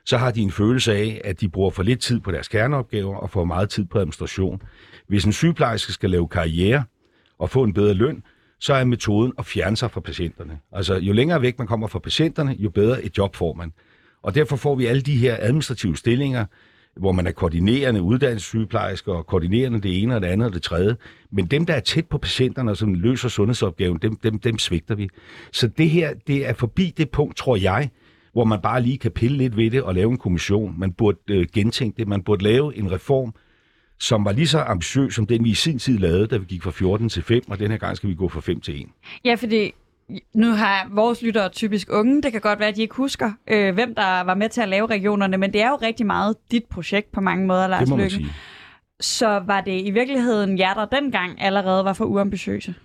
så 0.06 0.18
har 0.18 0.32
de 0.32 0.42
en 0.42 0.52
følelse 0.52 0.94
af, 0.94 1.22
at 1.24 1.42
de 1.42 1.50
bruger 1.50 1.72
for 1.72 1.84
lidt 1.84 2.00
tid 2.00 2.20
på 2.20 2.32
deres 2.32 2.48
kerneopgaver 2.48 3.16
og 3.16 3.30
får 3.30 3.44
meget 3.44 3.70
tid 3.70 3.86
på 3.86 4.00
administration. 4.00 4.62
Hvis 5.08 5.26
en 5.26 5.34
sygeplejerske 5.34 5.92
skal 5.92 6.10
lave 6.10 6.28
karriere 6.28 6.84
og 7.40 7.50
få 7.50 7.64
en 7.64 7.74
bedre 7.74 7.94
løn, 7.94 8.24
så 8.60 8.74
er 8.74 8.84
metoden 8.84 9.34
at 9.38 9.46
fjerne 9.46 9.78
sig 9.78 9.92
fra 9.92 10.02
patienterne. 10.02 10.60
Altså, 10.72 10.96
jo 10.96 11.14
længere 11.14 11.42
væk 11.42 11.58
man 11.58 11.68
kommer 11.68 11.88
fra 11.88 12.00
patienterne, 12.00 12.56
jo 12.60 12.70
bedre 12.70 13.04
et 13.04 13.18
job 13.18 13.36
får 13.36 13.54
man. 13.54 13.74
Og 14.24 14.36
derfor 14.36 14.56
får 14.56 14.76
vi 14.76 14.86
alle 14.86 15.02
de 15.02 15.18
her 15.18 15.38
administrative 15.40 15.98
stillinger, 15.98 16.46
hvor 16.96 17.12
man 17.12 17.28
er 17.28 17.32
koordinerende 17.32 18.02
uddannelsessygeplejerske 18.02 19.12
og 19.12 19.26
koordinerende 19.26 19.82
det 19.82 20.04
ene 20.04 20.16
og 20.16 20.22
det 20.22 20.28
andet 20.28 20.48
og 20.48 20.54
det 20.54 20.64
tredje. 20.64 20.96
Men 21.32 21.46
dem, 21.46 21.66
der 21.66 21.74
er 21.74 21.80
tæt 21.80 22.08
på 22.08 22.18
patienterne 22.18 22.72
og 22.72 22.78
som 22.78 22.94
løser 22.94 23.30
sundhedsopgaven, 23.30 23.98
dem, 24.02 24.16
dem, 24.16 24.40
dem 24.40 24.58
svigter 24.58 24.96
vi. 24.96 25.10
Så 25.52 25.68
det 25.68 25.90
her, 25.90 26.14
det 26.28 26.48
er 26.48 26.54
forbi 26.54 26.94
det 26.98 27.10
punkt, 27.10 27.38
tror 27.38 27.56
jeg, 27.56 27.90
hvor 28.34 28.44
man 28.44 28.62
bare 28.62 28.82
lige 28.82 28.98
kan 28.98 29.12
pille 29.12 29.38
lidt 29.38 29.58
ved 29.58 29.72
det 29.72 29.82
og 29.82 29.96
lave 29.96 30.12
en 30.12 30.18
kommission. 30.18 30.76
Man 30.80 30.94
burde 30.94 31.18
øh, 31.28 31.48
gentænke 31.54 31.98
det. 31.98 32.08
Man 32.08 32.24
burde 32.24 32.44
lave 32.44 32.78
en 32.78 32.92
reform, 32.92 33.34
som 34.00 34.26
var 34.26 34.32
lige 34.32 34.48
så 34.48 34.60
ambitiøs 34.60 35.16
som 35.16 35.28
den, 35.28 35.44
vi 35.44 35.50
i 35.50 35.54
sin 35.54 35.80
tid 35.80 35.98
lavede, 35.98 36.28
da 36.28 36.38
vi 36.38 36.46
gik 36.46 36.64
fra 36.64 36.72
14 36.72 37.10
til 37.10 37.24
5, 37.24 37.42
og 37.48 37.60
den 37.60 37.72
her 37.72 37.78
gang 37.78 37.98
skal 37.98 38.10
vi 38.10 38.16
gå 38.16 38.30
fra 38.30 38.42
5 38.42 38.62
til 38.62 38.82
1. 38.82 38.88
Ja, 39.26 39.36
fordi 39.36 39.74
nu 40.34 40.52
har 40.52 40.90
vores 40.92 41.22
lyttere 41.22 41.50
typisk 41.50 41.88
unge. 41.92 42.22
Det 42.22 42.32
kan 42.32 42.42
godt 42.42 42.60
være, 42.60 42.70
at 42.70 42.76
de 42.76 42.82
ikke 42.82 42.96
husker, 42.96 43.32
øh, 43.48 43.74
hvem 43.74 43.96
der 43.96 44.24
var 44.24 44.36
med 44.36 44.50
til 44.50 44.62
at 44.62 44.70
lave 44.70 44.86
regionerne, 44.86 45.38
men 45.38 45.54
det 45.54 45.62
er 45.62 45.70
jo 45.70 45.76
rigtig 45.82 46.06
meget 46.06 46.36
dit 46.52 46.66
projekt 46.66 47.12
på 47.12 47.22
mange 47.22 47.48
måder, 47.48 47.68
Lars 47.68 47.80
det 47.80 47.90
må 47.90 47.96
man 47.96 48.10
sige. 48.10 48.28
Så 49.00 49.42
var 49.48 49.62
det 49.62 49.82
i 49.82 49.92
virkeligheden 49.92 50.60
jer, 50.60 50.74
der 50.74 50.86
dengang 50.86 51.42
allerede 51.42 51.86
var 51.86 51.94
for 51.94 52.06
uambitiøse? 52.06 52.76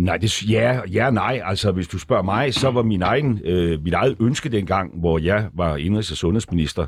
Nej, 0.00 0.16
det, 0.16 0.50
ja, 0.50 0.80
ja 0.92 1.10
nej. 1.10 1.40
Altså, 1.44 1.72
hvis 1.72 1.88
du 1.88 1.98
spørger 1.98 2.22
mig, 2.22 2.54
så 2.54 2.70
var 2.70 2.82
min 2.82 3.02
egen, 3.02 3.40
øh, 3.44 3.84
mit 3.84 3.94
eget 3.94 4.16
ønske 4.20 4.48
dengang, 4.48 5.00
hvor 5.00 5.18
jeg 5.18 5.48
var 5.54 5.76
indrigs- 5.76 6.10
og 6.10 6.16
sundhedsminister 6.16 6.86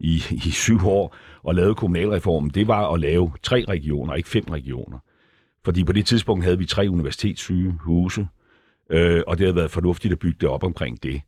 i, 0.00 0.22
i 0.30 0.50
syv 0.50 0.88
år 0.88 1.16
og 1.42 1.54
lavede 1.54 1.74
kommunalreformen, 1.74 2.50
det 2.50 2.68
var 2.68 2.92
at 2.92 3.00
lave 3.00 3.32
tre 3.42 3.64
regioner, 3.68 4.14
ikke 4.14 4.28
fem 4.28 4.44
regioner. 4.50 4.98
Fordi 5.64 5.84
på 5.84 5.92
det 5.92 6.06
tidspunkt 6.06 6.44
havde 6.44 6.58
vi 6.58 6.66
tre 6.66 6.90
universitetssygehuse, 6.90 8.26
øh, 8.90 9.22
og 9.26 9.38
det 9.38 9.46
havde 9.46 9.56
været 9.56 9.70
fornuftigt 9.70 10.12
at 10.12 10.18
bygge 10.18 10.38
det 10.40 10.48
op 10.48 10.64
omkring 10.64 11.02
det. 11.02 11.20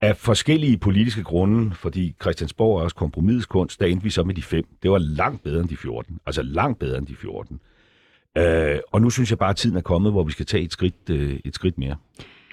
Af 0.00 0.16
forskellige 0.16 0.78
politiske 0.78 1.22
grunde, 1.22 1.74
fordi 1.74 2.14
Christiansborg 2.22 2.78
er 2.78 2.82
også 2.82 2.96
kompromiskunst, 2.96 3.80
der 3.80 3.86
endte 3.86 4.04
vi 4.04 4.10
så 4.10 4.24
med 4.24 4.34
de 4.34 4.42
fem. 4.42 4.64
Det 4.82 4.90
var 4.90 4.98
langt 4.98 5.42
bedre 5.42 5.60
end 5.60 5.68
de 5.68 5.76
14. 5.76 6.18
Altså 6.26 6.42
langt 6.42 6.78
bedre 6.78 6.98
end 6.98 7.06
de 7.06 7.16
14. 7.16 7.60
Øh, 8.36 8.78
og 8.92 9.02
nu 9.02 9.10
synes 9.10 9.30
jeg 9.30 9.38
bare, 9.38 9.50
at 9.50 9.56
tiden 9.56 9.76
er 9.76 9.80
kommet, 9.80 10.12
hvor 10.12 10.24
vi 10.24 10.32
skal 10.32 10.46
tage 10.46 10.64
et 10.64 10.72
skridt, 10.72 11.10
øh, 11.10 11.40
et 11.44 11.54
skridt 11.54 11.78
mere. 11.78 11.96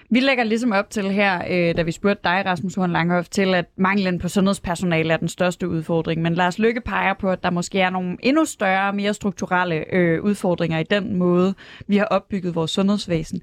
Vi 0.10 0.20
lægger 0.20 0.44
ligesom 0.44 0.72
op 0.72 0.90
til 0.90 1.12
her, 1.12 1.42
øh, 1.50 1.78
da 1.78 1.82
vi 1.82 1.92
spurgte 1.92 2.22
dig, 2.24 2.44
Rasmus 2.46 2.76
Horn 2.76 2.92
Langhoff, 2.92 3.30
til 3.30 3.56
at 3.56 3.66
manglen 3.78 4.20
på 4.20 4.28
sundhedspersonale 4.28 5.14
er 5.14 5.18
den 5.18 5.28
største 5.28 5.70
udfordring. 5.70 6.22
Men 6.22 6.34
Lars 6.34 6.60
Lykke 6.60 6.82
peger 6.82 7.14
på, 7.14 7.30
at 7.30 7.44
der 7.44 7.50
måske 7.50 7.80
er 7.80 7.90
nogle 7.90 8.18
endnu 8.20 8.46
større, 8.46 8.94
mere 8.94 9.14
strukturelle 9.14 9.94
øh, 9.96 10.24
udfordringer 10.24 10.80
i 10.80 10.84
den 10.84 11.16
måde, 11.16 11.54
vi 11.88 11.98
har 11.98 12.06
opbygget 12.06 12.56
vores 12.56 12.72
sundhedsvæsen. 12.72 13.42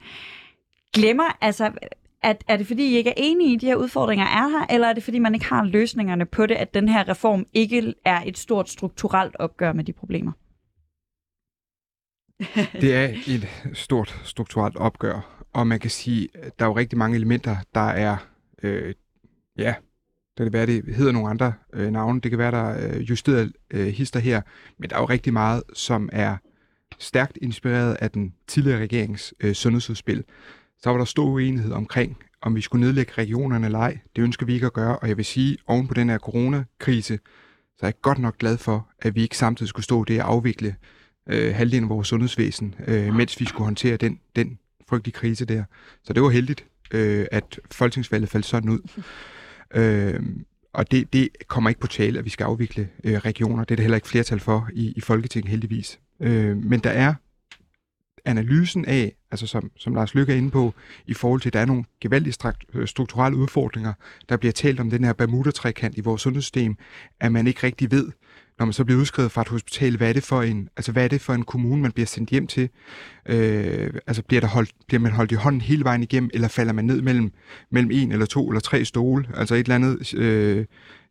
Glemmer, 0.94 1.36
altså, 1.40 1.70
at, 2.22 2.44
er 2.48 2.56
det 2.56 2.66
fordi, 2.66 2.92
I 2.92 2.96
ikke 2.96 3.10
er 3.10 3.14
enige 3.16 3.50
i, 3.50 3.54
at 3.54 3.60
de 3.60 3.66
her 3.66 3.76
udfordringer 3.76 4.26
er 4.26 4.48
her, 4.48 4.74
eller 4.74 4.88
er 4.88 4.92
det 4.92 5.02
fordi, 5.02 5.18
man 5.18 5.34
ikke 5.34 5.46
har 5.46 5.64
løsningerne 5.64 6.26
på 6.26 6.46
det, 6.46 6.54
at 6.54 6.74
den 6.74 6.88
her 6.88 7.08
reform 7.08 7.46
ikke 7.54 7.94
er 8.04 8.20
et 8.26 8.38
stort 8.38 8.68
strukturelt 8.68 9.36
opgør 9.38 9.72
med 9.72 9.84
de 9.84 9.92
problemer? 9.92 10.32
Det 12.72 12.94
er 12.94 13.04
et 13.26 13.48
stort 13.72 14.20
strukturelt 14.24 14.76
opgør, 14.76 15.46
og 15.52 15.66
man 15.66 15.80
kan 15.80 15.90
sige, 15.90 16.28
at 16.34 16.58
der 16.58 16.64
er 16.64 16.68
jo 16.68 16.76
rigtig 16.76 16.98
mange 16.98 17.16
elementer, 17.16 17.56
der 17.74 17.88
er, 17.88 18.16
øh, 18.62 18.94
ja, 19.58 19.74
det 20.38 20.44
kan 20.44 20.52
være, 20.52 20.66
det 20.66 20.94
hedder 20.94 21.12
nogle 21.12 21.28
andre 21.28 21.52
øh, 21.72 21.90
navne, 21.90 22.20
det 22.20 22.30
kan 22.30 22.38
være, 22.38 22.50
der 22.50 22.70
er 22.70 22.96
øh, 22.96 23.00
justeret 23.00 23.52
øh, 23.70 23.86
hister 23.86 24.20
her, 24.20 24.42
men 24.78 24.90
der 24.90 24.96
er 24.96 25.00
jo 25.00 25.06
rigtig 25.06 25.32
meget, 25.32 25.62
som 25.72 26.08
er 26.12 26.36
stærkt 26.98 27.38
inspireret 27.42 27.94
af 27.94 28.10
den 28.10 28.34
tidligere 28.46 28.80
regerings 28.80 29.34
øh, 29.40 29.54
sundhedsudspil. 29.54 30.24
Så 30.78 30.90
var 30.90 30.98
der 30.98 31.04
stor 31.04 31.24
uenighed 31.24 31.72
omkring, 31.72 32.16
om 32.42 32.56
vi 32.56 32.60
skulle 32.60 32.86
nedlægge 32.86 33.12
regionerne 33.18 33.66
eller 33.66 33.78
ej. 33.78 33.98
Det 34.16 34.22
ønsker 34.22 34.46
vi 34.46 34.54
ikke 34.54 34.66
at 34.66 34.72
gøre, 34.72 34.98
og 34.98 35.08
jeg 35.08 35.16
vil 35.16 35.24
sige, 35.24 35.56
oven 35.66 35.88
på 35.88 35.94
den 35.94 36.08
her 36.08 36.18
coronakrise, 36.18 37.18
så 37.76 37.86
er 37.86 37.86
jeg 37.86 38.00
godt 38.02 38.18
nok 38.18 38.38
glad 38.38 38.58
for, 38.58 38.88
at 38.98 39.14
vi 39.14 39.22
ikke 39.22 39.36
samtidig 39.36 39.68
skulle 39.68 39.84
stå 39.84 40.04
det 40.04 40.22
og 40.22 40.32
afvikle 40.32 40.76
øh, 41.30 41.54
halvdelen 41.54 41.84
af 41.84 41.88
vores 41.88 42.08
sundhedsvæsen, 42.08 42.74
øh, 42.86 43.14
mens 43.14 43.40
vi 43.40 43.44
skulle 43.44 43.64
håndtere 43.64 43.96
den, 43.96 44.20
den 44.36 44.58
frygtelige 44.88 45.14
krise 45.14 45.44
der. 45.44 45.64
Så 46.04 46.12
det 46.12 46.22
var 46.22 46.28
heldigt, 46.28 46.64
øh, 46.90 47.26
at 47.32 47.60
folketingsvalget 47.70 48.28
faldt 48.28 48.46
sådan 48.46 48.70
ud. 48.70 48.80
Øh, 49.74 50.20
og 50.72 50.90
det, 50.90 51.12
det 51.12 51.28
kommer 51.48 51.70
ikke 51.70 51.80
på 51.80 51.86
tale, 51.86 52.18
at 52.18 52.24
vi 52.24 52.30
skal 52.30 52.44
afvikle 52.44 52.88
øh, 53.04 53.14
regioner. 53.14 53.64
Det 53.64 53.70
er 53.70 53.76
der 53.76 53.82
heller 53.82 53.96
ikke 53.96 54.08
flertal 54.08 54.40
for 54.40 54.68
i, 54.72 54.92
i 54.96 55.00
Folketinget 55.00 55.50
heldigvis. 55.50 56.00
Øh, 56.20 56.56
men 56.56 56.80
der 56.80 56.90
er 56.90 57.14
analysen 58.24 58.84
af, 58.84 59.16
altså 59.30 59.46
som, 59.46 59.70
som 59.76 59.94
Lars 59.94 60.14
Lykke 60.14 60.32
er 60.32 60.36
inde 60.36 60.50
på, 60.50 60.74
i 61.06 61.14
forhold 61.14 61.40
til, 61.40 61.48
at 61.48 61.52
der 61.52 61.60
er 61.60 61.64
nogle 61.64 61.84
gevaldige 62.00 62.52
øh, 62.74 62.88
strukturelle 62.88 63.38
udfordringer, 63.38 63.92
der 64.28 64.36
bliver 64.36 64.52
talt 64.52 64.80
om 64.80 64.90
den 64.90 65.04
her 65.04 65.12
Bermuda-trekant 65.12 65.98
i 65.98 66.00
vores 66.00 66.22
sundhedssystem, 66.22 66.76
at 67.20 67.32
man 67.32 67.46
ikke 67.46 67.60
rigtig 67.62 67.90
ved, 67.90 68.08
når 68.60 68.66
man 68.66 68.72
så 68.72 68.84
bliver 68.84 69.00
udskrevet 69.00 69.32
fra 69.32 69.42
et 69.42 69.48
hospital, 69.48 69.96
hvad 69.96 70.08
er 70.08 70.12
det 70.12 70.22
for 70.22 70.42
en, 70.42 70.68
altså 70.76 70.92
hvad 70.92 71.04
er 71.04 71.08
det 71.08 71.20
for 71.20 71.34
en 71.34 71.42
kommune, 71.42 71.82
man 71.82 71.92
bliver 71.92 72.06
sendt 72.06 72.30
hjem 72.30 72.46
til? 72.46 72.68
Øh, 73.26 73.90
altså 74.06 74.22
bliver, 74.22 74.40
der 74.40 74.48
holdt, 74.48 74.70
bliver 74.88 75.00
man 75.00 75.12
holdt 75.12 75.32
i 75.32 75.34
hånden 75.34 75.60
hele 75.60 75.84
vejen 75.84 76.02
igennem, 76.02 76.30
eller 76.34 76.48
falder 76.48 76.72
man 76.72 76.84
ned 76.84 77.02
mellem, 77.02 77.32
mellem 77.70 77.90
en 77.90 78.12
eller 78.12 78.26
to 78.26 78.48
eller 78.48 78.60
tre 78.60 78.84
stole? 78.84 79.28
Altså 79.34 79.54
et 79.54 79.58
eller 79.58 79.74
andet, 79.74 80.14
øh, 80.14 80.64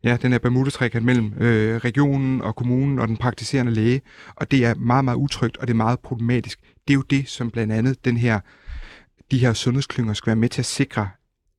ja, 0.04 0.16
den 0.22 0.32
her 0.32 0.38
bermudetrækant 0.38 1.04
mellem 1.04 1.32
øh, 1.40 1.76
regionen 1.76 2.40
og 2.40 2.56
kommunen 2.56 2.98
og 2.98 3.08
den 3.08 3.16
praktiserende 3.16 3.72
læge, 3.72 4.00
og 4.36 4.50
det 4.50 4.64
er 4.64 4.74
meget, 4.74 5.04
meget 5.04 5.16
utrygt, 5.16 5.56
og 5.56 5.66
det 5.66 5.72
er 5.72 5.76
meget 5.76 6.00
problematisk. 6.00 6.60
Det 6.88 6.94
er 6.94 6.98
jo 6.98 7.04
det, 7.10 7.28
som 7.28 7.50
blandt 7.50 7.72
andet 7.72 8.04
den 8.04 8.16
her, 8.16 8.40
de 9.30 9.38
her 9.38 9.52
sundhedsklynger 9.52 10.14
skal 10.14 10.26
være 10.26 10.36
med 10.36 10.48
til 10.48 10.62
at 10.62 10.66
sikre, 10.66 11.08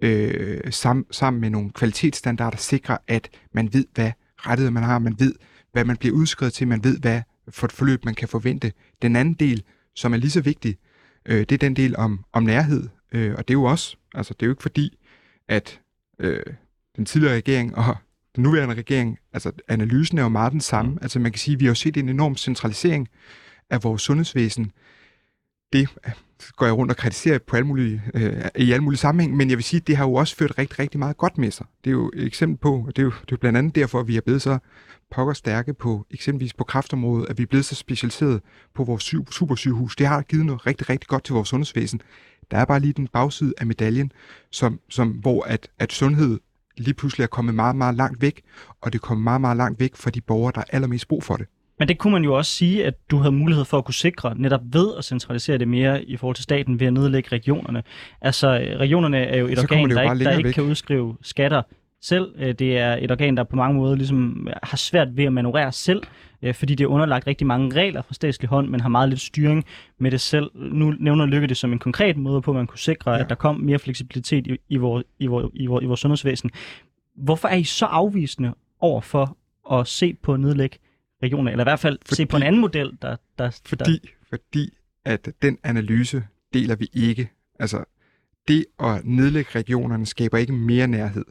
øh, 0.04 0.60
sam, 0.70 1.06
sammen 1.12 1.42
med 1.42 1.50
nogle 1.50 1.70
kvalitetsstandarder, 1.70 2.58
sikre, 2.58 2.98
at 3.08 3.30
man 3.54 3.74
ved, 3.74 3.86
hvad 3.94 4.12
rettigheder 4.38 4.72
man 4.72 4.84
har, 4.84 5.00
man 5.00 5.16
ved, 5.20 5.34
hvad 5.72 5.86
man 5.86 5.98
bliver 5.98 6.16
udskrevet 6.16 6.54
til, 6.54 6.68
man 6.68 6.84
ved, 6.84 7.00
hvad 7.00 7.22
for 7.50 7.68
et 7.68 7.72
forløb 7.72 8.06
man 8.06 8.16
kan 8.16 8.28
forvente. 8.28 8.74
Den 9.02 9.16
anden 9.16 9.34
del, 9.34 9.64
som 9.96 10.14
er 10.14 10.18
lige 10.18 10.32
så 10.32 10.42
vigtig, 10.42 10.78
øh, 11.26 11.40
det 11.40 11.52
er 11.52 11.58
den 11.58 11.76
del 11.76 11.96
om, 11.96 12.26
om 12.34 12.44
nærhed, 12.44 12.90
øh, 13.12 13.34
og 13.38 13.48
det 13.48 13.54
er 13.54 13.58
jo 13.58 13.64
også, 13.64 13.98
altså 14.14 14.34
det 14.34 14.44
er 14.44 14.48
jo 14.48 14.52
ikke 14.52 14.62
fordi, 14.62 14.98
at 15.48 15.80
øh, 16.20 16.44
den 16.96 17.06
tidligere 17.06 17.36
regering 17.36 17.78
og 17.78 17.96
den 18.36 18.44
nuværende 18.44 18.76
regering, 18.76 19.18
altså 19.34 19.52
analysen 19.68 20.18
er 20.18 20.24
jo 20.24 20.30
meget 20.30 20.52
den 20.52 20.62
samme. 20.62 20.92
Mm. 20.92 20.98
Altså 21.02 21.20
man 21.20 21.32
kan 21.32 21.40
sige, 21.40 21.56
at 21.56 21.60
vi 21.60 21.66
har 21.66 21.74
set 21.74 21.98
en 21.98 22.10
enorm 22.10 22.36
centralisering 22.36 23.08
af 23.70 23.84
vores 23.84 24.02
sundhedsvæsen. 24.02 24.72
Det 25.74 25.90
går 26.56 26.66
jeg 26.66 26.76
rundt 26.76 26.92
og 26.92 26.98
kritiserer 26.98 27.40
på 27.48 27.56
alle 27.56 27.68
mulige, 27.68 28.02
øh, 28.14 28.46
i 28.56 28.72
alle 28.72 28.84
mulige 28.84 29.00
sammenhæng, 29.00 29.38
men 29.38 29.50
jeg 29.50 29.58
vil 29.58 29.64
sige, 29.64 29.82
at 29.82 29.88
det 29.88 29.98
har 29.98 30.06
jo 30.06 30.14
også 30.14 30.36
ført 30.36 30.58
rigtig, 30.58 30.80
rigtig 30.80 31.00
meget 31.00 31.18
godt 31.18 31.38
med 31.38 31.52
sig. 31.52 31.66
Det 31.84 31.90
er 31.90 31.92
jo 31.92 32.12
et 32.14 32.24
eksempel 32.24 32.58
på, 32.58 32.86
og 32.88 32.96
det 32.96 33.00
er 33.00 33.04
jo, 33.04 33.12
det 33.12 33.22
er 33.22 33.32
jo 33.32 33.38
blandt 33.38 33.58
andet 33.58 33.76
derfor, 33.76 34.00
at 34.00 34.08
vi 34.08 34.18
er 34.18 34.22
blevet 34.22 34.42
så 34.42 34.58
pokker 35.12 35.34
stærke 35.34 35.74
på 35.74 36.06
eksempelvis 36.12 36.54
på 36.54 36.64
kraftområdet, 36.64 37.30
at 37.30 37.38
vi 37.38 37.44
er 37.44 37.48
blevet 37.48 37.66
så 37.66 37.76
specialiseret 37.76 38.42
på 38.76 38.84
vores 38.84 39.14
supersygehus. 39.32 39.96
Det 39.96 40.08
har 40.08 40.22
givet 40.22 40.46
noget 40.46 40.68
rigtig, 40.68 40.90
rigtig 40.90 41.08
godt 41.08 41.24
til 41.24 41.34
vores 41.34 41.50
sundhedsvæsen. 41.50 42.02
Der 42.52 42.58
er 42.58 42.66
bare 42.66 42.80
lige 42.80 42.94
den 42.94 43.08
bagside 43.08 43.54
af 43.58 43.66
medaljen, 43.66 44.12
som, 44.52 44.80
som, 44.90 45.10
hvor 45.10 45.44
at, 45.44 45.68
at 45.80 45.94
sundhed 45.94 46.40
lige 46.78 46.94
pludselig 46.94 47.24
er 47.24 47.28
kommet 47.28 47.56
meget, 47.56 47.76
meget 47.76 47.96
langt 47.96 48.22
væk, 48.22 48.42
og 48.82 48.94
det 48.94 49.00
er 49.00 49.02
kommet 49.02 49.24
meget, 49.24 49.42
meget 49.42 49.58
langt 49.58 49.80
væk 49.80 49.96
fra 49.96 50.10
de 50.10 50.22
borgere, 50.22 50.52
der 50.56 50.62
er 50.62 50.76
allermest 50.76 51.08
brug 51.08 51.24
for 51.24 51.38
det. 51.38 51.48
Men 51.80 51.88
det 51.88 51.98
kunne 51.98 52.14
man 52.14 52.24
jo 52.24 52.34
også 52.34 52.52
sige, 52.52 52.86
at 52.86 52.94
du 53.12 53.18
havde 53.18 53.32
mulighed 53.32 53.66
for 53.66 53.78
at 53.78 53.86
kunne 53.86 53.94
sikre 53.94 54.36
netop 54.38 54.62
ved 54.64 54.96
at 54.98 55.06
centralisere 55.06 55.58
det 55.58 55.68
mere 55.68 56.04
i 56.04 56.18
forhold 56.18 56.36
til 56.36 56.44
staten 56.44 56.80
ved 56.80 56.88
at 56.88 56.94
nedlægge 56.94 57.30
regionerne. 57.32 57.84
Altså, 58.22 58.48
regionerne 58.58 59.18
er 59.18 59.38
jo 59.38 59.48
et 59.48 59.58
Så 59.58 59.64
organ, 59.64 59.90
der, 59.90 60.14
ikke, 60.14 60.26
der 60.26 60.38
ikke 60.38 60.54
kan 60.54 60.64
udskrive 60.64 61.18
skatter 61.22 61.62
selv. 62.02 62.36
Øh, 62.38 62.54
det 62.54 62.78
er 62.78 62.94
et 63.02 63.12
organ, 63.12 63.38
der 63.38 63.44
på 63.44 63.56
mange 63.56 63.76
måder 63.76 63.96
ligesom 63.96 64.48
har 64.64 64.78
svært 64.78 65.18
ved 65.18 65.24
at 65.24 65.34
manøvrere 65.34 65.72
selv, 65.72 66.04
øh, 66.42 66.54
fordi 66.54 66.76
det 66.76 66.84
er 66.84 66.88
underlagt 66.88 67.28
rigtig 67.28 67.48
mange 67.48 67.76
regler 67.76 68.02
fra 68.02 68.14
statslig 68.14 68.50
hånd, 68.50 68.70
men 68.70 68.80
har 68.80 68.90
meget 68.90 69.10
lidt 69.10 69.22
styring 69.22 69.66
med 69.98 70.12
det 70.12 70.22
selv. 70.22 70.52
Nu 70.56 70.94
nævner 71.00 71.26
Lykke 71.26 71.48
det 71.48 71.58
som 71.58 71.72
en 71.74 71.80
konkret 71.80 72.18
måde 72.18 72.42
på, 72.42 72.52
at 72.52 72.56
man 72.56 72.68
kunne 72.68 72.80
sikre, 72.80 73.12
ja. 73.12 73.20
at 73.20 73.30
der 73.30 73.36
kom 73.36 73.60
mere 73.60 73.80
fleksibilitet 73.80 74.48
i, 74.48 74.58
i, 74.70 74.78
vores, 74.78 75.06
i, 75.20 75.28
vores, 75.28 75.52
i, 75.54 75.66
vores, 75.66 75.84
i 75.84 75.86
vores 75.86 76.00
sundhedsvæsen. 76.00 76.52
Hvorfor 77.16 77.48
er 77.48 77.56
I 77.56 77.64
så 77.64 77.86
afvisende 77.86 78.54
over 78.80 79.02
for 79.02 79.38
at 79.72 79.88
se 79.88 80.14
på 80.14 80.34
at 80.34 80.40
nedlægge 80.40 80.78
regioner, 81.24 81.52
eller 81.52 81.64
i 81.64 81.70
hvert 81.70 81.80
fald 81.80 81.98
fordi, 82.06 82.16
se 82.16 82.26
på 82.26 82.38
en 82.38 82.44
anden 82.44 82.62
model, 82.62 82.92
der... 83.02 83.16
der 83.38 83.60
fordi, 83.66 83.94
der... 83.94 84.10
fordi 84.30 84.70
at 85.06 85.30
den 85.42 85.58
analyse 85.64 86.24
deler 86.54 86.76
vi 86.76 86.90
ikke. 86.94 87.30
Altså, 87.60 87.84
det 88.48 88.66
at 88.80 89.06
nedlægge 89.06 89.52
regionerne 89.56 90.06
skaber 90.06 90.38
ikke 90.38 90.54
mere 90.54 90.88
nærhed. 90.88 91.26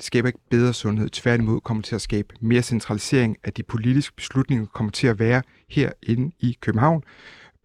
Det 0.00 0.06
skaber 0.06 0.28
ikke 0.28 0.38
bedre 0.50 0.74
sundhed. 0.74 1.08
Tværtimod 1.08 1.60
kommer 1.60 1.82
til 1.82 1.94
at 1.94 2.00
skabe 2.00 2.34
mere 2.40 2.62
centralisering 2.62 3.36
af 3.44 3.52
de 3.52 3.62
politiske 3.62 4.16
beslutninger, 4.16 4.66
kommer 4.66 4.90
til 4.90 5.06
at 5.06 5.18
være 5.18 5.42
herinde 5.68 6.32
i 6.38 6.56
København 6.60 7.02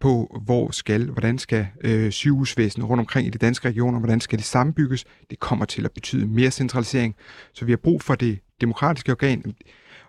på, 0.00 0.40
hvor 0.44 0.70
skal, 0.70 1.10
hvordan 1.10 1.38
skal 1.38 1.66
øh, 1.80 2.12
sygehusvæsenet 2.12 2.88
rundt 2.88 3.00
omkring 3.00 3.26
i 3.26 3.30
de 3.30 3.38
danske 3.38 3.68
regioner, 3.68 3.98
hvordan 3.98 4.20
skal 4.20 4.38
det 4.38 4.46
sammenbygges. 4.46 5.04
Det 5.30 5.40
kommer 5.40 5.64
til 5.64 5.84
at 5.84 5.92
betyde 5.92 6.26
mere 6.26 6.50
centralisering. 6.50 7.14
Så 7.52 7.64
vi 7.64 7.72
har 7.72 7.76
brug 7.76 8.02
for 8.02 8.14
det 8.14 8.38
demokratiske 8.60 9.12
organ, 9.12 9.54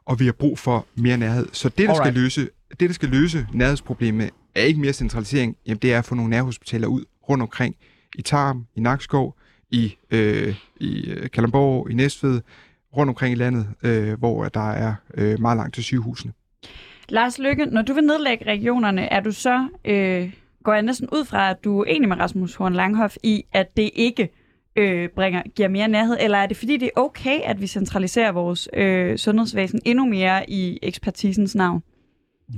og 0.06 0.20
vi 0.20 0.26
har 0.26 0.34
brug 0.34 0.60
for 0.60 0.86
mere 0.96 1.18
nærhed. 1.18 1.48
Så 1.52 1.70
det, 1.70 1.90
der, 1.90 1.96
skal 1.96 2.14
løse, 2.14 2.50
det, 2.80 2.90
der 2.90 2.94
skal 2.94 3.10
løse 3.10 3.48
nærhedsproblemet, 3.54 4.30
er 4.56 4.62
ikke 4.62 4.80
mere 4.80 4.94
centralisering, 4.94 5.56
jamen 5.68 5.80
det 5.82 5.94
er 5.94 6.00
at 6.00 6.06
få 6.06 6.16
nogle 6.16 6.30
nærhospitaler 6.30 6.88
ud 6.88 7.06
rundt 7.30 7.42
omkring 7.42 7.76
i 8.16 8.22
Tarm, 8.22 8.66
i 8.76 8.80
Nakskov, 8.80 9.38
i, 9.72 9.96
øh, 10.12 10.56
i 10.80 11.10
øh, 11.10 11.30
Kalamborg, 11.30 11.92
i 11.92 11.94
Næstved, 11.94 12.42
rundt 12.98 13.10
omkring 13.10 13.32
i 13.32 13.36
landet, 13.36 13.68
øh, 13.84 14.20
hvor 14.20 14.46
der 14.46 14.72
er 14.72 14.96
øh, 15.14 15.40
meget 15.40 15.58
langt 15.58 15.76
til 15.76 15.84
sygehusene. 15.84 16.34
Lars 17.10 17.40
Lykke, 17.40 17.66
når 17.66 17.82
du 17.82 17.94
vil 17.94 18.04
nedlægge 18.04 18.46
regionerne, 18.46 19.02
er 19.02 19.20
du 19.20 19.32
så, 19.32 19.68
øh, 19.86 20.34
går 20.64 20.74
jeg 20.74 20.82
næsten 20.82 21.10
ud 21.12 21.26
fra, 21.26 21.50
at 21.50 21.64
du 21.64 21.80
er 21.80 21.86
enig 21.86 22.10
med 22.10 22.20
Rasmus 22.20 22.56
Horn 22.56 22.74
Langhoff 22.74 23.16
i, 23.24 23.44
at 23.54 23.78
det 23.78 23.90
ikke 23.94 24.30
øh, 24.76 25.10
bringer, 25.10 25.44
giver 25.56 25.68
mere 25.68 25.88
nærhed, 25.88 26.18
eller 26.20 26.38
er 26.38 26.46
det 26.46 26.58
fordi, 26.58 26.78
det 26.78 26.86
er 26.86 27.00
okay, 27.00 27.40
at 27.44 27.62
vi 27.62 27.68
centraliserer 27.68 28.32
vores 28.32 28.70
øh, 28.74 29.18
sundhedsvæsen 29.18 29.82
endnu 29.86 30.06
mere 30.06 30.50
i 30.50 30.80
ekspertisens 30.82 31.56
navn? 31.56 31.84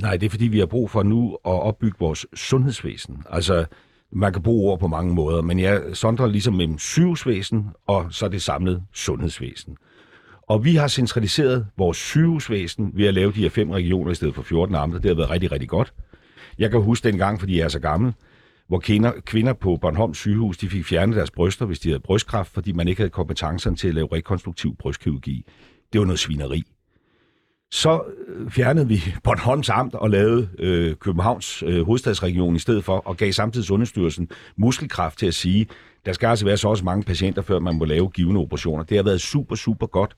Nej, 0.02 0.17
det 0.17 0.26
er 0.26 0.30
fordi, 0.30 0.48
vi 0.48 0.60
har 0.60 0.65
brug 0.65 0.89
for 0.89 1.04
nu 1.04 1.34
at 1.34 1.39
opbygge 1.43 1.98
vores 2.00 2.26
sundhedsvæsen. 2.34 3.24
Altså, 3.30 3.65
man 4.12 4.34
kan 4.34 4.43
bruge 4.43 4.72
ord 4.72 4.80
på 4.80 4.88
mange 4.88 5.13
måder, 5.13 5.41
men 5.41 5.60
jeg 5.60 5.82
sondrer 5.93 6.28
ligesom 6.28 6.54
mellem 6.54 6.78
sygehusvæsen 6.78 7.65
og 7.88 8.06
så 8.10 8.28
det 8.28 8.41
samlede 8.41 8.84
sundhedsvæsen. 8.93 9.78
Og 10.41 10.65
vi 10.65 10.76
har 10.76 10.88
centraliseret 10.88 11.67
vores 11.78 11.98
sygehusvæsen 11.98 12.91
ved 12.93 13.08
at 13.08 13.13
lave 13.13 13.32
de 13.32 13.41
her 13.41 13.50
fem 13.50 13.69
regioner 13.69 14.12
i 14.12 14.15
stedet 14.15 14.36
for 14.36 14.41
14 14.41 14.76
amter. 14.76 15.00
Det 15.00 15.10
har 15.10 15.15
været 15.15 15.30
rigtig, 15.30 15.52
rigtig 15.52 15.69
godt. 15.69 15.93
Jeg 16.60 16.72
kan 16.72 16.82
huske 16.82 17.08
dengang, 17.08 17.39
fordi 17.39 17.58
jeg 17.58 17.63
er 17.63 17.69
så 17.69 17.80
gammel, 17.80 18.13
hvor 18.67 18.80
kvinder, 18.80 19.12
kvinder 19.26 19.54
på 19.54 19.78
Bornholm 19.82 20.13
sygehus, 20.13 20.58
de 20.58 20.69
fik 20.69 20.86
fjernet 20.86 21.15
deres 21.15 21.32
bryster, 21.32 21.65
hvis 21.65 21.80
de 21.80 21.89
havde 21.89 22.00
brystkræft, 22.00 22.54
fordi 22.54 22.72
man 22.72 22.88
ikke 22.88 23.02
havde 23.02 23.10
kompetencerne 23.10 23.76
til 23.76 23.88
at 23.88 23.93
lave 23.93 24.08
rekonstruktiv 24.12 24.76
brystkirurgi. 24.76 25.45
Det 25.93 26.00
var 26.00 26.06
noget 26.06 26.19
svineri. 26.19 26.63
Så 27.72 28.02
øh, 28.28 28.52
fjernede 28.52 28.88
vi 28.88 29.04
Bornholms 29.24 29.70
Amt 29.70 29.96
og 29.96 30.10
lavede 30.10 30.50
øh, 30.60 30.96
Københavns 30.96 31.64
øh, 31.64 31.86
hovedstadsregion 31.86 32.56
i 32.56 32.60
stedet 32.60 32.84
for, 32.84 32.98
og 32.98 33.18
gav 33.18 33.32
samtidig 33.32 33.68
Sundhedsstyrelsen 33.68 34.30
muskelkraft 34.58 35.20
til 35.20 35.26
at 35.26 35.34
sige, 35.34 35.68
der 36.06 36.14
skal 36.14 36.28
altså 36.28 36.46
være 36.46 36.58
så 36.58 36.68
også 36.68 36.86
mange 36.86 37.04
patienter, 37.04 37.42
før 37.42 37.60
man 37.60 37.76
må 37.76 37.86
lave 37.86 38.10
givende 38.10 38.42
operationer. 38.42 38.84
Det 38.84 38.98
har 38.98 39.04
været 39.04 39.22
super, 39.22 39.56
super 39.56 39.88
godt. 39.88 40.18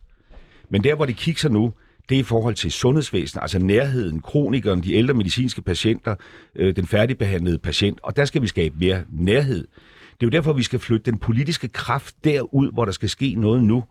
Men 0.70 0.84
der, 0.84 0.96
hvor 0.96 1.06
det 1.06 1.16
kigger 1.16 1.50
nu, 1.50 1.74
det 2.10 2.16
er 2.16 2.20
i 2.20 2.24
forhold 2.24 2.56
til 2.56 2.72
sundhedsvæsenet, 2.72 3.42
altså 3.42 3.60
nærheden, 3.60 4.22
kronikeren, 4.22 4.84
de 4.84 4.94
ældre 4.94 5.14
medicinske 5.14 5.62
patienter, 5.62 6.16
øh, 6.56 6.76
den 6.76 6.88
færdigbehandlede 6.88 7.58
patient, 7.58 8.00
og 8.04 8.16
der 8.16 8.26
skal 8.26 8.42
vi 8.42 8.48
skabe 8.48 8.76
mere 8.80 9.04
nærhed. 9.10 9.68
Det 10.12 10.28
er 10.28 10.28
jo 10.28 10.30
derfor, 10.30 10.54
vi 10.54 10.64
skal 10.64 10.80
flytte 10.80 11.12
den 11.12 11.20
politiske 11.20 11.68
kraft 11.68 12.16
derud, 12.24 12.72
hvor 12.74 12.86
der 12.86 12.92
skal 12.92 13.10
ske 13.10 13.36
noget 13.38 13.64
nu. 13.64 13.84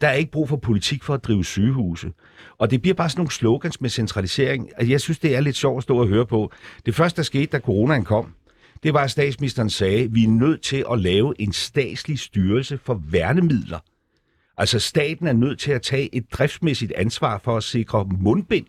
Der 0.00 0.08
er 0.08 0.12
ikke 0.12 0.30
brug 0.30 0.48
for 0.48 0.56
politik 0.56 1.04
for 1.04 1.14
at 1.14 1.24
drive 1.24 1.44
sygehuse. 1.44 2.12
Og 2.58 2.70
det 2.70 2.82
bliver 2.82 2.94
bare 2.94 3.10
sådan 3.10 3.20
nogle 3.20 3.30
slogans 3.30 3.80
med 3.80 3.90
centralisering. 3.90 4.70
Altså, 4.76 4.90
jeg 4.90 5.00
synes, 5.00 5.18
det 5.18 5.36
er 5.36 5.40
lidt 5.40 5.56
sjovt 5.56 5.76
at 5.76 5.82
stå 5.82 5.98
og 6.00 6.06
høre 6.06 6.26
på. 6.26 6.52
Det 6.86 6.94
første, 6.94 7.16
der 7.16 7.22
skete, 7.22 7.46
da 7.46 7.58
coronaen 7.58 8.04
kom, 8.04 8.34
det 8.82 8.94
var, 8.94 9.00
at 9.00 9.10
statsministeren 9.10 9.70
sagde, 9.70 10.04
at 10.04 10.14
vi 10.14 10.24
er 10.24 10.28
nødt 10.28 10.62
til 10.62 10.84
at 10.92 11.00
lave 11.00 11.40
en 11.40 11.52
statslig 11.52 12.18
styrelse 12.18 12.78
for 12.78 13.02
værnemidler. 13.10 13.78
Altså 14.56 14.78
staten 14.78 15.26
er 15.26 15.32
nødt 15.32 15.58
til 15.58 15.72
at 15.72 15.82
tage 15.82 16.14
et 16.14 16.32
driftsmæssigt 16.32 16.92
ansvar 16.92 17.38
for 17.38 17.56
at 17.56 17.62
sikre 17.62 18.04
mundbind. 18.04 18.66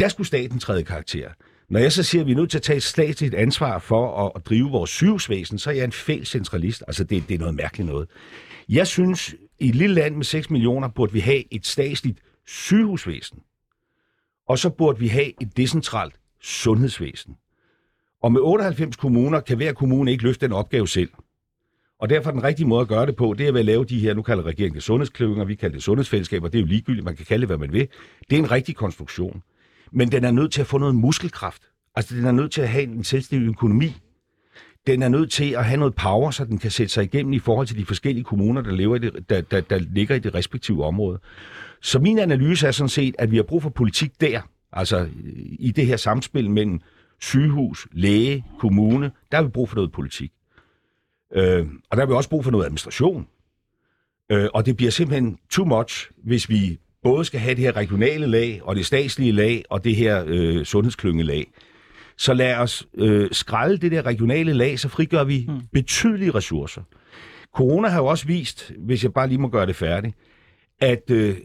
Der 0.00 0.08
skulle 0.08 0.26
staten 0.26 0.58
træde 0.58 0.82
karakter. 0.82 1.28
Når 1.68 1.80
jeg 1.80 1.92
så 1.92 2.02
siger, 2.02 2.22
at 2.22 2.26
vi 2.26 2.32
er 2.32 2.36
nødt 2.36 2.50
til 2.50 2.58
at 2.58 2.62
tage 2.62 2.76
et 2.76 2.82
statsligt 2.82 3.34
ansvar 3.34 3.78
for 3.78 4.26
at, 4.26 4.32
at 4.34 4.46
drive 4.46 4.70
vores 4.70 4.90
sygehusvæsen, 4.90 5.58
så 5.58 5.70
er 5.70 5.74
jeg 5.74 5.84
en 5.84 5.92
fæl 5.92 6.26
centralist. 6.26 6.84
Altså 6.86 7.04
det, 7.04 7.28
det 7.28 7.34
er 7.34 7.38
noget 7.38 7.54
mærkeligt 7.54 7.88
noget. 7.88 8.08
Jeg 8.68 8.86
synes, 8.86 9.34
i 9.58 9.68
et 9.68 9.74
lille 9.74 9.94
land 9.94 10.16
med 10.16 10.24
6 10.24 10.50
millioner 10.50 10.88
burde 10.88 11.12
vi 11.12 11.20
have 11.20 11.54
et 11.54 11.66
statsligt 11.66 12.18
sygehusvæsen. 12.46 13.38
Og 14.48 14.58
så 14.58 14.70
burde 14.70 14.98
vi 14.98 15.08
have 15.08 15.42
et 15.42 15.56
decentralt 15.56 16.14
sundhedsvæsen. 16.40 17.36
Og 18.22 18.32
med 18.32 18.40
98 18.40 18.96
kommuner 18.96 19.40
kan 19.40 19.56
hver 19.56 19.72
kommune 19.72 20.10
ikke 20.10 20.24
løfte 20.24 20.46
den 20.46 20.52
opgave 20.52 20.88
selv. 20.88 21.10
Og 21.98 22.08
derfor 22.10 22.30
er 22.30 22.34
den 22.34 22.44
rigtige 22.44 22.66
måde 22.66 22.80
at 22.80 22.88
gøre 22.88 23.06
det 23.06 23.16
på, 23.16 23.34
det 23.38 23.48
er 23.48 23.52
ved 23.52 23.60
at 23.60 23.66
lave 23.66 23.84
de 23.84 23.98
her, 23.98 24.14
nu 24.14 24.22
kalder 24.22 24.42
regeringen 24.42 24.74
det 24.74 24.82
sundhedsklynger, 24.82 25.44
vi 25.44 25.54
kalder 25.54 25.76
det 25.76 25.82
sundhedsfællesskaber, 25.82 26.48
det 26.48 26.58
er 26.58 26.62
jo 26.62 26.66
ligegyldigt, 26.66 27.04
man 27.04 27.16
kan 27.16 27.26
kalde 27.26 27.40
det, 27.40 27.48
hvad 27.48 27.58
man 27.58 27.72
vil. 27.72 27.88
Det 28.30 28.36
er 28.36 28.42
en 28.42 28.50
rigtig 28.50 28.76
konstruktion. 28.76 29.42
Men 29.92 30.12
den 30.12 30.24
er 30.24 30.30
nødt 30.30 30.52
til 30.52 30.60
at 30.60 30.66
få 30.66 30.78
noget 30.78 30.94
muskelkraft. 30.94 31.62
Altså, 31.94 32.16
den 32.16 32.24
er 32.24 32.32
nødt 32.32 32.52
til 32.52 32.60
at 32.60 32.68
have 32.68 32.84
en 32.84 33.04
selvstændig 33.04 33.48
økonomi. 33.48 33.96
Den 34.86 35.02
er 35.02 35.08
nødt 35.08 35.30
til 35.30 35.50
at 35.52 35.64
have 35.64 35.76
noget 35.76 35.94
power, 35.94 36.30
så 36.30 36.44
den 36.44 36.58
kan 36.58 36.70
sætte 36.70 36.92
sig 36.92 37.04
igennem 37.04 37.32
i 37.32 37.38
forhold 37.38 37.66
til 37.66 37.78
de 37.78 37.84
forskellige 37.86 38.24
kommuner, 38.24 38.62
der, 38.62 38.70
lever 38.70 38.96
i 38.96 38.98
det, 38.98 39.30
der, 39.30 39.40
der, 39.40 39.60
der 39.60 39.78
ligger 39.78 40.14
i 40.14 40.18
det 40.18 40.34
respektive 40.34 40.84
område. 40.84 41.18
Så 41.80 41.98
min 41.98 42.18
analyse 42.18 42.66
er 42.66 42.70
sådan 42.70 42.88
set, 42.88 43.14
at 43.18 43.30
vi 43.30 43.36
har 43.36 43.42
brug 43.42 43.62
for 43.62 43.70
politik 43.70 44.20
der, 44.20 44.40
altså 44.72 45.08
i 45.58 45.72
det 45.76 45.86
her 45.86 45.96
samspil 45.96 46.50
mellem 46.50 46.80
sygehus, 47.20 47.86
læge, 47.92 48.44
kommune, 48.58 49.10
der 49.30 49.36
har 49.36 49.44
vi 49.44 49.50
brug 49.50 49.68
for 49.68 49.76
noget 49.76 49.92
politik. 49.92 50.32
Øh, 51.34 51.66
og 51.90 51.96
der 51.96 52.02
har 52.02 52.06
vi 52.06 52.12
også 52.12 52.30
brug 52.30 52.44
for 52.44 52.50
noget 52.50 52.64
administration. 52.64 53.26
Øh, 54.30 54.48
og 54.54 54.66
det 54.66 54.76
bliver 54.76 54.90
simpelthen 54.90 55.38
too 55.50 55.64
much, 55.64 56.10
hvis 56.24 56.48
vi 56.48 56.78
både 57.02 57.24
skal 57.24 57.40
have 57.40 57.54
det 57.54 57.64
her 57.64 57.76
regionale 57.76 58.26
lag, 58.26 58.60
og 58.62 58.76
det 58.76 58.86
statslige 58.86 59.32
lag, 59.32 59.64
og 59.70 59.84
det 59.84 59.96
her 59.96 60.24
øh, 60.26 60.64
sundhedsklyngelag. 60.64 61.52
Så 62.18 62.34
lad 62.34 62.56
os 62.56 62.86
øh, 62.94 63.28
skralde 63.32 63.76
det 63.78 63.92
der 63.92 64.06
regionale 64.06 64.52
lag, 64.52 64.78
så 64.78 64.88
frigør 64.88 65.24
vi 65.24 65.44
hmm. 65.48 65.60
betydelige 65.72 66.30
ressourcer. 66.30 66.82
Corona 67.54 67.88
har 67.88 68.00
jo 68.00 68.06
også 68.06 68.26
vist, 68.26 68.72
hvis 68.78 69.02
jeg 69.02 69.12
bare 69.12 69.28
lige 69.28 69.38
må 69.38 69.48
gøre 69.48 69.66
det 69.66 69.76
færdigt, 69.76 70.16
at, 70.80 71.10
øh, 71.10 71.36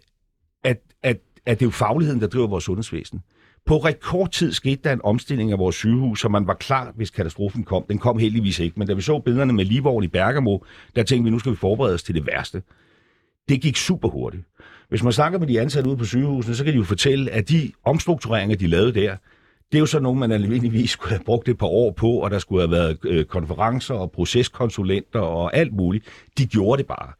at, 0.64 0.82
at, 1.04 1.20
at 1.46 1.60
det 1.60 1.66
er 1.66 1.68
jo 1.68 1.72
fagligheden, 1.72 2.22
der 2.22 2.28
driver 2.28 2.48
vores 2.48 2.64
sundhedsvæsen. 2.64 3.20
På 3.66 3.78
rekordtid 3.78 4.52
skete 4.52 4.82
der 4.84 4.94
en 4.94 5.02
omstilling 5.04 5.52
af 5.52 5.60
vores 5.60 5.76
sygehus, 5.76 6.20
så 6.20 6.30
man 6.30 6.48
var 6.48 6.54
klar, 6.54 6.94
hvis 6.96 7.10
katastrofen 7.10 7.64
kom. 7.64 7.86
Den 7.90 7.98
kom 7.98 8.18
heldigvis 8.18 8.60
ikke, 8.60 8.80
men 8.80 8.88
da 8.88 8.94
vi 8.94 9.02
så 9.02 9.20
billederne 9.20 9.54
med 9.54 9.66
Livården 9.66 10.04
i 10.04 10.08
Bergamo, 10.08 10.58
der 10.96 11.04
tænkte 11.04 11.24
vi, 11.24 11.30
nu 11.30 11.40
skal 11.40 11.52
vi 11.52 11.58
forberede 11.58 11.94
os 11.94 12.04
til 12.04 12.16
det 12.16 12.28
værste. 12.28 12.62
Det 13.50 13.62
gik 13.62 13.78
super 13.78 14.10
hurtigt. 14.10 14.44
Hvis 14.90 15.04
man 15.04 15.14
snakker 15.14 15.40
med 15.40 15.48
de 15.48 15.62
ansatte 15.62 15.90
ude 15.90 15.98
på 15.98 16.06
sygehusene, 16.06 16.56
så 16.56 16.64
kan 16.64 16.74
de 16.74 16.78
jo 16.78 16.84
fortælle, 16.84 17.32
at 17.32 17.50
de 17.50 17.72
omstruktureringer, 17.86 18.56
de 18.56 18.68
lavede 18.68 18.94
der, 18.94 19.18
det 19.72 19.78
er 19.78 19.80
jo 19.80 19.86
så 19.86 20.00
nogle, 20.00 20.20
man 20.20 20.32
almindeligvis 20.32 20.90
skulle 20.90 21.10
have 21.10 21.24
brugt 21.26 21.50
et 21.50 21.58
par 21.58 21.68
år 21.68 21.92
på, 21.92 22.12
og 22.12 22.32
der 22.32 22.40
skulle 22.40 22.62
have 22.62 22.72
været 22.72 22.98
øh, 23.04 23.26
konferencer 23.26 23.94
og 23.94 24.12
proceskonsulenter 24.12 25.20
og 25.20 25.56
alt 25.56 25.74
muligt. 25.74 26.06
De 26.38 26.46
gjorde 26.46 26.78
det 26.80 26.88
bare. 26.88 27.12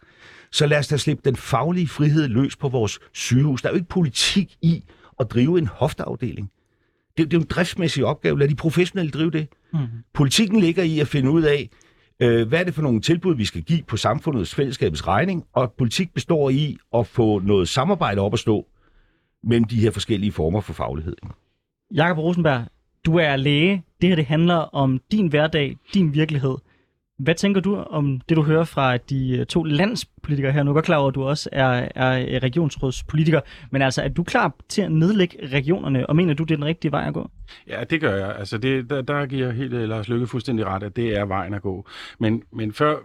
Så 0.52 0.68
lad 0.68 0.78
os 0.78 0.88
da 0.88 0.98
slippe 0.98 1.22
den 1.26 1.36
faglige 1.36 1.88
frihed 1.88 2.28
løs 2.28 2.56
på 2.56 2.70
vores 2.70 3.00
sygehus. 3.14 3.62
Der 3.62 3.70
er 3.70 3.74
jo 3.74 3.78
ikke 3.78 3.90
politik 3.90 4.58
i 4.62 4.84
at 5.20 5.32
drive 5.32 5.60
en 5.60 5.68
hofteafdeling. 5.68 6.52
Det, 7.18 7.26
det 7.32 7.34
er 7.34 7.38
jo 7.38 7.42
en 7.42 7.48
driftsmæssig 7.50 8.06
opgave. 8.06 8.40
Lad 8.40 8.48
de 8.48 8.56
professionelle 8.56 9.12
drive 9.12 9.32
det. 9.32 9.48
Mm-hmm. 9.74 9.88
Politikken 10.14 10.60
ligger 10.60 10.84
i 10.84 11.00
at 11.00 11.08
finde 11.08 11.32
ud 11.32 11.42
af, 11.42 11.70
øh, 12.20 12.48
hvad 12.48 12.60
er 12.60 12.64
det 12.64 12.74
for 12.74 12.82
nogle 12.82 13.02
tilbud, 13.02 13.36
vi 13.36 13.46
skal 13.46 13.62
give 13.62 13.84
på 13.88 13.98
samfundets 13.98 14.56
fællesskabets 14.56 15.08
regning, 15.08 15.46
og 15.54 15.74
politik 15.78 16.14
består 16.14 16.50
i 16.50 16.78
at 16.96 17.08
få 17.08 17.40
noget 17.40 17.70
samarbejde 17.70 18.22
op 18.22 18.34
at 18.34 18.40
stå 18.40 18.68
mellem 19.44 19.64
de 19.64 19.76
her 19.76 19.92
forskellige 19.92 20.32
former 20.32 20.62
for 20.62 20.74
faglighed. 20.74 21.16
Jakob 21.94 22.18
Rosenberg, 22.18 22.66
du 23.06 23.18
er 23.18 23.36
læge. 23.36 23.84
Det 24.02 24.10
her 24.10 24.16
det 24.16 24.26
handler 24.26 24.56
om 24.56 25.02
din 25.12 25.28
hverdag, 25.28 25.78
din 25.94 26.14
virkelighed. 26.14 26.56
Hvad 27.20 27.36
tænker 27.36 27.62
du 27.62 27.76
om 27.76 28.22
det, 28.30 28.38
du 28.38 28.44
hører 28.44 28.64
fra 28.64 28.98
de 28.98 29.38
øh, 29.38 29.46
to 29.46 29.64
landspolitikere 29.64 30.52
her? 30.52 30.64
Nu 30.64 30.72
er 30.72 30.76
jeg 30.76 30.84
klar 30.84 30.98
over, 30.98 31.08
at 31.08 31.16
du 31.16 31.24
også 31.24 31.50
er, 31.52 31.88
er 31.96 32.20
øh, 32.20 32.28
regionsrådspolitiker, 32.44 33.42
men 33.72 33.82
altså, 33.82 34.02
er 34.02 34.08
du 34.08 34.24
klar 34.24 34.56
til 34.70 34.82
at 34.82 34.92
nedlægge 34.92 35.48
regionerne, 35.48 36.10
og 36.10 36.16
mener 36.16 36.34
du, 36.34 36.44
det 36.44 36.52
er 36.52 36.58
den 36.58 36.66
rigtige 36.66 36.92
vej 36.92 37.08
at 37.08 37.14
gå? 37.14 37.30
Ja, 37.68 37.84
det 37.84 38.02
gør 38.02 38.16
jeg. 38.16 38.36
Altså, 38.36 38.58
det, 38.58 38.90
der, 38.90 39.02
der 39.02 39.26
giver 39.26 39.52
helt 39.52 39.74
øh, 39.74 39.90
Lars 39.90 40.10
Lykke 40.10 40.28
fuldstændig 40.28 40.66
ret, 40.66 40.84
at 40.84 40.96
det 40.96 41.18
er 41.18 41.26
vejen 41.26 41.54
at 41.54 41.62
gå. 41.62 41.88
Men, 42.20 42.44
men 42.54 42.74
før, 42.74 42.96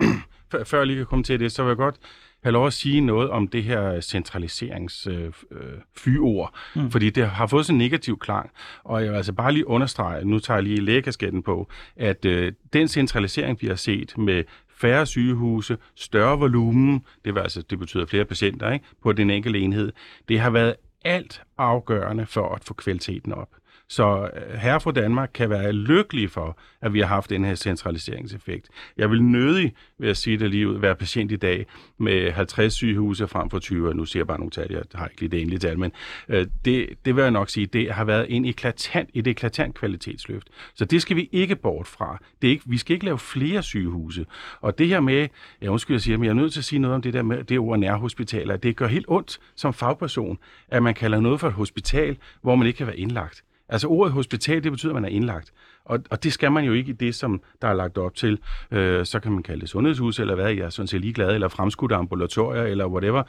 før, 0.52 0.64
før 0.64 0.78
jeg 0.78 0.86
lige 0.86 0.96
kan 0.96 1.06
komme 1.06 1.22
til 1.22 1.40
det, 1.40 1.52
så 1.52 1.62
vil 1.62 1.70
jeg 1.70 1.76
godt 1.76 1.96
have 2.44 2.52
lov 2.52 2.66
at 2.66 2.72
sige 2.72 3.00
noget 3.00 3.30
om 3.30 3.48
det 3.48 3.62
her 3.62 4.00
centraliseringsfyord, 4.00 6.54
øh, 6.76 6.76
øh, 6.76 6.84
mm. 6.84 6.90
fordi 6.90 7.10
det 7.10 7.28
har 7.28 7.46
fået 7.46 7.66
sådan 7.66 7.74
en 7.74 7.84
negativ 7.84 8.18
klang. 8.18 8.50
Og 8.84 9.02
jeg 9.02 9.10
vil 9.10 9.16
altså 9.16 9.32
bare 9.32 9.52
lige 9.52 9.66
understrege, 9.66 10.24
nu 10.24 10.38
tager 10.38 10.56
jeg 10.56 10.64
lige 10.64 10.80
lægekasketten 10.80 11.42
på, 11.42 11.68
at 11.96 12.24
øh, 12.24 12.52
den 12.72 12.88
centralisering, 12.88 13.58
vi 13.60 13.66
har 13.66 13.74
set 13.74 14.18
med 14.18 14.44
færre 14.76 15.06
sygehuse, 15.06 15.76
større 15.94 16.38
volumen, 16.38 17.04
det, 17.24 17.34
vil 17.34 17.40
altså, 17.40 17.62
det 17.62 17.78
betyder 17.78 18.06
flere 18.06 18.24
patienter 18.24 18.70
ikke, 18.70 18.84
på 19.02 19.12
den 19.12 19.30
enkelte 19.30 19.58
enhed, 19.58 19.92
det 20.28 20.40
har 20.40 20.50
været 20.50 20.74
alt 21.04 21.42
afgørende 21.58 22.26
for 22.26 22.54
at 22.54 22.64
få 22.64 22.74
kvaliteten 22.74 23.32
op. 23.32 23.48
Så 23.88 24.30
øh, 24.36 24.42
herre 24.42 24.58
her 24.58 24.78
fra 24.78 24.92
Danmark 24.92 25.30
kan 25.34 25.50
være 25.50 25.72
lykkelige 25.72 26.28
for, 26.28 26.58
at 26.80 26.92
vi 26.92 27.00
har 27.00 27.06
haft 27.06 27.30
den 27.30 27.44
her 27.44 27.54
centraliseringseffekt. 27.54 28.68
Jeg 28.96 29.10
vil 29.10 29.22
nødig, 29.22 29.74
ved 29.98 30.08
at 30.08 30.16
sige 30.16 30.38
det 30.38 30.50
lige 30.50 30.68
ud, 30.68 30.78
være 30.78 30.94
patient 30.94 31.32
i 31.32 31.36
dag 31.36 31.66
med 31.98 32.32
50 32.32 32.74
sygehuse 32.74 33.28
frem 33.28 33.50
for 33.50 33.58
20. 33.58 33.94
Nu 33.94 34.04
siger 34.04 34.20
jeg 34.20 34.26
bare 34.26 34.38
nogle 34.38 34.50
tal, 34.50 34.66
jeg 34.70 34.82
har 34.94 35.06
ikke 35.06 35.20
lige 35.20 35.30
det 35.30 35.40
endelige 35.40 35.58
tal, 35.58 35.78
men 35.78 35.92
øh, 36.28 36.46
det, 36.64 36.88
det 37.04 37.16
vil 37.16 37.22
jeg 37.22 37.30
nok 37.30 37.50
sige, 37.50 37.66
det 37.66 37.92
har 37.92 38.04
været 38.04 38.26
en 38.28 38.44
eklatant, 38.44 39.10
et 39.14 39.26
eklatant 39.26 39.74
kvalitetsløft. 39.74 40.48
Så 40.74 40.84
det 40.84 41.02
skal 41.02 41.16
vi 41.16 41.28
ikke 41.32 41.56
bort 41.56 41.86
fra. 41.86 42.18
Det 42.42 42.48
er 42.48 42.52
ikke, 42.52 42.64
vi 42.66 42.78
skal 42.78 42.94
ikke 42.94 43.04
lave 43.04 43.18
flere 43.18 43.62
sygehuse. 43.62 44.26
Og 44.60 44.78
det 44.78 44.88
her 44.88 45.00
med, 45.00 45.28
jeg 45.60 45.70
undskyld, 45.70 45.94
jeg 45.94 46.00
siger, 46.00 46.18
men 46.18 46.24
jeg 46.24 46.30
er 46.30 46.34
nødt 46.34 46.52
til 46.52 46.60
at 46.60 46.64
sige 46.64 46.78
noget 46.78 46.94
om 46.94 47.02
det 47.02 47.14
der 47.14 47.22
med 47.22 47.44
det 47.44 47.58
ord 47.58 47.78
nærhospitaler. 47.78 48.56
Det 48.56 48.76
gør 48.76 48.86
helt 48.86 49.06
ondt 49.08 49.40
som 49.56 49.74
fagperson, 49.74 50.38
at 50.68 50.82
man 50.82 50.94
kalder 50.94 51.20
noget 51.20 51.40
for 51.40 51.48
et 51.48 51.54
hospital, 51.54 52.16
hvor 52.42 52.54
man 52.54 52.66
ikke 52.66 52.76
kan 52.76 52.86
være 52.86 52.98
indlagt. 52.98 53.44
Altså 53.74 53.88
ordet 53.88 54.12
hospital, 54.12 54.64
det 54.64 54.72
betyder, 54.72 54.92
at 54.92 54.94
man 54.94 55.04
er 55.04 55.08
indlagt. 55.08 55.52
Og, 55.84 55.98
og 56.10 56.24
det 56.24 56.32
skal 56.32 56.52
man 56.52 56.64
jo 56.64 56.72
ikke 56.72 56.90
i 56.90 56.94
det, 56.94 57.14
som 57.14 57.42
der 57.62 57.68
er 57.68 57.74
lagt 57.74 57.98
op 57.98 58.14
til. 58.14 58.38
Øh, 58.70 59.06
så 59.06 59.20
kan 59.20 59.32
man 59.32 59.42
kalde 59.42 59.60
det 59.60 59.68
sundhedshus, 59.68 60.18
eller 60.18 60.34
hvad, 60.34 60.50
jeg 60.50 60.64
er 60.64 60.70
sådan 60.70 60.86
set 60.86 61.00
ligeglad, 61.00 61.34
eller 61.34 61.48
fremskudte 61.48 61.94
ambulatorier, 61.94 62.62
eller 62.62 62.86
whatever. 62.86 63.22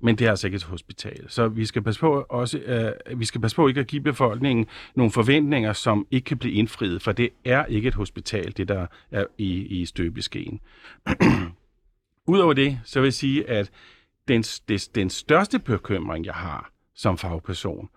Men 0.00 0.18
det 0.18 0.26
er 0.26 0.30
altså 0.30 0.46
ikke 0.46 0.56
et 0.56 0.62
hospital. 0.62 1.24
Så 1.28 1.48
vi 1.48 1.66
skal 1.66 1.82
passe 1.82 2.00
på, 2.00 2.26
også, 2.28 2.58
øh, 2.58 3.20
vi 3.20 3.24
skal 3.24 3.40
passe 3.40 3.56
på 3.56 3.68
ikke 3.68 3.80
at 3.80 3.86
give 3.86 4.02
befolkningen 4.02 4.66
nogle 4.94 5.12
forventninger, 5.12 5.72
som 5.72 6.06
ikke 6.10 6.24
kan 6.24 6.38
blive 6.38 6.54
indfriet, 6.54 7.02
for 7.02 7.12
det 7.12 7.28
er 7.44 7.64
ikke 7.64 7.88
et 7.88 7.94
hospital, 7.94 8.56
det 8.56 8.68
der 8.68 8.86
er 9.10 9.24
i, 9.38 9.80
i 9.80 9.86
støbeskeen. 9.86 10.60
Udover 12.26 12.52
det, 12.52 12.80
så 12.84 13.00
vil 13.00 13.06
jeg 13.06 13.14
sige, 13.14 13.50
at 13.50 13.70
den, 14.28 14.42
det, 14.42 14.88
den 14.94 15.10
største 15.10 15.58
bekymring, 15.58 16.26
jeg 16.26 16.34
har 16.34 16.70
som 16.94 17.18
fagperson, 17.18 17.88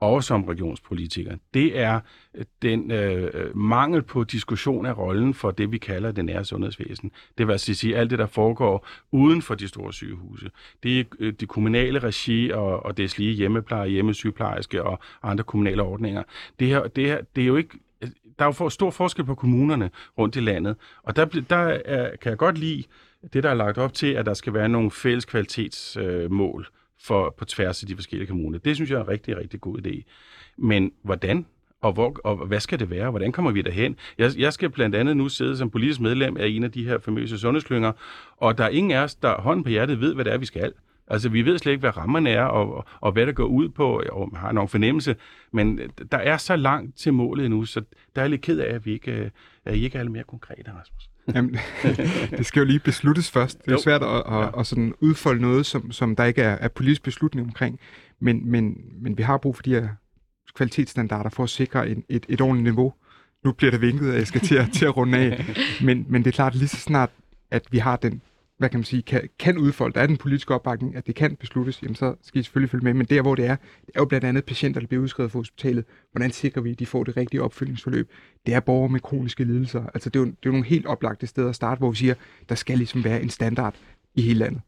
og 0.00 0.24
som 0.24 0.44
regionspolitiker, 0.44 1.36
det 1.54 1.78
er 1.78 2.00
øh, 2.34 2.44
den 2.62 2.90
øh, 2.90 3.56
mangel 3.56 4.02
på 4.02 4.24
diskussion 4.24 4.86
af 4.86 4.98
rollen 4.98 5.34
for 5.34 5.50
det, 5.50 5.72
vi 5.72 5.78
kalder 5.78 6.12
det 6.12 6.24
nære 6.24 6.44
sundhedsvæsen. 6.44 7.10
Det 7.38 7.46
vil 7.46 7.52
altså 7.52 7.74
sige 7.74 7.96
alt 7.96 8.10
det, 8.10 8.18
der 8.18 8.26
foregår 8.26 8.86
uden 9.12 9.42
for 9.42 9.54
de 9.54 9.68
store 9.68 9.92
sygehuse. 9.92 10.50
Det 10.82 11.00
er 11.00 11.04
øh, 11.18 11.32
de 11.32 11.46
kommunale 11.46 11.98
regi 11.98 12.50
og, 12.50 12.86
og 12.86 12.96
det 12.96 13.18
lige 13.18 13.32
hjemmepleje, 13.32 13.88
hjemmesygeplejerske 13.88 14.82
og 14.82 14.98
andre 15.22 15.44
kommunale 15.44 15.82
ordninger. 15.82 16.22
Det, 16.60 16.68
her, 16.68 16.86
det, 16.86 17.06
her, 17.06 17.20
det 17.36 17.42
er 17.42 17.46
jo 17.46 17.56
ikke 17.56 17.78
øh, 18.00 18.08
der 18.38 18.44
er 18.44 18.48
jo 18.48 18.52
for 18.52 18.68
stor 18.68 18.90
forskel 18.90 19.24
på 19.24 19.34
kommunerne 19.34 19.90
rundt 20.18 20.36
i 20.36 20.40
landet, 20.40 20.76
og 21.02 21.16
der, 21.16 21.24
der 21.24 21.56
er, 21.84 22.16
kan 22.16 22.30
jeg 22.30 22.38
godt 22.38 22.58
lide 22.58 22.84
det, 23.32 23.42
der 23.42 23.50
er 23.50 23.54
lagt 23.54 23.78
op 23.78 23.94
til, 23.94 24.06
at 24.06 24.26
der 24.26 24.34
skal 24.34 24.54
være 24.54 24.68
nogle 24.68 24.90
fælles 24.90 25.24
kvalitetsmål. 25.24 26.60
Øh, 26.60 26.79
for, 27.02 27.34
på 27.38 27.44
tværs 27.44 27.82
af 27.82 27.88
de 27.88 27.94
forskellige 27.94 28.28
kommuner. 28.28 28.58
Det 28.58 28.74
synes 28.74 28.90
jeg 28.90 28.96
er 28.96 29.02
en 29.02 29.08
rigtig, 29.08 29.36
rigtig 29.36 29.60
god 29.60 29.86
idé. 29.86 30.02
Men 30.56 30.92
hvordan 31.02 31.46
og, 31.80 31.92
hvor, 31.92 32.16
og 32.24 32.46
hvad 32.46 32.60
skal 32.60 32.78
det 32.78 32.90
være? 32.90 33.10
Hvordan 33.10 33.32
kommer 33.32 33.50
vi 33.50 33.62
derhen? 33.62 33.96
Jeg, 34.18 34.30
jeg 34.38 34.52
skal 34.52 34.70
blandt 34.70 34.96
andet 34.96 35.16
nu 35.16 35.28
sidde 35.28 35.56
som 35.56 35.70
politisk 35.70 36.00
medlem 36.00 36.36
af 36.36 36.46
en 36.46 36.64
af 36.64 36.72
de 36.72 36.84
her 36.84 36.98
famøse 36.98 37.38
sundhedsklynger, 37.38 37.92
og 38.36 38.58
der 38.58 38.64
er 38.64 38.68
ingen 38.68 38.90
af 38.90 39.02
os, 39.02 39.14
der 39.14 39.40
hånden 39.40 39.64
på 39.64 39.70
hjertet 39.70 40.00
ved, 40.00 40.14
hvad 40.14 40.24
det 40.24 40.32
er, 40.32 40.38
vi 40.38 40.46
skal. 40.46 40.72
Altså, 41.08 41.28
vi 41.28 41.42
ved 41.42 41.58
slet 41.58 41.72
ikke, 41.72 41.80
hvad 41.80 41.96
rammerne 41.96 42.30
er, 42.30 42.44
og, 42.44 42.84
og 43.00 43.12
hvad 43.12 43.26
der 43.26 43.32
går 43.32 43.44
ud 43.44 43.68
på, 43.68 44.02
og 44.12 44.30
har 44.36 44.52
nogen 44.52 44.68
fornemmelse, 44.68 45.16
men 45.52 45.80
der 46.12 46.18
er 46.18 46.36
så 46.36 46.56
langt 46.56 46.96
til 46.96 47.12
målet 47.12 47.50
nu, 47.50 47.64
så 47.64 47.82
der 48.16 48.22
er 48.22 48.28
lidt 48.28 48.40
ked 48.40 48.58
af, 48.58 48.74
at 48.74 48.86
vi 48.86 48.92
ikke, 48.92 49.12
øh, 49.12 49.30
at 49.64 49.76
I 49.76 49.84
ikke 49.84 49.98
er 49.98 50.02
lidt 50.02 50.12
mere 50.12 50.24
konkrete, 50.24 50.70
Rasmus. 50.70 51.09
Jamen, 51.34 51.56
det 52.38 52.46
skal 52.46 52.60
jo 52.60 52.66
lige 52.66 52.78
besluttes 52.78 53.30
først. 53.30 53.58
Det 53.62 53.68
er 53.68 53.72
jo 53.72 53.82
svært 53.82 54.02
at, 54.02 54.08
at, 54.08 54.22
Ja. 54.30 54.60
at 54.60 54.66
sådan 54.66 54.94
udfolde 55.00 55.42
noget, 55.42 55.66
som, 55.66 55.92
som 55.92 56.16
der 56.16 56.24
ikke 56.24 56.42
er, 56.42 56.56
er 56.60 56.68
politisk 56.68 57.02
beslutning 57.02 57.46
omkring. 57.46 57.80
Men, 58.20 58.50
men, 58.50 58.76
men 59.02 59.18
vi 59.18 59.22
har 59.22 59.36
brug 59.38 59.56
for 59.56 59.62
de 59.62 59.70
her 59.74 59.88
kvalitetsstandarder 60.54 61.30
for 61.30 61.42
at 61.42 61.50
sikre 61.50 61.88
en, 61.90 62.04
et, 62.08 62.26
et 62.28 62.40
ordentligt 62.40 62.64
niveau. 62.64 62.92
Nu 63.44 63.52
bliver 63.52 63.70
det 63.70 63.80
vinket, 63.80 64.10
at 64.10 64.18
jeg 64.18 64.26
skal 64.26 64.40
til 64.40 64.54
at, 64.54 64.68
til 64.74 64.84
at 64.84 64.96
runde 64.96 65.18
af. 65.18 65.44
Men, 65.84 66.06
men 66.08 66.24
det 66.24 66.28
er 66.30 66.32
klart, 66.32 66.54
lige 66.54 66.68
så 66.68 66.76
snart, 66.76 67.10
at 67.50 67.62
vi 67.70 67.78
har 67.78 67.96
den, 67.96 68.22
hvad 68.60 68.68
kan 68.68 68.78
man 68.80 68.84
sige, 68.84 69.02
kan, 69.02 69.28
kan 69.38 69.58
udfolde, 69.58 69.94
der 69.94 70.00
er 70.00 70.06
den 70.06 70.16
politiske 70.16 70.54
opbakning, 70.54 70.96
at 70.96 71.06
det 71.06 71.14
kan 71.14 71.36
besluttes, 71.36 71.82
jamen 71.82 71.94
så 71.94 72.14
skal 72.22 72.40
I 72.40 72.42
selvfølgelig 72.42 72.70
følge 72.70 72.84
med. 72.84 72.94
Men 72.94 73.06
der, 73.06 73.22
hvor 73.22 73.34
det 73.34 73.46
er, 73.46 73.56
det 73.56 73.92
er 73.94 74.00
jo 74.00 74.04
blandt 74.04 74.26
andet 74.26 74.44
patienter, 74.44 74.80
der 74.80 74.86
bliver 74.86 75.02
udskrevet 75.02 75.32
fra 75.32 75.38
hospitalet. 75.38 75.84
Hvordan 76.12 76.30
sikrer 76.30 76.62
vi, 76.62 76.70
at 76.70 76.78
de 76.78 76.86
får 76.86 77.04
det 77.04 77.16
rigtige 77.16 77.42
opfølgningsforløb? 77.42 78.10
Det 78.46 78.54
er 78.54 78.60
borgere 78.60 78.88
med 78.88 79.00
kroniske 79.00 79.44
lidelser. 79.44 79.86
Altså 79.94 80.10
det 80.10 80.20
er 80.20 80.20
jo, 80.20 80.26
det 80.26 80.32
er 80.32 80.36
jo 80.46 80.50
nogle 80.50 80.66
helt 80.66 80.86
oplagte 80.86 81.26
steder 81.26 81.48
at 81.48 81.54
starte, 81.54 81.78
hvor 81.78 81.90
vi 81.90 81.96
siger, 81.96 82.14
der 82.48 82.54
skal 82.54 82.78
ligesom 82.78 83.04
være 83.04 83.22
en 83.22 83.30
standard 83.30 83.74
i 84.14 84.22
hele 84.22 84.38
landet. 84.38 84.62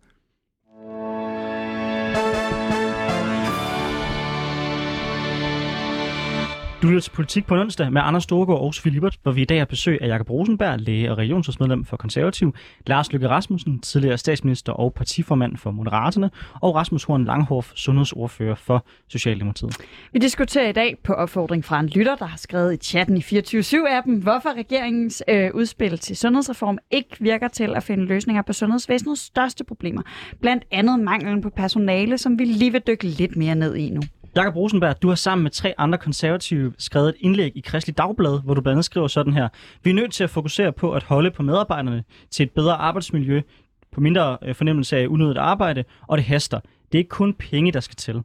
Du 6.83 6.87
lytter 6.87 7.01
til 7.01 7.11
Politik 7.11 7.47
på 7.47 7.55
en 7.55 7.61
onsdag 7.61 7.93
med 7.93 8.03
Anders 8.05 8.23
Storgård 8.23 8.61
og 8.61 8.75
Sofie 8.75 8.93
Libert, 8.93 9.19
hvor 9.23 9.33
vi 9.33 9.43
i 9.43 9.45
dag 9.45 9.59
har 9.59 9.65
besøg 9.65 9.99
af 10.03 10.09
Jakob 10.09 10.31
Rosenberg, 10.31 10.81
læge 10.81 11.11
og 11.11 11.19
regionsrådsmedlem 11.19 11.85
for 11.85 11.97
Konservativ, 11.97 12.55
Lars 12.87 13.13
Løkke 13.13 13.29
Rasmussen, 13.29 13.81
tidligere 13.81 14.19
statsminister 14.19 14.73
og 14.73 14.95
partiformand 14.95 15.57
for 15.57 15.71
Moderaterne, 15.71 16.31
og 16.55 16.75
Rasmus 16.75 17.05
Horn 17.05 17.25
Langhoff, 17.25 17.73
sundhedsordfører 17.75 18.55
for 18.55 18.87
Socialdemokratiet. 19.09 19.77
Vi 20.13 20.19
diskuterer 20.19 20.69
i 20.69 20.73
dag 20.73 20.97
på 21.05 21.13
opfordring 21.13 21.65
fra 21.65 21.81
en 21.81 21.89
lytter, 21.89 22.17
der 22.17 22.27
har 22.27 22.37
skrevet 22.37 22.73
i 22.73 22.77
chatten 22.77 23.17
i 23.17 23.21
24-7-appen, 23.21 24.23
hvorfor 24.23 24.57
regeringens 24.59 25.23
øh, 25.29 25.51
udspil 25.55 25.99
til 25.99 26.17
sundhedsreform 26.17 26.79
ikke 26.91 27.17
virker 27.21 27.49
til 27.49 27.75
at 27.77 27.83
finde 27.83 28.05
løsninger 28.05 28.43
på 28.43 28.53
sundhedsvæsenets 28.53 29.21
største 29.21 29.65
problemer. 29.65 30.03
Blandt 30.41 30.65
andet 30.71 31.01
manglen 31.01 31.43
på 31.43 31.51
personale, 31.51 32.19
som 32.19 32.39
vi 32.39 32.45
lige 32.45 32.73
vil 32.73 32.83
dykke 32.87 33.05
lidt 33.05 33.37
mere 33.37 33.55
ned 33.55 33.77
i 33.77 33.91
nu. 33.91 34.03
Jakob 34.37 34.57
Rosenberg, 34.57 35.03
du 35.03 35.09
har 35.09 35.15
sammen 35.15 35.43
med 35.43 35.51
tre 35.51 35.75
andre 35.79 35.99
konservative 35.99 36.73
skrevet 36.79 37.09
et 37.09 37.15
indlæg 37.21 37.53
i 37.55 37.61
Kristelig 37.61 37.99
Dagblad, 37.99 38.43
hvor 38.45 38.55
du 38.55 38.61
blandt 38.61 38.75
andet 38.75 38.85
skriver 38.85 39.07
sådan 39.07 39.33
her. 39.33 39.49
Vi 39.83 39.91
er 39.91 39.95
nødt 39.95 40.13
til 40.13 40.25
at 40.25 40.31
fokusere 40.31 40.73
på 40.73 40.93
at 40.93 41.03
holde 41.03 41.31
på 41.31 41.43
medarbejderne 41.43 42.05
til 42.31 42.45
et 42.45 42.51
bedre 42.51 42.75
arbejdsmiljø, 42.75 43.41
på 43.93 44.01
mindre 44.01 44.39
øh, 44.43 44.55
fornemmelse 44.55 44.97
af 44.97 45.07
unødigt 45.07 45.39
arbejde, 45.39 45.85
og 46.09 46.19
det 46.19 46.27
haster. 46.27 46.61
Det 46.61 46.95
er 46.95 46.99
ikke 46.99 47.09
kun 47.09 47.35
penge, 47.35 47.73
der 47.73 47.81
skal 47.81 47.97
til. 47.97 48.23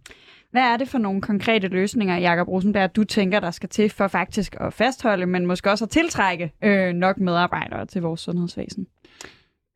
Hvad 0.52 0.62
er 0.62 0.78
det 0.78 0.88
for 0.88 0.98
nogle 0.98 1.22
konkrete 1.22 1.68
løsninger, 1.68 2.18
Jakob 2.18 2.48
Rosenberg, 2.48 2.96
du 2.96 3.04
tænker, 3.04 3.40
der 3.40 3.52
skal 3.52 3.70
til 3.70 3.90
for 3.90 4.08
faktisk 4.08 4.56
at 4.60 4.74
fastholde, 4.74 5.26
men 5.26 5.46
måske 5.46 5.72
også 5.72 5.86
at 5.86 5.90
tiltrække 5.90 6.52
øh, 6.64 6.94
nok 6.94 7.18
medarbejdere 7.18 7.86
til 7.86 8.02
vores 8.02 8.22
sundhedsvæsen? 8.22 8.88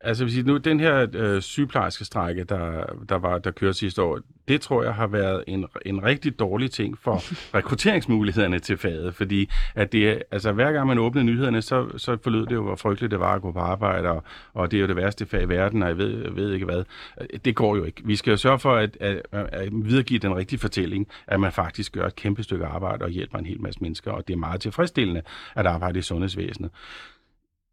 Altså, 0.04 0.24
hvis 0.24 0.36
I 0.36 0.42
nu, 0.42 0.56
den 0.56 0.80
her 0.80 1.06
øh, 1.14 1.42
sygeplejerske 1.42 2.04
strække, 2.04 2.44
der, 2.44 2.84
der, 3.08 3.18
var, 3.18 3.38
der 3.38 3.50
kørte 3.50 3.78
sidste 3.78 4.02
år, 4.02 4.18
det 4.48 4.60
tror 4.60 4.82
jeg 4.82 4.94
har 4.94 5.06
været 5.06 5.44
en, 5.46 5.66
en 5.86 6.04
rigtig 6.04 6.38
dårlig 6.38 6.70
ting 6.70 6.98
for 6.98 7.22
rekrutteringsmulighederne 7.58 8.58
til 8.58 8.76
faget, 8.76 9.14
fordi 9.14 9.50
at 9.74 9.92
det, 9.92 10.22
altså, 10.30 10.52
hver 10.52 10.72
gang 10.72 10.86
man 10.86 10.98
åbnede 10.98 11.24
nyhederne, 11.24 11.62
så, 11.62 11.98
så 11.98 12.18
forlød 12.22 12.46
det 12.46 12.54
jo, 12.54 12.62
hvor 12.62 12.76
frygteligt 12.76 13.10
det 13.10 13.20
var 13.20 13.34
at 13.34 13.42
gå 13.42 13.52
på 13.52 13.58
arbejde, 13.58 14.08
og, 14.08 14.24
og 14.54 14.70
det 14.70 14.76
er 14.76 14.80
jo 14.80 14.86
det 14.86 14.96
værste 14.96 15.26
fag 15.26 15.42
i 15.42 15.48
verden, 15.48 15.82
og 15.82 15.88
jeg 15.88 15.98
ved, 15.98 16.22
jeg 16.22 16.36
ved 16.36 16.52
ikke 16.52 16.66
hvad. 16.66 16.84
Det 17.44 17.54
går 17.54 17.76
jo 17.76 17.84
ikke. 17.84 18.02
Vi 18.04 18.16
skal 18.16 18.30
jo 18.30 18.36
sørge 18.36 18.58
for 18.58 18.74
at, 18.74 18.96
at, 19.00 19.22
at 19.32 19.68
videregive 19.72 20.18
den 20.18 20.36
rigtige 20.36 20.58
fortælling, 20.58 21.08
at 21.26 21.40
man 21.40 21.52
faktisk 21.52 21.92
gør 21.92 22.06
et 22.06 22.16
kæmpe 22.16 22.42
stykke 22.42 22.66
arbejde 22.66 23.04
og 23.04 23.10
hjælper 23.10 23.38
en 23.38 23.46
hel 23.46 23.60
masse 23.60 23.80
mennesker, 23.82 24.12
og 24.12 24.28
det 24.28 24.34
er 24.34 24.38
meget 24.38 24.60
tilfredsstillende 24.60 25.22
at 25.54 25.66
arbejde 25.66 25.98
i 25.98 26.02
sundhedsvæsenet. 26.02 26.70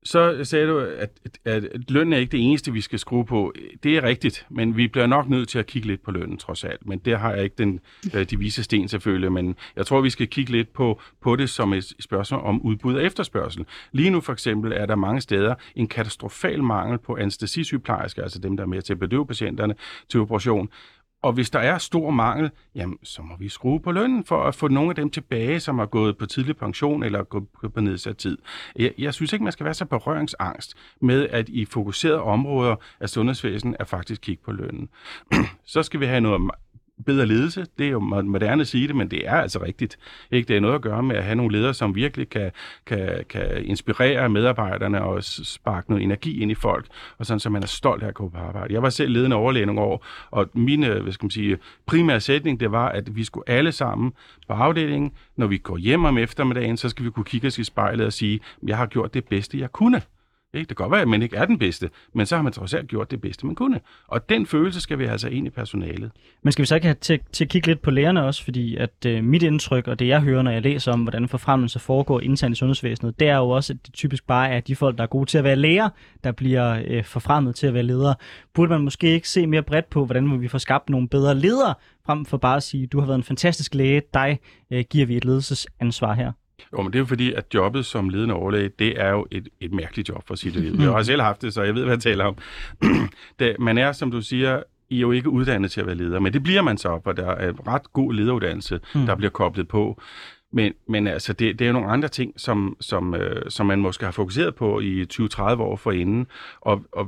Så 0.03 0.43
sagde 0.43 0.67
du, 0.67 0.79
at, 0.79 1.09
at, 1.45 1.65
at 1.65 1.91
lønnen 1.91 2.13
er 2.13 2.17
ikke 2.17 2.31
det 2.31 2.39
eneste, 2.39 2.73
vi 2.73 2.81
skal 2.81 2.99
skrue 2.99 3.25
på. 3.25 3.53
Det 3.83 3.97
er 3.97 4.03
rigtigt, 4.03 4.45
men 4.49 4.77
vi 4.77 4.87
bliver 4.87 5.07
nok 5.07 5.29
nødt 5.29 5.49
til 5.49 5.59
at 5.59 5.65
kigge 5.65 5.87
lidt 5.87 6.03
på 6.03 6.11
lønnen, 6.11 6.37
trods 6.37 6.63
alt. 6.63 6.87
Men 6.87 6.99
der 6.99 7.17
har 7.17 7.33
jeg 7.33 7.43
ikke 7.43 7.55
den, 7.57 7.79
øh, 8.13 8.29
de 8.29 8.39
vise 8.39 8.63
sten 8.63 8.87
selvfølgelig, 8.87 9.31
men 9.31 9.55
jeg 9.75 9.85
tror, 9.85 10.01
vi 10.01 10.09
skal 10.09 10.27
kigge 10.27 10.51
lidt 10.51 10.73
på, 10.73 11.01
på 11.21 11.35
det 11.35 11.49
som 11.49 11.73
et 11.73 11.93
spørgsmål 11.99 12.41
om 12.41 12.61
udbud 12.61 12.95
og 12.95 13.03
efterspørgsel. 13.03 13.65
Lige 13.91 14.09
nu 14.09 14.21
for 14.21 14.33
eksempel 14.33 14.71
er 14.71 14.85
der 14.85 14.95
mange 14.95 15.21
steder 15.21 15.55
en 15.75 15.87
katastrofal 15.87 16.63
mangel 16.63 16.97
på 16.97 17.15
anestesisygeplejersker, 17.15 18.23
altså 18.23 18.39
dem, 18.39 18.57
der 18.57 18.63
er 18.63 18.67
med 18.67 18.81
til 18.81 18.93
at 18.93 18.99
bedøve 18.99 19.27
patienterne 19.27 19.75
til 20.09 20.19
operation. 20.19 20.69
Og 21.21 21.33
hvis 21.33 21.49
der 21.49 21.59
er 21.59 21.77
stor 21.77 22.11
mangel, 22.11 22.51
jamen, 22.75 22.97
så 23.03 23.21
må 23.21 23.37
vi 23.39 23.49
skrue 23.49 23.79
på 23.79 23.91
lønnen 23.91 24.23
for 24.23 24.43
at 24.43 24.55
få 24.55 24.67
nogle 24.67 24.89
af 24.89 24.95
dem 24.95 25.09
tilbage, 25.09 25.59
som 25.59 25.79
har 25.79 25.85
gået 25.85 26.17
på 26.17 26.25
tidlig 26.25 26.57
pension 26.57 27.03
eller 27.03 27.23
gået 27.23 27.47
på 27.73 27.81
nedsat 27.81 28.17
tid. 28.17 28.37
Jeg, 28.75 28.93
jeg 28.97 29.13
synes 29.13 29.33
ikke, 29.33 29.43
man 29.43 29.53
skal 29.53 29.63
være 29.63 29.73
så 29.73 29.85
berøringsangst 29.85 30.73
med, 31.01 31.27
at 31.29 31.49
i 31.49 31.65
fokuserede 31.65 32.21
områder 32.21 32.75
af 32.99 33.09
sundhedsvæsenet 33.09 33.75
er 33.79 33.83
faktisk 33.83 34.21
kigge 34.21 34.43
på 34.43 34.51
lønnen. 34.51 34.89
så 35.65 35.83
skal 35.83 35.99
vi 35.99 36.05
have 36.05 36.21
noget 36.21 36.41
bedre 37.05 37.25
ledelse. 37.25 37.65
Det 37.77 37.85
er 37.85 37.91
jo 37.91 37.99
moderne 37.99 38.61
at 38.61 38.67
sige 38.67 38.87
det, 38.87 38.95
men 38.95 39.11
det 39.11 39.27
er 39.27 39.35
altså 39.35 39.63
rigtigt. 39.63 39.97
Ikke? 40.31 40.47
Det 40.47 40.55
er 40.55 40.59
noget 40.59 40.75
at 40.75 40.81
gøre 40.81 41.03
med 41.03 41.15
at 41.15 41.23
have 41.23 41.35
nogle 41.35 41.57
ledere, 41.57 41.73
som 41.73 41.95
virkelig 41.95 42.29
kan, 42.29 42.51
kan, 42.85 43.23
kan 43.29 43.65
inspirere 43.65 44.29
medarbejderne 44.29 45.01
og 45.01 45.23
sparke 45.23 45.89
noget 45.89 46.03
energi 46.03 46.41
ind 46.41 46.51
i 46.51 46.55
folk, 46.55 46.85
og 47.17 47.25
sådan, 47.25 47.39
så 47.39 47.49
man 47.49 47.63
er 47.63 47.67
stolt 47.67 48.03
af 48.03 48.07
at 48.07 48.13
gå 48.13 48.29
på 48.29 48.37
arbejde. 48.37 48.73
Jeg 48.73 48.81
var 48.81 48.89
selv 48.89 49.11
ledende 49.11 49.35
overlæge 49.35 49.65
nogle 49.65 49.81
år, 49.81 50.05
og 50.31 50.49
min 50.53 50.83
øh, 50.83 51.03
hvad 51.03 51.13
skal 51.13 51.25
man 51.25 51.31
sige, 51.31 51.57
primære 51.85 52.19
sætning, 52.19 52.59
det 52.59 52.71
var, 52.71 52.89
at 52.89 53.15
vi 53.15 53.23
skulle 53.23 53.49
alle 53.49 53.71
sammen 53.71 54.13
på 54.47 54.53
afdelingen, 54.53 55.11
når 55.35 55.47
vi 55.47 55.57
går 55.57 55.77
hjem 55.77 56.05
om 56.05 56.17
eftermiddagen, 56.17 56.77
så 56.77 56.89
skal 56.89 57.05
vi 57.05 57.09
kunne 57.09 57.25
kigge 57.25 57.47
os 57.47 57.57
i 57.57 57.63
spejlet 57.63 58.05
og 58.05 58.13
sige, 58.13 58.39
jeg 58.67 58.77
har 58.77 58.85
gjort 58.85 59.13
det 59.13 59.25
bedste, 59.25 59.59
jeg 59.59 59.71
kunne. 59.71 60.01
Ikke? 60.53 60.69
Det 60.69 60.77
kan 60.77 60.83
godt 60.83 60.91
være, 60.91 61.01
at 61.01 61.07
man 61.07 61.21
ikke 61.21 61.35
er 61.35 61.45
den 61.45 61.59
bedste, 61.59 61.89
men 62.13 62.25
så 62.25 62.35
har 62.35 62.43
man 62.43 62.53
trods 62.53 62.73
alt 62.73 62.87
gjort 62.87 63.11
det 63.11 63.21
bedste, 63.21 63.45
man 63.45 63.55
kunne. 63.55 63.79
Og 64.07 64.29
den 64.29 64.45
følelse 64.45 64.81
skal 64.81 64.99
vi 64.99 65.05
altså 65.05 65.27
ind 65.27 65.47
i 65.47 65.49
personalet. 65.49 66.11
Men 66.43 66.51
skal 66.51 66.63
vi 66.63 66.65
så 66.67 66.75
ikke 66.75 66.87
have 66.87 66.95
til, 67.01 67.19
til 67.31 67.43
at 67.43 67.49
kigge 67.49 67.67
lidt 67.67 67.81
på 67.81 67.91
lærerne 67.91 68.25
også, 68.25 68.43
fordi 68.43 68.75
at 68.75 69.05
øh, 69.05 69.23
mit 69.23 69.43
indtryk, 69.43 69.87
og 69.87 69.99
det 69.99 70.07
jeg 70.07 70.21
hører, 70.21 70.41
når 70.41 70.51
jeg 70.51 70.61
læser 70.61 70.91
om, 70.91 71.01
hvordan 71.01 71.27
forfremmelse 71.27 71.79
foregår 71.79 72.19
internt 72.19 72.55
i 72.55 72.59
sundhedsvæsenet, 72.59 73.19
det 73.19 73.29
er 73.29 73.37
jo 73.37 73.49
også, 73.49 73.73
at 73.73 73.85
det 73.85 73.93
typisk 73.93 74.27
bare 74.27 74.49
er 74.49 74.59
de 74.59 74.75
folk, 74.75 74.97
der 74.97 75.03
er 75.03 75.07
gode 75.07 75.25
til 75.25 75.37
at 75.37 75.43
være 75.43 75.55
læger, 75.55 75.89
der 76.23 76.31
bliver 76.31 76.81
øh, 76.87 77.03
forfremmet 77.03 77.55
til 77.55 77.67
at 77.67 77.73
være 77.73 77.83
ledere. 77.83 78.15
Burde 78.53 78.69
man 78.69 78.81
måske 78.81 79.07
ikke 79.07 79.29
se 79.29 79.47
mere 79.47 79.63
bredt 79.63 79.89
på, 79.89 80.05
hvordan 80.05 80.41
vi 80.41 80.47
får 80.47 80.57
skabt 80.57 80.89
nogle 80.89 81.07
bedre 81.07 81.35
ledere, 81.35 81.73
frem 82.05 82.25
for 82.25 82.37
bare 82.37 82.57
at 82.57 82.63
sige, 82.63 82.87
du 82.87 82.99
har 82.99 83.07
været 83.07 83.17
en 83.17 83.23
fantastisk 83.23 83.75
læge, 83.75 84.01
dig 84.13 84.39
øh, 84.71 84.83
giver 84.89 85.05
vi 85.05 85.17
et 85.17 85.25
ledelsesansvar 85.25 86.13
her? 86.13 86.31
Jo, 86.73 86.81
men 86.81 86.93
det 86.93 86.95
er 86.95 86.99
jo 86.99 87.05
fordi, 87.05 87.33
at 87.33 87.45
jobbet 87.53 87.85
som 87.85 88.09
ledende 88.09 88.33
overlæge, 88.33 88.69
det 88.79 89.01
er 89.01 89.09
jo 89.09 89.27
et, 89.31 89.47
et 89.59 89.73
mærkeligt 89.73 90.09
job 90.09 90.27
for 90.27 90.35
det 90.35 90.55
livet. 90.55 90.79
Jeg 90.79 90.91
har 90.95 91.03
selv 91.03 91.21
haft 91.21 91.41
det, 91.41 91.53
så 91.53 91.63
jeg 91.63 91.75
ved, 91.75 91.83
hvad 91.83 91.93
jeg 91.93 92.01
taler 92.01 92.25
om. 92.25 92.37
det, 93.39 93.55
man 93.59 93.77
er, 93.77 93.91
som 93.91 94.11
du 94.11 94.21
siger, 94.21 94.63
I 94.89 94.95
er 94.95 94.99
jo 94.99 95.11
ikke 95.11 95.29
uddannet 95.29 95.71
til 95.71 95.81
at 95.81 95.87
være 95.87 95.95
leder, 95.95 96.19
men 96.19 96.33
det 96.33 96.43
bliver 96.43 96.61
man 96.61 96.77
så, 96.77 96.99
for 97.03 97.11
der 97.11 97.27
er 97.27 97.49
en 97.49 97.67
ret 97.67 97.93
god 97.93 98.13
lederuddannelse, 98.13 98.79
mm. 98.95 99.05
der 99.05 99.15
bliver 99.15 99.31
koblet 99.31 99.67
på. 99.67 100.01
Men, 100.51 100.73
men 100.87 101.07
altså, 101.07 101.33
det, 101.33 101.59
det 101.59 101.65
er 101.65 101.69
jo 101.69 101.73
nogle 101.73 101.87
andre 101.87 102.07
ting, 102.07 102.33
som, 102.37 102.77
som, 102.81 103.15
øh, 103.15 103.41
som 103.49 103.65
man 103.65 103.79
måske 103.79 104.05
har 104.05 104.11
fokuseret 104.11 104.55
på 104.55 104.79
i 104.79 105.05
20-30 105.13 105.41
år 105.41 105.75
forinden. 105.75 106.27
Og, 106.61 106.85
og 106.91 107.07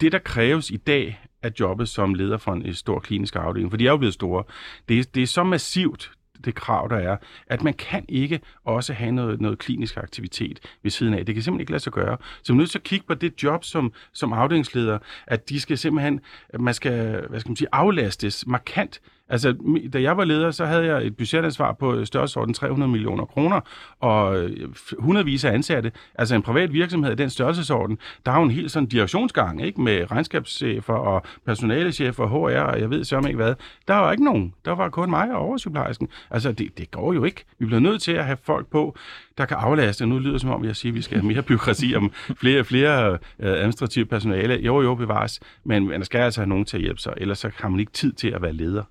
det, 0.00 0.12
der 0.12 0.18
kræves 0.18 0.70
i 0.70 0.76
dag 0.76 1.20
af 1.42 1.52
jobbet 1.60 1.88
som 1.88 2.14
leder 2.14 2.36
for 2.36 2.52
en 2.52 2.74
stor 2.74 2.98
klinisk 2.98 3.36
afdeling, 3.36 3.70
for 3.70 3.76
de 3.76 3.86
er 3.86 3.90
jo 3.90 3.96
blevet 3.96 4.14
store, 4.14 4.44
det, 4.88 5.14
det 5.14 5.22
er 5.22 5.26
så 5.26 5.44
massivt, 5.44 6.10
det 6.44 6.54
krav, 6.54 6.88
der 6.90 6.96
er, 6.96 7.16
at 7.46 7.62
man 7.62 7.74
kan 7.74 8.04
ikke 8.08 8.40
også 8.64 8.92
have 8.92 9.12
noget, 9.12 9.40
noget 9.40 9.58
klinisk 9.58 9.96
aktivitet 9.96 10.60
ved 10.82 10.90
siden 10.90 11.14
af. 11.14 11.26
Det 11.26 11.34
kan 11.34 11.42
simpelthen 11.42 11.60
ikke 11.60 11.72
lade 11.72 11.82
sig 11.82 11.92
gøre. 11.92 12.16
Så 12.42 12.52
man 12.52 12.58
er 12.58 12.62
nødt 12.62 12.70
til 12.70 12.78
at 12.78 12.84
kigge 12.84 13.06
på 13.06 13.14
det 13.14 13.42
job 13.42 13.64
som, 13.64 13.92
som 14.12 14.32
afdelingsleder, 14.32 14.98
at 15.26 15.48
de 15.48 15.60
skal 15.60 15.78
simpelthen, 15.78 16.20
man 16.60 16.74
skal, 16.74 17.26
hvad 17.28 17.40
skal 17.40 17.50
man 17.50 17.56
sige, 17.56 17.68
aflastes 17.72 18.46
markant. 18.46 19.00
Altså, 19.28 19.54
da 19.92 20.02
jeg 20.02 20.16
var 20.16 20.24
leder, 20.24 20.50
så 20.50 20.66
havde 20.66 20.86
jeg 20.86 21.06
et 21.06 21.16
budgetansvar 21.16 21.72
på 21.72 21.94
øh, 21.94 22.06
størrelsesorden 22.06 22.54
300 22.54 22.90
millioner 22.90 23.24
kroner, 23.24 23.60
og 24.00 24.38
øh, 24.38 24.68
hundredvis 24.98 25.44
af 25.44 25.52
ansatte. 25.52 25.92
Altså 26.14 26.34
en 26.34 26.42
privat 26.42 26.72
virksomhed 26.72 27.12
i 27.12 27.14
den 27.14 27.30
størrelsesorden, 27.30 27.98
der 28.26 28.32
har 28.32 28.38
jo 28.38 28.44
en 28.44 28.50
helt 28.50 28.70
sådan 28.70 28.88
direktionsgang, 28.88 29.62
ikke? 29.64 29.80
Med 29.80 30.10
regnskabschefer 30.10 30.94
og 30.94 31.22
personalechefer 31.46 32.24
og 32.24 32.30
HR, 32.30 32.60
og 32.60 32.80
jeg 32.80 32.90
ved 32.90 33.04
så 33.04 33.18
ikke 33.18 33.36
hvad. 33.36 33.54
Der 33.88 33.94
var 33.94 34.12
ikke 34.12 34.24
nogen. 34.24 34.54
Der 34.64 34.72
var 34.72 34.88
kun 34.88 35.10
mig 35.10 35.34
og 35.34 35.40
oversygeplejersken. 35.40 36.08
Altså, 36.30 36.52
det, 36.52 36.78
det 36.78 36.90
går 36.90 37.12
jo 37.12 37.24
ikke. 37.24 37.44
Vi 37.58 37.66
bliver 37.66 37.80
nødt 37.80 38.02
til 38.02 38.12
at 38.12 38.24
have 38.24 38.38
folk 38.42 38.66
på, 38.66 38.96
der 39.38 39.44
kan 39.44 39.56
aflaste. 39.60 40.06
Nu 40.06 40.18
lyder 40.18 40.32
det 40.32 40.40
som 40.40 40.50
om, 40.50 40.64
jeg 40.64 40.76
siger, 40.76 40.92
at 40.92 40.94
vi 40.96 41.02
skal 41.02 41.18
have 41.18 41.26
mere 41.26 41.42
byråkrati 41.42 41.94
om 41.94 42.12
flere 42.36 42.60
og 42.60 42.66
flere 42.66 43.12
øh, 43.12 43.18
administrative 43.38 44.06
personale. 44.06 44.54
Jo, 44.54 44.82
jo, 44.82 44.94
bevares. 44.94 45.40
Men 45.64 45.88
man 45.88 46.04
skal 46.04 46.18
altså 46.20 46.40
have 46.40 46.48
nogen 46.48 46.64
til 46.64 46.76
at 46.76 46.82
hjælpe 46.82 47.00
sig, 47.00 47.12
ellers 47.16 47.38
så 47.38 47.50
har 47.56 47.68
man 47.68 47.80
ikke 47.80 47.92
tid 47.92 48.12
til 48.12 48.28
at 48.28 48.42
være 48.42 48.52
leder. 48.52 48.82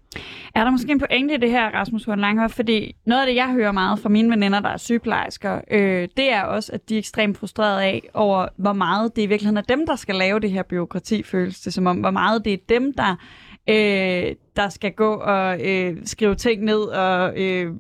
Er 0.56 0.64
der 0.64 0.72
måske 0.72 0.92
en 0.92 1.00
pointe 1.00 1.34
i 1.34 1.38
det 1.38 1.50
her, 1.50 1.70
Rasmus 1.70 2.06
Horn 2.06 2.20
Langhoff? 2.20 2.56
Fordi 2.56 2.96
noget 3.06 3.22
af 3.22 3.28
det, 3.28 3.36
jeg 3.36 3.52
hører 3.52 3.72
meget 3.72 4.00
fra 4.00 4.10
mine 4.10 4.30
veninder, 4.30 4.60
der 4.60 4.70
er 4.70 4.78
sygeplejersker, 4.78 5.62
øh, 5.72 6.08
det 6.18 6.34
er 6.34 6.44
også, 6.44 6.72
at 6.74 6.90
de 6.90 6.96
er 6.96 7.00
ekstremt 7.00 7.38
frustrerede 7.38 7.84
af 7.84 8.10
over, 8.14 8.48
hvor 8.58 8.74
meget 8.74 9.16
det 9.16 9.22
i 9.22 9.26
virkeligheden 9.26 9.58
er 9.58 9.76
dem, 9.76 9.86
der 9.88 9.96
skal 9.96 10.16
lave 10.16 10.40
det 10.40 10.52
her 10.52 10.64
byråkrati, 10.64 11.24
føles 11.24 11.60
det 11.60 11.74
som 11.74 11.88
om. 11.88 11.98
Hvor 11.98 12.12
meget 12.12 12.46
det 12.46 12.54
er 12.54 12.58
dem, 12.70 12.94
der 12.94 13.16
øh, 13.70 14.36
der 14.56 14.70
skal 14.70 14.92
gå 14.92 15.14
og 15.14 15.68
øh, 15.68 15.98
skrive 16.06 16.36
ting 16.36 16.64
ned 16.64 16.80
og 16.80 17.42
øh, 17.42 17.74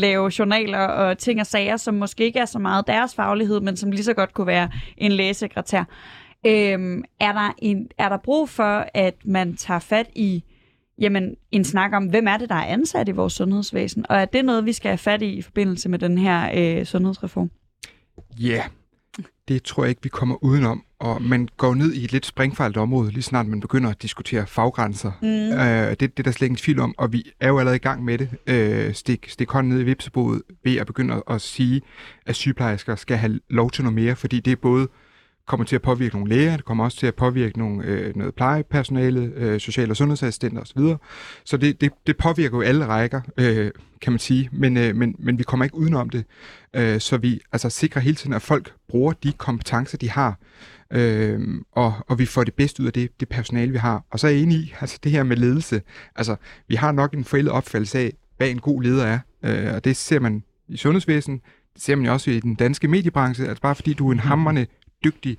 lave 0.00 0.32
journaler 0.38 0.78
og 0.78 1.18
ting 1.18 1.40
og 1.40 1.46
sager, 1.46 1.76
som 1.76 1.94
måske 1.94 2.24
ikke 2.24 2.38
er 2.38 2.44
så 2.44 2.58
meget 2.58 2.86
deres 2.86 3.14
faglighed, 3.14 3.60
men 3.60 3.76
som 3.76 3.90
lige 3.90 4.04
så 4.04 4.14
godt 4.14 4.34
kunne 4.34 4.46
være 4.46 4.70
en 4.96 5.12
lægesekretær. 5.12 5.84
Øh, 6.46 7.02
er, 7.20 7.32
der 7.32 7.54
en, 7.58 7.88
er 7.98 8.08
der 8.08 8.16
brug 8.16 8.48
for, 8.48 8.86
at 8.94 9.14
man 9.24 9.56
tager 9.56 9.80
fat 9.80 10.06
i 10.14 10.44
jamen, 10.98 11.36
en 11.50 11.64
snak 11.64 11.92
om, 11.92 12.06
hvem 12.06 12.26
er 12.26 12.36
det, 12.36 12.48
der 12.48 12.54
er 12.54 12.66
ansat 12.66 13.08
i 13.08 13.12
vores 13.12 13.32
sundhedsvæsen? 13.32 14.06
Og 14.08 14.16
er 14.16 14.24
det 14.24 14.44
noget, 14.44 14.66
vi 14.66 14.72
skal 14.72 14.88
have 14.88 14.98
fat 14.98 15.22
i 15.22 15.26
i 15.26 15.42
forbindelse 15.42 15.88
med 15.88 15.98
den 15.98 16.18
her 16.18 16.50
øh, 16.54 16.84
sundhedsreform? 16.84 17.50
Ja, 18.40 18.48
yeah 18.48 18.64
det 19.48 19.62
tror 19.62 19.84
jeg 19.84 19.88
ikke, 19.88 20.02
vi 20.02 20.08
kommer 20.08 20.44
udenom. 20.44 20.84
Og 20.98 21.22
man 21.22 21.48
går 21.56 21.74
ned 21.74 21.92
i 21.92 22.04
et 22.04 22.12
lidt 22.12 22.26
springfejlt 22.26 22.76
område, 22.76 23.10
lige 23.10 23.22
snart 23.22 23.46
man 23.46 23.60
begynder 23.60 23.90
at 23.90 24.02
diskutere 24.02 24.46
faggrænser. 24.46 25.12
Mm. 25.22 25.28
Øh, 25.28 25.90
det, 25.90 26.00
det 26.00 26.18
er 26.18 26.22
der 26.22 26.30
slet 26.30 26.46
ingen 26.46 26.56
tvivl 26.56 26.80
om, 26.80 26.94
og 26.98 27.12
vi 27.12 27.32
er 27.40 27.48
jo 27.48 27.58
allerede 27.58 27.76
i 27.76 27.78
gang 27.78 28.04
med 28.04 28.18
det. 28.18 28.30
Øh, 28.46 28.94
stik, 28.94 29.28
stik 29.28 29.50
hånden 29.50 29.72
ned 29.72 29.80
i 29.80 29.84
vipseboet 29.84 30.42
ved 30.64 30.76
at 30.76 30.86
begynde 30.86 31.14
at, 31.14 31.22
at 31.28 31.40
sige, 31.40 31.82
at 32.26 32.36
sygeplejersker 32.36 32.96
skal 32.96 33.16
have 33.16 33.40
lov 33.50 33.70
til 33.70 33.84
noget 33.84 33.94
mere, 33.94 34.16
fordi 34.16 34.40
det 34.40 34.50
er 34.50 34.56
både 34.56 34.88
kommer 35.46 35.66
til 35.66 35.76
at 35.76 35.82
påvirke 35.82 36.14
nogle 36.14 36.34
læger, 36.34 36.56
det 36.56 36.64
kommer 36.64 36.84
også 36.84 36.98
til 36.98 37.06
at 37.06 37.14
påvirke 37.14 37.58
nogle, 37.58 37.84
øh, 37.84 38.16
noget 38.16 38.34
plejepersonale, 38.34 39.32
øh, 39.36 39.60
social- 39.60 39.90
og 39.90 39.96
sundhedsassistenter 39.96 40.60
osv. 40.60 40.80
Så 41.44 41.56
det, 41.56 41.80
det, 41.80 41.92
det 42.06 42.16
påvirker 42.16 42.56
jo 42.56 42.62
alle 42.62 42.86
rækker, 42.86 43.20
øh, 43.36 43.70
kan 44.00 44.12
man 44.12 44.18
sige, 44.18 44.48
men, 44.52 44.76
øh, 44.76 44.96
men, 44.96 45.14
men 45.18 45.38
vi 45.38 45.42
kommer 45.42 45.64
ikke 45.64 45.76
udenom 45.76 46.10
det, 46.10 46.24
øh, 46.76 47.00
så 47.00 47.16
vi 47.16 47.40
altså 47.52 47.70
sikrer 47.70 48.02
hele 48.02 48.16
tiden, 48.16 48.32
at 48.32 48.42
folk 48.42 48.72
bruger 48.88 49.12
de 49.12 49.32
kompetencer, 49.32 49.98
de 49.98 50.10
har, 50.10 50.38
øh, 50.90 51.40
og, 51.72 51.94
og 52.08 52.18
vi 52.18 52.26
får 52.26 52.44
det 52.44 52.54
bedste 52.54 52.82
ud 52.82 52.86
af 52.86 52.92
det, 52.92 53.20
det 53.20 53.28
personale, 53.28 53.72
vi 53.72 53.78
har. 53.78 54.04
Og 54.10 54.20
så 54.20 54.26
er 54.26 54.30
jeg 54.30 54.40
enig 54.40 54.56
i, 54.56 54.74
altså 54.80 54.98
det 55.04 55.12
her 55.12 55.22
med 55.22 55.36
ledelse, 55.36 55.82
altså 56.16 56.36
vi 56.68 56.74
har 56.74 56.92
nok 56.92 57.14
en 57.14 57.24
forældet 57.24 57.52
opfattelse 57.52 57.98
af, 57.98 58.12
hvad 58.36 58.48
en 58.48 58.58
god 58.58 58.82
leder 58.82 59.06
er, 59.06 59.18
øh, 59.42 59.74
og 59.74 59.84
det 59.84 59.96
ser 59.96 60.20
man 60.20 60.42
i 60.68 60.76
sundhedsvæsenet, 60.76 61.40
det 61.74 61.82
ser 61.82 61.96
man 61.96 62.06
jo 62.06 62.12
også 62.12 62.30
i 62.30 62.40
den 62.40 62.54
danske 62.54 62.88
mediebranche, 62.88 63.46
altså 63.48 63.62
bare 63.62 63.74
fordi 63.74 63.92
du 63.92 64.08
er 64.08 64.12
en 64.12 64.18
hammerne 64.18 64.66
dygtig 65.04 65.38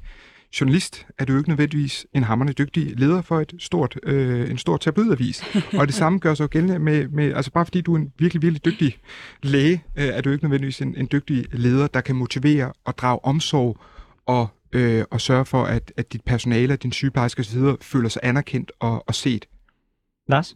journalist, 0.61 1.07
er 1.17 1.25
du 1.25 1.33
jo 1.33 1.37
ikke 1.39 1.49
nødvendigvis 1.49 2.07
en 2.13 2.23
hammerende 2.23 2.53
dygtig 2.53 2.99
leder 2.99 3.21
for 3.21 3.39
et 3.39 3.53
stort, 3.59 3.99
øh, 4.03 4.49
en 4.49 4.57
stor 4.57 4.77
tabloidavis. 4.77 5.43
og 5.79 5.87
det 5.87 5.95
samme 5.95 6.19
gør 6.19 6.33
sig 6.33 6.43
jo 6.43 6.47
gældende 6.51 6.79
med, 6.79 7.07
med, 7.07 7.33
altså 7.33 7.51
bare 7.51 7.65
fordi 7.65 7.81
du 7.81 7.93
er 7.93 7.97
en 7.97 8.11
virkelig, 8.19 8.41
virkelig 8.41 8.65
dygtig 8.65 8.97
læge, 9.43 9.83
øh, 9.97 10.05
er 10.05 10.21
du 10.21 10.29
ikke 10.29 10.43
nødvendigvis 10.43 10.81
en, 10.81 10.95
en 10.97 11.07
dygtig 11.11 11.45
leder, 11.51 11.87
der 11.87 12.01
kan 12.01 12.15
motivere 12.15 12.73
og 12.85 12.97
drage 12.97 13.25
omsorg 13.25 13.77
og, 14.25 14.47
øh, 14.73 15.05
og 15.11 15.21
sørge 15.21 15.45
for, 15.45 15.63
at, 15.63 15.93
at 15.97 16.13
dit 16.13 16.21
personale, 16.23 16.75
din 16.75 16.91
sygeplejerske 16.91 17.39
osv. 17.39 17.61
føler 17.81 18.09
sig 18.09 18.19
anerkendt 18.23 18.71
og, 18.79 19.03
og 19.07 19.15
set. 19.15 19.45
Lars? 20.29 20.55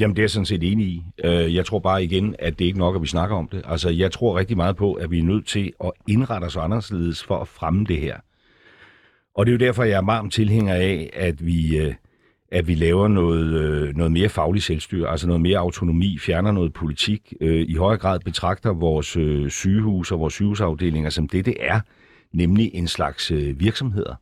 Jamen, 0.00 0.16
det 0.16 0.20
er 0.20 0.24
jeg 0.24 0.30
sådan 0.30 0.46
set 0.46 0.72
enig 0.72 0.86
i. 0.86 1.04
Øh, 1.24 1.54
jeg 1.54 1.66
tror 1.66 1.78
bare 1.78 2.04
igen, 2.04 2.36
at 2.38 2.58
det 2.58 2.64
ikke 2.64 2.78
nok, 2.78 2.94
at 2.94 3.02
vi 3.02 3.06
snakker 3.06 3.36
om 3.36 3.48
det. 3.48 3.62
Altså, 3.64 3.90
jeg 3.90 4.12
tror 4.12 4.38
rigtig 4.38 4.56
meget 4.56 4.76
på, 4.76 4.92
at 4.92 5.10
vi 5.10 5.18
er 5.18 5.22
nødt 5.22 5.46
til 5.46 5.72
at 5.84 5.92
indrette 6.08 6.44
os 6.44 6.56
anderledes 6.56 7.24
for 7.24 7.38
at 7.38 7.48
fremme 7.48 7.84
det 7.84 8.00
her. 8.00 8.16
Og 9.34 9.46
det 9.46 9.52
er 9.52 9.54
jo 9.54 9.66
derfor, 9.66 9.84
jeg 9.84 9.96
er 9.96 10.06
varm 10.06 10.30
tilhænger 10.30 10.74
af, 10.74 11.10
at 11.12 11.46
vi, 11.46 11.78
øh, 11.78 11.94
at 12.52 12.68
vi 12.68 12.74
laver 12.74 13.08
noget, 13.08 13.60
øh, 13.60 13.96
noget 13.96 14.12
mere 14.12 14.28
faglig 14.28 14.62
selvstyre, 14.62 15.08
altså 15.08 15.26
noget 15.26 15.40
mere 15.40 15.58
autonomi, 15.58 16.18
fjerner 16.18 16.52
noget 16.52 16.72
politik, 16.72 17.32
i 17.40 17.74
højere 17.74 17.98
grad 17.98 18.20
betragter 18.20 18.72
vores 18.72 19.06
sygehus 19.52 20.12
og 20.12 20.20
vores 20.20 20.34
sygehusafdelinger 20.34 21.10
som 21.10 21.28
det, 21.28 21.46
det 21.46 21.56
er, 21.60 21.80
nemlig 22.32 22.70
en 22.74 22.88
slags 22.88 23.32
virksomheder, 23.34 24.14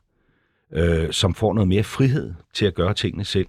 som 1.11 1.35
får 1.35 1.55
noget 1.55 1.69
mere 1.69 1.83
frihed 1.83 2.35
til 2.55 2.67
at 2.67 2.75
gøre 2.75 2.95
tingene 2.95 3.25
selv. 3.25 3.47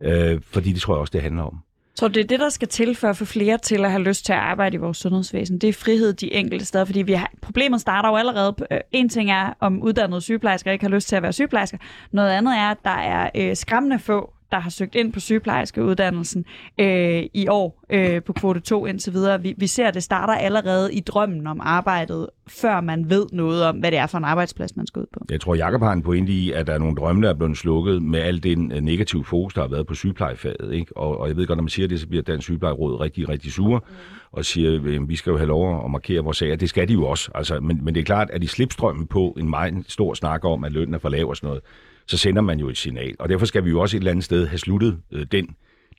Øh, 0.00 0.40
fordi 0.50 0.72
det 0.72 0.80
tror 0.80 0.94
jeg 0.94 1.00
også, 1.00 1.10
det 1.10 1.22
handler 1.22 1.42
om. 1.42 1.58
Tror 1.96 2.08
det 2.08 2.20
er 2.20 2.26
det, 2.26 2.40
der 2.40 2.48
skal 2.48 2.68
til 2.68 2.94
for 2.94 3.08
at 3.08 3.16
få 3.16 3.24
flere 3.24 3.58
til 3.58 3.84
at 3.84 3.90
have 3.90 4.02
lyst 4.02 4.24
til 4.24 4.32
at 4.32 4.38
arbejde 4.38 4.74
i 4.74 4.78
vores 4.78 4.96
sundhedsvæsen. 4.96 5.58
Det 5.58 5.68
er 5.68 5.72
frihed 5.72 6.12
de 6.12 6.34
enkelte 6.34 6.64
steder, 6.64 6.84
fordi 6.84 7.02
vi 7.02 7.12
har, 7.12 7.30
problemet 7.42 7.80
starter 7.80 8.08
jo 8.08 8.16
allerede. 8.16 8.54
Øh, 8.70 8.78
en 8.92 9.08
ting 9.08 9.30
er, 9.30 9.54
om 9.60 9.82
uddannede 9.82 10.20
sygeplejersker 10.20 10.72
ikke 10.72 10.84
har 10.84 10.90
lyst 10.90 11.08
til 11.08 11.16
at 11.16 11.22
være 11.22 11.32
sygeplejersker. 11.32 11.78
Noget 12.12 12.30
andet 12.30 12.56
er, 12.56 12.70
at 12.70 12.78
der 12.84 12.90
er 12.90 13.30
øh, 13.34 13.56
skræmmende 13.56 13.98
få 13.98 14.32
der 14.50 14.58
har 14.58 14.70
søgt 14.70 14.94
ind 14.94 15.12
på 15.12 15.20
sygeplejerskeuddannelsen 15.20 16.44
øh, 16.80 17.22
i 17.34 17.48
år 17.48 17.84
øh, 17.90 18.22
på 18.22 18.32
kvote 18.32 18.60
2 18.60 18.86
indtil 18.86 19.12
videre. 19.12 19.42
Vi, 19.42 19.54
vi 19.56 19.66
ser, 19.66 19.88
at 19.88 19.94
det 19.94 20.02
starter 20.02 20.34
allerede 20.34 20.94
i 20.94 21.00
drømmen 21.00 21.46
om 21.46 21.60
arbejdet, 21.62 22.26
før 22.48 22.80
man 22.80 23.10
ved 23.10 23.26
noget 23.32 23.64
om, 23.64 23.76
hvad 23.76 23.90
det 23.90 23.98
er 23.98 24.06
for 24.06 24.18
en 24.18 24.24
arbejdsplads, 24.24 24.76
man 24.76 24.86
skal 24.86 25.00
ud 25.00 25.06
på. 25.12 25.20
Jeg 25.30 25.40
tror, 25.40 25.54
Jacob 25.54 25.80
har 25.80 25.92
en 25.92 26.02
pointe 26.02 26.32
i, 26.32 26.52
at 26.52 26.66
der 26.66 26.72
er 26.72 26.78
nogle 26.78 26.96
drømme, 26.96 27.22
der 27.22 27.28
er 27.28 27.34
blevet 27.34 27.56
slukket 27.56 28.02
med 28.02 28.20
al 28.20 28.42
den 28.42 28.72
øh, 28.72 28.80
negative 28.80 29.24
fokus, 29.24 29.54
der 29.54 29.60
har 29.60 29.68
været 29.68 29.86
på 29.86 29.94
sygeplejefaget. 29.94 30.72
Ikke? 30.72 30.96
Og, 30.96 31.20
og 31.20 31.28
jeg 31.28 31.36
ved 31.36 31.46
godt, 31.46 31.56
når 31.56 31.62
man 31.62 31.68
siger 31.68 31.88
det, 31.88 32.00
så 32.00 32.08
bliver 32.08 32.22
Dansk 32.22 32.44
Sygeplejeråd 32.44 33.00
rigtig, 33.00 33.28
rigtig 33.28 33.52
sure 33.52 33.80
mm. 33.88 33.94
og 34.32 34.44
siger, 34.44 34.76
at 34.76 35.08
vi 35.08 35.16
skal 35.16 35.30
jo 35.30 35.36
have 35.36 35.48
lov 35.48 35.84
at 35.84 35.90
markere 35.90 36.24
vores 36.24 36.36
sager. 36.36 36.56
Det 36.56 36.68
skal 36.68 36.88
de 36.88 36.92
jo 36.92 37.06
også. 37.06 37.30
Altså, 37.34 37.60
men, 37.60 37.84
men 37.84 37.94
det 37.94 38.00
er 38.00 38.04
klart, 38.04 38.30
at 38.30 38.42
de 38.42 38.48
slipstrømmen 38.48 39.06
på 39.06 39.36
en 39.38 39.50
meget 39.50 39.74
stor 39.88 40.14
snak 40.14 40.44
om, 40.44 40.64
at 40.64 40.72
lønnen 40.72 40.94
er 40.94 40.98
for 40.98 41.08
lav 41.08 41.28
og 41.28 41.36
sådan 41.36 41.46
noget, 41.46 41.62
så 42.08 42.18
sender 42.18 42.42
man 42.42 42.58
jo 42.58 42.68
et 42.68 42.78
signal. 42.78 43.16
Og 43.18 43.28
derfor 43.28 43.46
skal 43.46 43.64
vi 43.64 43.70
jo 43.70 43.80
også 43.80 43.96
et 43.96 44.00
eller 44.00 44.10
andet 44.10 44.24
sted 44.24 44.46
have 44.46 44.58
sluttet 44.58 44.98
øh, 45.12 45.26
den 45.32 45.56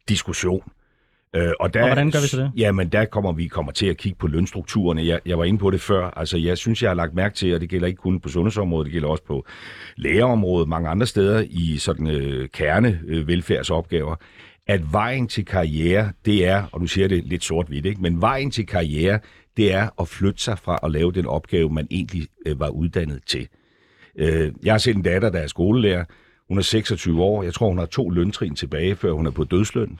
diskussion. 0.09 0.71
Øh, 1.35 1.51
og, 1.59 1.73
der, 1.73 1.81
og 1.81 1.87
hvordan 1.87 2.11
gør 2.11 2.21
vi 2.21 2.27
så 2.27 2.37
det? 2.37 2.51
Jamen, 2.57 2.89
der 2.89 3.05
kommer 3.05 3.31
vi 3.31 3.47
kommer 3.47 3.71
til 3.71 3.85
at 3.85 3.97
kigge 3.97 4.17
på 4.17 4.27
lønstrukturerne. 4.27 5.05
Jeg, 5.05 5.19
jeg 5.25 5.37
var 5.37 5.43
inde 5.43 5.59
på 5.59 5.71
det 5.71 5.81
før. 5.81 6.09
Altså, 6.17 6.37
jeg 6.37 6.57
synes, 6.57 6.81
jeg 6.81 6.89
har 6.89 6.95
lagt 6.95 7.13
mærke 7.13 7.35
til, 7.35 7.55
og 7.55 7.61
det 7.61 7.69
gælder 7.69 7.87
ikke 7.87 7.97
kun 7.97 8.19
på 8.19 8.29
sundhedsområdet, 8.29 8.85
det 8.85 8.93
gælder 8.93 9.07
også 9.07 9.23
på 9.23 9.45
lægerområdet, 9.95 10.69
mange 10.69 10.89
andre 10.89 11.07
steder 11.07 11.45
i 11.49 11.77
sådan 11.77 12.07
øh, 12.07 12.49
kerne 12.49 12.99
øh, 13.07 13.27
velfærdsopgaver, 13.27 14.15
at 14.67 14.93
vejen 14.93 15.27
til 15.27 15.45
karriere, 15.45 16.11
det 16.25 16.45
er, 16.47 16.63
og 16.71 16.81
nu 16.81 16.87
siger 16.87 17.07
det 17.07 17.25
lidt 17.25 17.43
sort-hvidt, 17.43 17.85
ikke? 17.85 18.01
men 18.01 18.21
vejen 18.21 18.51
til 18.51 18.67
karriere, 18.67 19.19
det 19.57 19.73
er 19.73 19.89
at 20.01 20.07
flytte 20.07 20.43
sig 20.43 20.59
fra 20.59 20.79
at 20.83 20.91
lave 20.91 21.11
den 21.11 21.25
opgave, 21.25 21.69
man 21.69 21.87
egentlig 21.91 22.27
øh, 22.45 22.59
var 22.59 22.69
uddannet 22.69 23.19
til. 23.27 23.47
Øh, 24.15 24.51
jeg 24.63 24.73
har 24.73 24.77
set 24.77 24.95
en 24.95 25.01
datter, 25.01 25.29
der 25.29 25.39
er 25.39 25.47
skolelærer. 25.47 26.05
Hun 26.47 26.57
er 26.57 26.61
26 26.61 27.21
år. 27.21 27.43
Jeg 27.43 27.53
tror, 27.53 27.69
hun 27.69 27.77
har 27.77 27.85
to 27.85 28.09
løntrin 28.09 28.55
tilbage, 28.55 28.95
før 28.95 29.11
hun 29.11 29.27
er 29.27 29.31
på 29.31 29.43
dødsløn. 29.43 29.99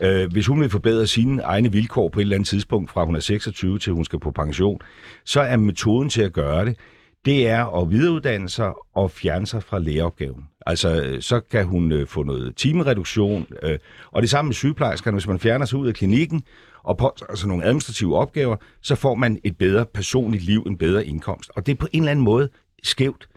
Øh, 0.00 0.32
hvis 0.32 0.46
hun 0.46 0.60
vil 0.60 0.70
forbedre 0.70 1.06
sine 1.06 1.42
egne 1.42 1.72
vilkår 1.72 2.08
på 2.08 2.20
et 2.20 2.22
eller 2.22 2.36
andet 2.36 2.48
tidspunkt, 2.48 2.90
fra 2.90 3.04
hun 3.04 3.16
er 3.16 3.20
26 3.20 3.78
til 3.78 3.92
hun 3.92 4.04
skal 4.04 4.20
på 4.20 4.30
pension, 4.30 4.80
så 5.24 5.40
er 5.40 5.56
metoden 5.56 6.08
til 6.08 6.22
at 6.22 6.32
gøre 6.32 6.64
det, 6.64 6.76
det 7.24 7.48
er 7.48 7.80
at 7.82 7.90
videreuddanne 7.90 8.48
sig 8.48 8.72
og 8.94 9.10
fjerne 9.10 9.46
sig 9.46 9.62
fra 9.62 9.78
læreopgaven. 9.78 10.44
Altså, 10.66 11.16
så 11.20 11.40
kan 11.40 11.64
hun 11.64 11.92
øh, 11.92 12.06
få 12.06 12.22
noget 12.22 12.56
timereduktion, 12.56 13.46
øh, 13.62 13.78
og 14.12 14.22
det 14.22 14.30
samme 14.30 14.48
med 14.48 14.54
sygeplejerskerne. 14.54 15.14
Hvis 15.14 15.26
man 15.26 15.38
fjerner 15.38 15.66
sig 15.66 15.78
ud 15.78 15.88
af 15.88 15.94
klinikken 15.94 16.42
og 16.82 16.96
på 16.96 17.12
altså 17.28 17.48
nogle 17.48 17.64
administrative 17.64 18.16
opgaver, 18.16 18.56
så 18.82 18.94
får 18.94 19.14
man 19.14 19.40
et 19.44 19.58
bedre 19.58 19.86
personligt 19.86 20.44
liv, 20.44 20.62
en 20.66 20.78
bedre 20.78 21.06
indkomst. 21.06 21.50
Og 21.56 21.66
det 21.66 21.72
er 21.72 21.76
på 21.76 21.88
en 21.92 22.02
eller 22.02 22.10
anden 22.10 22.24
måde 22.24 22.48
skævt. 22.82 23.28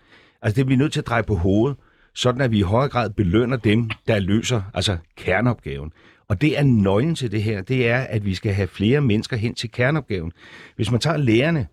Altså 0.42 0.56
det 0.56 0.66
bliver 0.66 0.80
nødt 0.80 0.94
til 0.94 1.00
at 1.00 1.08
dreje 1.08 1.24
på 1.24 1.36
hovedet, 1.36 1.78
sådan 2.16 2.42
at 2.42 2.52
vi 2.52 2.60
i 2.60 2.62
højere 2.62 2.90
grad 2.90 3.10
belønner 3.10 3.58
dem, 3.58 3.90
der 4.08 4.20
løser 4.20 4.62
altså 4.74 4.98
kerneopgaven. 5.18 5.92
Og 6.28 6.42
det 6.42 6.60
er 6.60 6.64
nøglen 6.64 7.16
til 7.16 7.32
det 7.32 7.44
her, 7.44 7.62
det 7.62 7.90
er, 7.90 8.00
at 8.00 8.26
vi 8.26 8.34
skal 8.34 8.54
have 8.54 8.68
flere 8.68 9.02
mennesker 9.02 9.38
hen 9.38 9.56
til 9.56 9.72
kerneopgaven. 9.72 10.32
Hvis 10.76 10.92
man 10.92 11.00
tager 11.00 11.18
lærerne, 11.18 11.68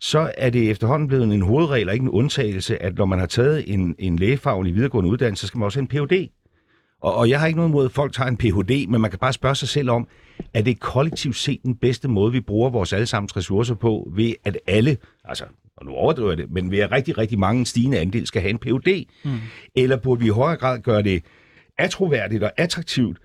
så 0.00 0.32
er 0.38 0.50
det 0.50 0.70
efterhånden 0.70 1.08
blevet 1.08 1.24
en 1.24 1.42
hovedregel 1.42 1.88
og 1.88 1.94
ikke 1.94 2.02
en 2.02 2.08
undtagelse, 2.08 2.82
at 2.82 2.98
når 2.98 3.04
man 3.04 3.18
har 3.18 3.26
taget 3.26 3.72
en, 3.72 3.94
en 3.98 4.16
lægefaglig 4.16 4.74
videregående 4.74 5.10
uddannelse, 5.10 5.40
så 5.40 5.46
skal 5.46 5.58
man 5.58 5.64
også 5.64 5.80
have 5.80 6.00
en 6.00 6.08
Ph.D. 6.08 6.28
Og, 7.02 7.14
og 7.14 7.28
jeg 7.28 7.40
har 7.40 7.46
ikke 7.46 7.56
noget 7.56 7.70
imod, 7.70 7.84
at 7.84 7.92
folk 7.92 8.12
tager 8.12 8.28
en 8.28 8.36
Ph.D., 8.36 8.86
men 8.88 9.00
man 9.00 9.10
kan 9.10 9.18
bare 9.18 9.32
spørge 9.32 9.54
sig 9.54 9.68
selv 9.68 9.90
om, 9.90 10.08
er 10.54 10.62
det 10.62 10.80
kollektivt 10.80 11.36
set 11.36 11.62
den 11.62 11.76
bedste 11.76 12.08
måde, 12.08 12.32
vi 12.32 12.40
bruger 12.40 12.70
vores 12.70 12.92
allesammens 12.92 13.36
ressourcer 13.36 13.74
på, 13.74 14.10
ved 14.14 14.34
at 14.44 14.58
alle, 14.66 14.96
altså 15.24 15.44
og 15.80 15.86
nu 15.86 15.92
overdriver 15.92 16.30
jeg 16.30 16.38
det, 16.38 16.50
men 16.50 16.70
ved 16.70 16.78
at 16.78 16.92
rigtig, 16.92 17.18
rigtig 17.18 17.38
mange 17.38 17.66
stigende 17.66 17.98
andel 17.98 18.26
skal 18.26 18.42
have 18.42 18.50
en 18.50 18.58
PhD? 18.58 19.04
Mm. 19.24 19.38
Eller 19.74 19.96
burde 19.96 20.20
vi 20.20 20.26
i 20.26 20.30
højere 20.30 20.56
grad 20.56 20.78
gøre 20.78 21.02
det 21.02 21.24
atroværdigt 21.78 22.42
og 22.42 22.52
attraktivt 22.56 23.18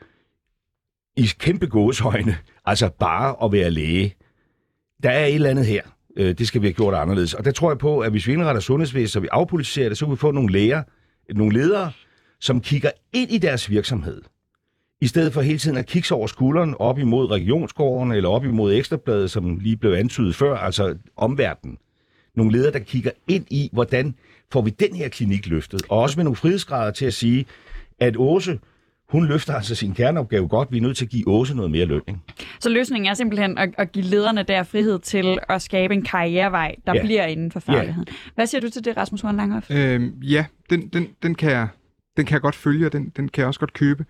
i 1.17 1.29
kæmpe 1.39 1.67
gåshøjne, 1.67 2.37
altså 2.65 2.89
bare 2.99 3.35
at 3.43 3.51
være 3.51 3.71
læge? 3.71 4.15
Der 5.03 5.09
er 5.09 5.25
et 5.25 5.35
eller 5.35 5.49
andet 5.49 5.65
her. 5.65 5.81
Øh, 6.17 6.37
det 6.37 6.47
skal 6.47 6.61
vi 6.61 6.67
have 6.67 6.73
gjort 6.73 6.93
anderledes. 6.93 7.33
Og 7.33 7.45
der 7.45 7.51
tror 7.51 7.71
jeg 7.71 7.77
på, 7.77 7.99
at 7.99 8.11
hvis 8.11 8.27
vi 8.27 8.33
indretter 8.33 8.61
sundhedsvæsenet, 8.61 9.11
så 9.11 9.19
vi 9.19 9.27
afpolitiserer 9.31 9.89
det, 9.89 9.97
så 9.97 10.05
kan 10.05 10.11
vi 10.11 10.17
få 10.17 10.31
nogle 10.31 10.51
læger, 10.51 10.83
nogle 11.33 11.53
ledere, 11.53 11.91
som 12.39 12.61
kigger 12.61 12.91
ind 13.13 13.31
i 13.31 13.37
deres 13.37 13.69
virksomhed, 13.69 14.21
i 15.01 15.07
stedet 15.07 15.33
for 15.33 15.41
hele 15.41 15.59
tiden 15.59 15.77
at 15.77 15.85
kigge 15.85 16.07
sig 16.07 16.17
over 16.17 16.27
skulderen 16.27 16.75
op 16.79 16.99
imod 16.99 17.31
regionsgården 17.31 18.11
eller 18.11 18.29
op 18.29 18.45
imod 18.45 18.73
Ekstrabladet, 18.73 19.31
som 19.31 19.59
lige 19.59 19.77
blev 19.77 19.91
antydet 19.91 20.35
før, 20.35 20.57
altså 20.57 20.97
omverdenen 21.15 21.77
nogle 22.37 22.51
ledere, 22.51 22.71
der 22.71 22.79
kigger 22.79 23.11
ind 23.27 23.45
i, 23.49 23.69
hvordan 23.73 24.15
får 24.51 24.61
vi 24.61 24.69
den 24.69 24.95
her 24.95 25.09
klinik 25.09 25.47
løftet. 25.47 25.81
Og 25.89 25.99
også 25.99 26.17
med 26.19 26.23
nogle 26.23 26.35
frihedsgrader 26.35 26.91
til 26.91 27.05
at 27.05 27.13
sige, 27.13 27.45
at 27.99 28.15
Åse, 28.17 28.59
hun 29.09 29.27
løfter 29.27 29.53
altså 29.53 29.75
sin 29.75 29.93
kerneopgave 29.93 30.47
godt. 30.47 30.71
Vi 30.71 30.77
er 30.77 30.81
nødt 30.81 30.97
til 30.97 31.05
at 31.05 31.11
give 31.11 31.27
Åse 31.27 31.55
noget 31.55 31.71
mere 31.71 31.85
løn. 31.85 32.01
Ikke? 32.07 32.19
Så 32.59 32.69
løsningen 32.69 33.09
er 33.09 33.13
simpelthen 33.13 33.57
at, 33.57 33.69
at 33.77 33.91
give 33.91 34.05
lederne 34.05 34.43
der 34.43 34.63
frihed 34.63 34.99
til 34.99 35.37
at 35.49 35.61
skabe 35.61 35.93
en 35.93 36.01
karrierevej, 36.01 36.75
der 36.87 36.93
ja. 36.95 37.01
bliver 37.01 37.25
inden 37.25 37.51
for 37.51 37.59
fagligheden. 37.59 38.07
Ja. 38.07 38.15
Hvad 38.35 38.47
siger 38.47 38.61
du 38.61 38.69
til 38.69 38.85
det, 38.85 38.97
Rasmus 38.97 39.21
Horn 39.21 39.37
Langhoff? 39.37 39.71
Øhm, 39.71 40.13
ja, 40.21 40.45
den, 40.69 40.87
den, 40.87 41.07
den, 41.23 41.35
kan 41.35 41.51
jeg, 41.51 41.67
den 42.17 42.25
kan 42.25 42.33
jeg 42.33 42.41
godt 42.41 42.55
følge, 42.55 42.85
og 42.85 42.93
den, 42.93 43.11
den 43.17 43.29
kan 43.29 43.41
jeg 43.41 43.47
også 43.47 43.59
godt 43.59 43.73
købe. 43.73 44.05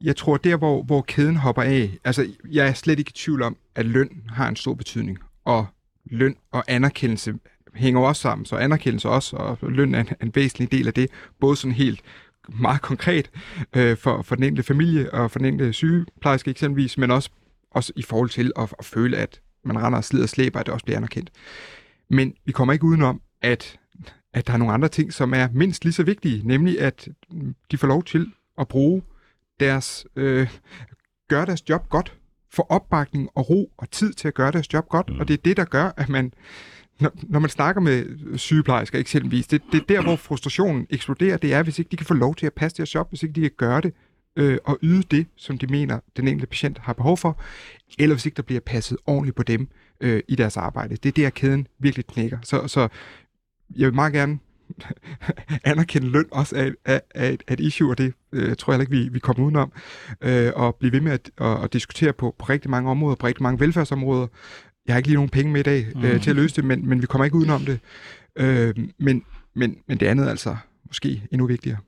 Jeg 0.00 0.16
tror, 0.16 0.36
der 0.36 0.56
hvor, 0.56 0.82
hvor 0.82 1.02
kæden 1.02 1.36
hopper 1.36 1.62
af, 1.62 1.90
altså 2.04 2.26
jeg 2.52 2.68
er 2.68 2.72
slet 2.72 2.98
ikke 2.98 3.08
i 3.08 3.16
tvivl 3.16 3.42
om, 3.42 3.56
at 3.74 3.86
løn 3.86 4.10
har 4.28 4.48
en 4.48 4.56
stor 4.56 4.74
betydning, 4.74 5.18
og 5.44 5.66
løn 6.06 6.36
og 6.52 6.64
anerkendelse 6.68 7.34
hænger 7.74 8.00
også 8.00 8.22
sammen, 8.22 8.46
så 8.46 8.56
anerkendelse 8.56 9.08
også, 9.08 9.36
og 9.36 9.58
løn 9.62 9.94
er 9.94 10.00
en, 10.00 10.08
en 10.22 10.32
væsentlig 10.34 10.72
del 10.72 10.86
af 10.86 10.94
det, 10.94 11.10
både 11.40 11.56
sådan 11.56 11.74
helt 11.74 12.00
meget 12.48 12.82
konkret 12.82 13.30
øh, 13.76 13.96
for, 13.96 14.22
for 14.22 14.34
den 14.34 14.44
enkelte 14.44 14.66
familie 14.66 15.14
og 15.14 15.30
for 15.30 15.38
den 15.38 15.48
enkelte 15.48 15.72
sygeplejerske 15.72 16.50
eksempelvis, 16.50 16.98
men 16.98 17.10
også, 17.10 17.30
også 17.70 17.92
i 17.96 18.02
forhold 18.02 18.30
til 18.30 18.52
at, 18.56 18.74
at 18.78 18.84
føle, 18.84 19.16
at 19.16 19.40
man 19.64 19.78
render 19.78 19.98
og 19.98 20.04
slider 20.04 20.24
og 20.24 20.28
slæber, 20.28 20.60
at 20.60 20.66
det 20.66 20.74
også 20.74 20.84
bliver 20.84 20.96
anerkendt. 20.96 21.30
Men 22.10 22.34
vi 22.44 22.52
kommer 22.52 22.72
ikke 22.72 22.84
udenom, 22.84 23.20
at, 23.42 23.80
at 24.32 24.46
der 24.46 24.52
er 24.52 24.56
nogle 24.56 24.74
andre 24.74 24.88
ting, 24.88 25.12
som 25.12 25.34
er 25.34 25.48
mindst 25.52 25.84
lige 25.84 25.92
så 25.92 26.02
vigtige, 26.02 26.48
nemlig 26.48 26.80
at 26.80 27.08
de 27.70 27.78
får 27.78 27.86
lov 27.86 28.04
til 28.04 28.32
at 28.58 28.68
bruge 28.68 29.02
deres, 29.60 30.06
øh, 30.16 30.48
gøre 31.28 31.46
deres 31.46 31.68
job 31.68 31.88
godt, 31.88 32.16
få 32.54 32.66
opbakning 32.68 33.28
og 33.34 33.50
ro 33.50 33.72
og 33.76 33.90
tid 33.90 34.12
til 34.12 34.28
at 34.28 34.34
gøre 34.34 34.52
deres 34.52 34.74
job 34.74 34.88
godt, 34.88 35.08
mm. 35.08 35.20
og 35.20 35.28
det 35.28 35.34
er 35.34 35.42
det, 35.44 35.56
der 35.56 35.64
gør, 35.64 35.90
at 35.96 36.08
man 36.08 36.32
når, 37.00 37.10
når 37.22 37.38
man 37.38 37.50
snakker 37.50 37.80
med 37.80 38.06
sygeplejersker 38.38 38.98
eksempelvis, 38.98 39.46
det, 39.46 39.62
det 39.72 39.80
er 39.80 39.84
der, 39.88 40.02
hvor 40.02 40.16
frustrationen 40.16 40.86
eksploderer, 40.90 41.36
det 41.36 41.54
er, 41.54 41.62
hvis 41.62 41.78
ikke 41.78 41.90
de 41.90 41.96
kan 41.96 42.06
få 42.06 42.14
lov 42.14 42.34
til 42.34 42.46
at 42.46 42.52
passe 42.52 42.76
deres 42.76 42.94
job, 42.94 43.08
hvis 43.08 43.22
ikke 43.22 43.32
de 43.32 43.40
kan 43.40 43.50
gøre 43.56 43.80
det 43.80 43.92
øh, 44.36 44.58
og 44.64 44.78
yde 44.82 45.02
det, 45.02 45.26
som 45.36 45.58
de 45.58 45.66
mener, 45.66 46.00
den 46.16 46.28
enkelte 46.28 46.46
patient 46.46 46.78
har 46.78 46.92
behov 46.92 47.16
for, 47.16 47.40
eller 47.98 48.14
hvis 48.14 48.26
ikke 48.26 48.36
der 48.36 48.42
bliver 48.42 48.60
passet 48.60 48.98
ordentligt 49.06 49.36
på 49.36 49.42
dem 49.42 49.68
øh, 50.00 50.22
i 50.28 50.36
deres 50.36 50.56
arbejde. 50.56 50.96
Det 50.96 51.08
er 51.08 51.12
der, 51.12 51.30
kæden 51.30 51.66
virkelig 51.78 52.06
knækker. 52.06 52.38
Så, 52.42 52.68
så 52.68 52.88
jeg 53.76 53.86
vil 53.86 53.94
meget 53.94 54.12
gerne 54.12 54.38
anerkende 55.64 56.08
løn 56.08 56.24
også 56.32 56.56
af, 56.56 56.72
af, 56.84 57.02
af, 57.14 57.32
et, 57.32 57.42
af 57.48 57.52
et 57.52 57.60
issue, 57.60 57.90
og 57.90 57.98
det 57.98 58.12
øh, 58.32 58.56
tror 58.56 58.72
jeg 58.72 58.80
ikke, 58.80 58.90
vi, 58.90 59.08
vi 59.08 59.18
kommer 59.18 59.44
udenom, 59.44 59.72
øh, 60.20 60.52
og 60.56 60.74
blive 60.74 60.92
ved 60.92 61.00
med 61.00 61.12
at, 61.12 61.30
at, 61.38 61.64
at 61.64 61.72
diskutere 61.72 62.12
på, 62.12 62.34
på 62.38 62.44
rigtig 62.44 62.70
mange 62.70 62.90
områder, 62.90 63.16
på 63.16 63.26
rigtig 63.26 63.42
mange 63.42 63.60
velfærdsområder, 63.60 64.26
jeg 64.86 64.94
har 64.94 64.98
ikke 64.98 65.08
lige 65.08 65.14
nogen 65.14 65.30
penge 65.30 65.52
med 65.52 65.60
i 65.60 65.62
dag 65.62 65.86
mm. 65.94 66.04
øh, 66.04 66.20
til 66.20 66.30
at 66.30 66.36
løse 66.36 66.56
det, 66.56 66.64
men, 66.64 66.88
men 66.88 67.02
vi 67.02 67.06
kommer 67.06 67.24
ikke 67.24 67.36
udenom 67.36 67.64
det. 67.64 67.80
Øh, 68.36 68.74
men, 68.98 69.24
men, 69.54 69.76
men 69.88 70.00
det 70.00 70.06
andet 70.06 70.28
altså 70.28 70.56
måske 70.86 71.22
endnu 71.32 71.46
vigtigere. 71.46 71.78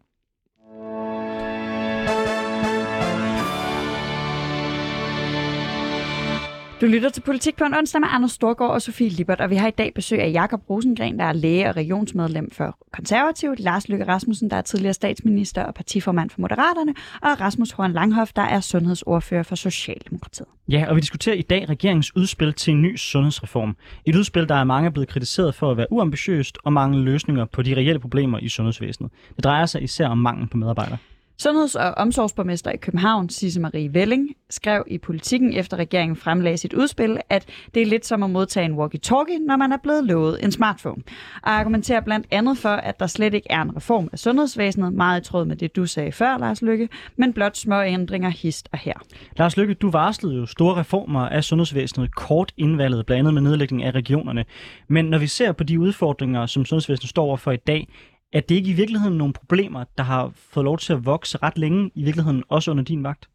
Du 6.81 6.87
lytter 6.87 7.09
til 7.09 7.21
Politik 7.21 7.57
på 7.57 7.65
en 7.65 7.75
onsdag 7.75 8.01
med 8.01 8.09
Anders 8.13 8.33
Storgård 8.33 8.71
og 8.71 8.83
Sofie 8.83 9.09
Libert, 9.09 9.41
og 9.41 9.51
vi 9.51 9.57
har 9.57 9.69
i 9.69 9.71
dag 9.71 9.95
besøg 9.95 10.21
af 10.21 10.33
Jakob 10.33 10.71
Rosengren, 10.71 11.19
der 11.19 11.25
er 11.25 11.33
læge 11.33 11.69
og 11.69 11.77
regionsmedlem 11.77 12.51
for 12.51 12.79
Konservativ, 12.93 13.55
Lars 13.59 13.89
Løkke 13.89 14.09
Rasmussen, 14.09 14.51
der 14.51 14.57
er 14.57 14.63
tidligere 14.63 14.95
statsminister 14.95 15.63
og 15.63 15.75
partiformand 15.75 16.31
for 16.31 16.41
Moderaterne, 16.41 16.95
og 17.23 17.41
Rasmus 17.41 17.71
Horn 17.71 17.93
Langhoff, 17.93 18.33
der 18.33 18.43
er 18.43 18.61
sundhedsordfører 18.61 19.43
for 19.43 19.55
Socialdemokratiet. 19.55 20.49
Ja, 20.69 20.87
og 20.89 20.97
vi 20.97 21.01
diskuterer 21.01 21.37
i 21.37 21.43
dag 21.43 21.69
regeringens 21.69 22.17
udspil 22.17 22.53
til 22.53 22.73
en 22.73 22.83
ny 22.83 22.97
sundhedsreform. 22.97 23.77
Et 24.05 24.17
udspil, 24.17 24.49
der 24.49 24.55
er 24.55 24.65
mange 24.65 24.91
blevet 24.91 25.09
kritiseret 25.09 25.55
for 25.55 25.71
at 25.71 25.77
være 25.77 25.87
uambitiøst 25.91 26.59
og 26.65 26.73
mange 26.73 27.01
løsninger 27.01 27.45
på 27.45 27.63
de 27.63 27.77
reelle 27.77 27.99
problemer 27.99 28.39
i 28.39 28.49
sundhedsvæsenet. 28.49 29.13
Det 29.37 29.45
drejer 29.45 29.67
sig 29.67 29.83
især 29.83 30.09
om 30.09 30.19
mangel 30.19 30.49
på 30.49 30.57
medarbejdere. 30.57 30.99
Sundheds- 31.39 31.75
og 31.75 31.95
omsorgsborgmester 31.95 32.71
i 32.71 32.77
København, 32.77 33.29
Sisse 33.29 33.61
Marie 33.61 33.95
Velling, 33.95 34.29
skrev 34.51 34.85
i 34.87 34.99
Politiken 34.99 35.55
efter 35.55 35.77
regeringen 35.77 36.17
fremlagde 36.17 36.57
sit 36.57 36.73
udspil, 36.73 37.19
at 37.31 37.47
det 37.75 37.83
er 37.83 37.87
lidt 37.87 38.07
som 38.07 38.23
at 38.23 38.31
modtage 38.31 38.67
en 38.67 38.79
walkie-talkie, 38.79 39.47
når 39.47 39.57
man 39.57 39.73
er 39.73 39.77
blevet 39.77 40.05
lovet 40.05 40.45
en 40.45 40.53
smartphone. 40.53 41.03
Og 41.43 41.51
argumenterer 41.51 42.01
blandt 42.01 42.27
andet 42.31 42.59
for, 42.59 42.69
at 42.69 43.01
der 43.01 43.07
slet 43.07 43.35
ikke 43.35 43.47
er 43.51 43.63
en 43.63 43.77
reform 43.77 44.09
af 44.13 44.19
sundhedsvæsenet, 44.19 44.93
meget 44.93 45.21
i 45.21 45.25
tråd 45.25 45.45
med 45.45 45.57
det, 45.57 45.77
du 45.77 45.87
sagde 45.87 46.13
før, 46.13 46.39
Lars 46.39 46.63
Lykke, 46.63 46.89
men 47.17 47.33
blot 47.33 47.57
små 47.57 47.83
ændringer 47.83 48.31
hist 48.31 48.69
og 48.73 48.79
her. 48.79 48.95
Lars 49.37 49.57
Lykke, 49.57 49.75
du 49.75 49.91
varslede 49.91 50.35
jo 50.35 50.47
store 50.47 50.77
reformer 50.77 51.21
af 51.21 51.45
sundhedsvæsenet 51.45 52.15
kort 52.15 52.53
indvalget, 52.57 53.07
blandt 53.07 53.19
andet 53.19 53.35
med 53.35 53.43
nedlægning 53.43 53.83
af 53.83 53.91
regionerne. 53.91 54.45
Men 54.89 55.05
når 55.05 55.19
vi 55.19 55.27
ser 55.27 55.53
på 55.53 55.65
de 55.65 55.81
udfordringer, 55.81 56.47
som 56.47 56.65
sundhedsvæsenet 56.65 57.11
står 57.11 57.25
overfor 57.25 57.53
i 57.53 57.57
dag, 57.57 57.89
er 58.33 58.41
det 58.41 58.55
ikke 58.55 58.71
i 58.71 58.73
virkeligheden 58.73 59.19
nogle 59.19 59.35
problemer, 59.35 59.85
der 59.99 60.05
har 60.05 60.33
fået 60.35 60.65
lov 60.65 60.79
til 60.79 60.93
at 60.93 61.07
vokse 61.07 61.39
ret 61.43 61.59
længe, 61.59 61.91
i 61.95 62.05
virkeligheden 62.05 62.45
også 62.49 62.71
under 62.71 62.85
din 62.85 63.03
vagt? 63.03 63.29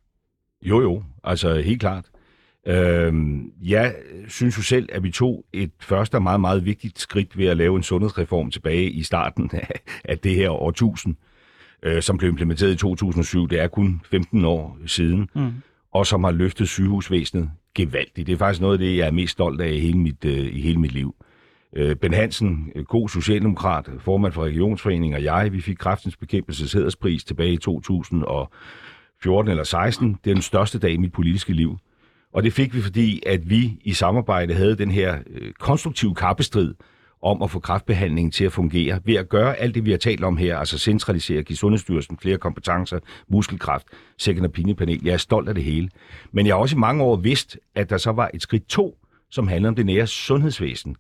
Jo, 0.62 0.82
jo. 0.82 1.04
Altså 1.24 1.62
helt 1.62 1.80
klart. 1.80 2.06
Øhm, 2.68 3.52
jeg 3.62 3.96
synes 4.28 4.58
jo 4.58 4.64
selv, 4.64 4.89
at 4.92 5.04
vi 5.04 5.12
tog 5.12 5.46
et 5.54 5.72
første 5.80 6.16
og 6.16 6.24
meget, 6.24 6.42
meget 6.42 6.66
vigtigt 6.66 7.00
skridt 7.00 7.38
ved 7.38 7.46
at 7.46 7.58
lave 7.58 7.76
en 7.78 7.84
sundhedsreform 7.84 8.52
tilbage 8.52 8.89
i 8.89 9.04
starten 9.04 9.50
af, 9.54 9.82
af 10.04 10.20
det 10.20 10.36
her 10.36 10.50
årtusind, 10.50 11.16
øh, 11.84 12.02
som 12.02 12.18
blev 12.18 12.30
implementeret 12.30 12.72
i 12.72 12.76
2007. 12.76 13.50
Det 13.50 13.60
er 13.60 13.68
kun 13.68 14.02
15 14.06 14.46
år 14.46 14.78
siden, 14.86 15.30
mm. 15.36 15.54
og 15.94 16.08
som 16.08 16.24
har 16.24 16.32
løftet 16.32 16.70
sygehusvæsenet 16.70 17.52
gevaldigt. 17.76 18.28
Det 18.28 18.34
er 18.34 18.38
faktisk 18.38 18.62
noget 18.62 18.74
af 18.74 18.80
det, 18.80 18.98
jeg 18.98 19.08
er 19.08 19.12
mest 19.12 19.32
stolt 19.32 19.62
af 19.62 19.72
i 19.72 19.80
hele 19.80 19.98
mit, 19.98 20.26
øh, 20.26 20.56
i 20.56 20.62
hele 20.62 20.80
mit 20.80 20.92
liv. 20.92 21.16
Øh, 21.76 21.95
ben 21.95 22.13
Hansen, 22.13 22.72
øh, 22.76 22.86
god 22.86 23.09
socialdemokrat, 23.09 23.89
formand 23.99 24.34
for 24.34 24.43
Regionsforeningen 24.43 25.13
og 25.13 25.24
jeg, 25.24 25.49
vi 25.51 25.61
fik 25.61 25.76
kraftens 25.76 26.17
bekæmpelses 26.17 26.74
hæderspris 26.74 27.24
tilbage 27.24 27.53
i 27.53 27.57
2014 27.57 29.51
eller 29.51 29.63
16. 29.63 30.17
Det 30.24 30.30
er 30.30 30.36
den 30.36 30.41
største 30.41 30.80
dag 30.80 30.91
i 30.91 30.97
mit 30.97 31.11
politiske 31.11 31.53
liv. 31.53 31.78
Og 32.34 32.43
det 32.43 32.53
fik 32.53 32.76
vi, 32.76 32.82
fordi 32.82 33.24
at 33.26 33.49
vi 33.49 33.80
i 33.82 33.93
samarbejde 33.93 34.53
havde 34.53 34.76
den 34.76 34.91
her 34.91 35.17
øh, 35.30 35.51
konstruktive 35.59 36.15
kappestrid 36.15 36.74
om 37.22 37.41
at 37.41 37.51
få 37.51 37.59
kraftbehandlingen 37.59 38.32
til 38.32 38.45
at 38.45 38.51
fungere 38.51 38.99
ved 39.05 39.15
at 39.15 39.30
gøre 39.30 39.55
alt 39.55 39.76
det, 39.76 39.86
vi 39.86 39.91
har 39.91 39.97
talt 39.97 40.24
om 40.24 40.38
her, 40.38 40.57
altså 40.57 40.78
centralisere, 40.78 41.43
give 41.43 41.57
Sundhedsstyrelsen 41.57 42.17
flere 42.17 42.38
kompetencer, 42.38 42.99
muskelkraft, 43.30 43.88
second 44.17 44.45
opinion 44.45 44.76
panel. 44.76 45.01
Jeg 45.03 45.13
er 45.13 45.17
stolt 45.17 45.49
af 45.49 45.55
det 45.55 45.63
hele. 45.63 45.89
Men 46.32 46.45
jeg 46.45 46.55
har 46.55 46.59
også 46.59 46.76
i 46.76 46.80
mange 46.80 47.03
år 47.03 47.15
vidst, 47.15 47.57
at 47.76 47.89
der 47.89 47.97
så 47.97 48.11
var 48.11 48.32
et 48.34 48.41
skridt 48.41 48.67
to, 48.67 48.97
som 49.30 49.47
handler 49.47 49.69
om 49.69 49.76
det 49.76 49.86
nære 49.86 50.07
sundhedsvæsen, 50.07 50.95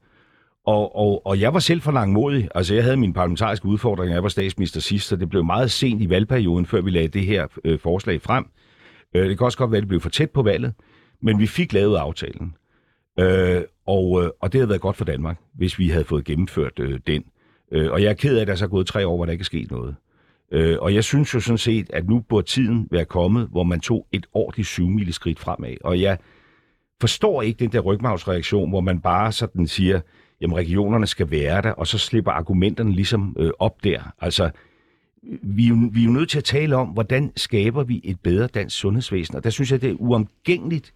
og, 0.65 0.95
og, 0.95 1.25
og 1.25 1.39
jeg 1.39 1.53
var 1.53 1.59
selv 1.59 1.81
for 1.81 1.91
langmodig. 1.91 2.49
Altså, 2.55 2.75
jeg 2.75 2.83
havde 2.83 2.97
min 2.97 3.13
parlamentariske 3.13 3.65
udfordring, 3.65 4.13
jeg 4.13 4.23
var 4.23 4.29
statsminister 4.29 4.79
sidst, 4.79 5.07
så 5.07 5.15
det 5.15 5.29
blev 5.29 5.43
meget 5.43 5.71
sent 5.71 6.01
i 6.01 6.09
valgperioden, 6.09 6.65
før 6.65 6.81
vi 6.81 6.91
lagde 6.91 7.07
det 7.07 7.25
her 7.25 7.47
øh, 7.65 7.79
forslag 7.79 8.21
frem. 8.21 8.45
Øh, 9.15 9.29
det 9.29 9.37
kan 9.37 9.45
også 9.45 9.57
godt 9.57 9.71
være, 9.71 9.77
at 9.77 9.81
det 9.81 9.87
blev 9.87 10.01
for 10.01 10.09
tæt 10.09 10.31
på 10.31 10.41
valget, 10.41 10.73
men 11.21 11.39
vi 11.39 11.47
fik 11.47 11.73
lavet 11.73 11.97
aftalen. 11.97 12.55
Øh, 13.19 13.61
og, 13.87 14.23
øh, 14.23 14.29
og 14.41 14.53
det 14.53 14.59
havde 14.59 14.69
været 14.69 14.81
godt 14.81 14.97
for 14.97 15.05
Danmark, 15.05 15.37
hvis 15.55 15.79
vi 15.79 15.89
havde 15.89 16.05
fået 16.05 16.25
gennemført 16.25 16.79
øh, 16.79 16.99
den. 17.07 17.23
Øh, 17.71 17.91
og 17.91 18.01
jeg 18.01 18.09
er 18.09 18.13
ked 18.13 18.37
af, 18.37 18.41
at 18.41 18.47
der 18.47 18.53
er 18.53 18.57
så 18.57 18.67
gået 18.67 18.87
tre 18.87 19.07
år, 19.07 19.15
hvor 19.15 19.25
der 19.25 19.31
ikke 19.31 19.41
er 19.41 19.45
sket 19.45 19.71
noget. 19.71 19.95
Øh, 20.51 20.77
og 20.81 20.93
jeg 20.93 21.03
synes 21.03 21.33
jo 21.33 21.39
sådan 21.39 21.57
set, 21.57 21.89
at 21.93 22.09
nu 22.09 22.19
burde 22.19 22.47
tiden 22.47 22.87
være 22.91 23.05
kommet, 23.05 23.47
hvor 23.51 23.63
man 23.63 23.79
tog 23.79 24.07
et 24.11 24.25
ordentligt 24.33 24.67
syvmile 24.67 25.13
skridt 25.13 25.39
fremad. 25.39 25.75
Og 25.83 26.01
jeg 26.01 26.17
forstår 27.01 27.41
ikke 27.41 27.59
den 27.59 27.71
der 27.71 27.79
rygmavsreaktion, 27.79 28.69
hvor 28.69 28.81
man 28.81 28.99
bare 28.99 29.31
sådan 29.31 29.67
siger, 29.67 29.99
jamen 30.41 30.57
regionerne 30.57 31.07
skal 31.07 31.31
være 31.31 31.61
der, 31.61 31.71
og 31.71 31.87
så 31.87 31.97
slipper 31.97 32.31
argumenterne 32.31 32.91
ligesom 32.91 33.35
øh, 33.39 33.51
op 33.59 33.83
der. 33.83 34.13
Altså, 34.19 34.49
vi 35.43 35.63
er, 35.65 35.69
jo, 35.69 35.89
vi 35.91 36.01
er 36.01 36.05
jo 36.05 36.11
nødt 36.11 36.29
til 36.29 36.37
at 36.37 36.43
tale 36.43 36.75
om, 36.75 36.87
hvordan 36.87 37.31
skaber 37.35 37.83
vi 37.83 38.01
et 38.03 38.19
bedre 38.19 38.47
dansk 38.47 38.77
sundhedsvæsen, 38.77 39.35
og 39.35 39.43
der 39.43 39.49
synes 39.49 39.71
jeg, 39.71 39.81
det 39.81 39.89
er 39.89 39.95
uomgængeligt, 39.99 40.93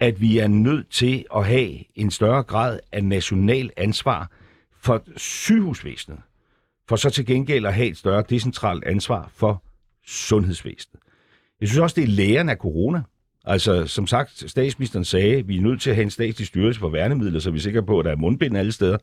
at 0.00 0.20
vi 0.20 0.38
er 0.38 0.46
nødt 0.46 0.90
til 0.90 1.24
at 1.36 1.46
have 1.46 1.78
en 1.94 2.10
større 2.10 2.42
grad 2.42 2.80
af 2.92 3.04
national 3.04 3.70
ansvar 3.76 4.30
for 4.80 5.02
sygehusvæsenet, 5.16 6.18
for 6.88 6.96
så 6.96 7.10
til 7.10 7.26
gengæld 7.26 7.66
at 7.66 7.74
have 7.74 7.88
et 7.88 7.96
større 7.96 8.24
decentralt 8.28 8.84
ansvar 8.84 9.30
for 9.34 9.62
sundhedsvæsenet. 10.06 11.02
Jeg 11.60 11.68
synes 11.68 11.80
også, 11.80 11.94
det 11.94 12.04
er 12.04 12.08
lægerne 12.08 12.52
af 12.52 12.56
corona. 12.56 13.02
Altså, 13.46 13.86
som 13.86 14.06
sagt, 14.06 14.50
statsministeren 14.50 15.04
sagde, 15.04 15.46
vi 15.46 15.56
er 15.56 15.60
nødt 15.60 15.80
til 15.80 15.90
at 15.90 15.96
have 15.96 16.02
en 16.02 16.10
statslig 16.10 16.46
styrelse 16.46 16.80
for 16.80 16.88
værnemidler, 16.88 17.40
så 17.40 17.50
vi 17.50 17.56
er 17.56 17.60
sikre 17.60 17.82
på, 17.82 17.98
at 17.98 18.04
der 18.04 18.10
er 18.10 18.16
mundbind 18.16 18.58
alle 18.58 18.72
steder. 18.72 18.98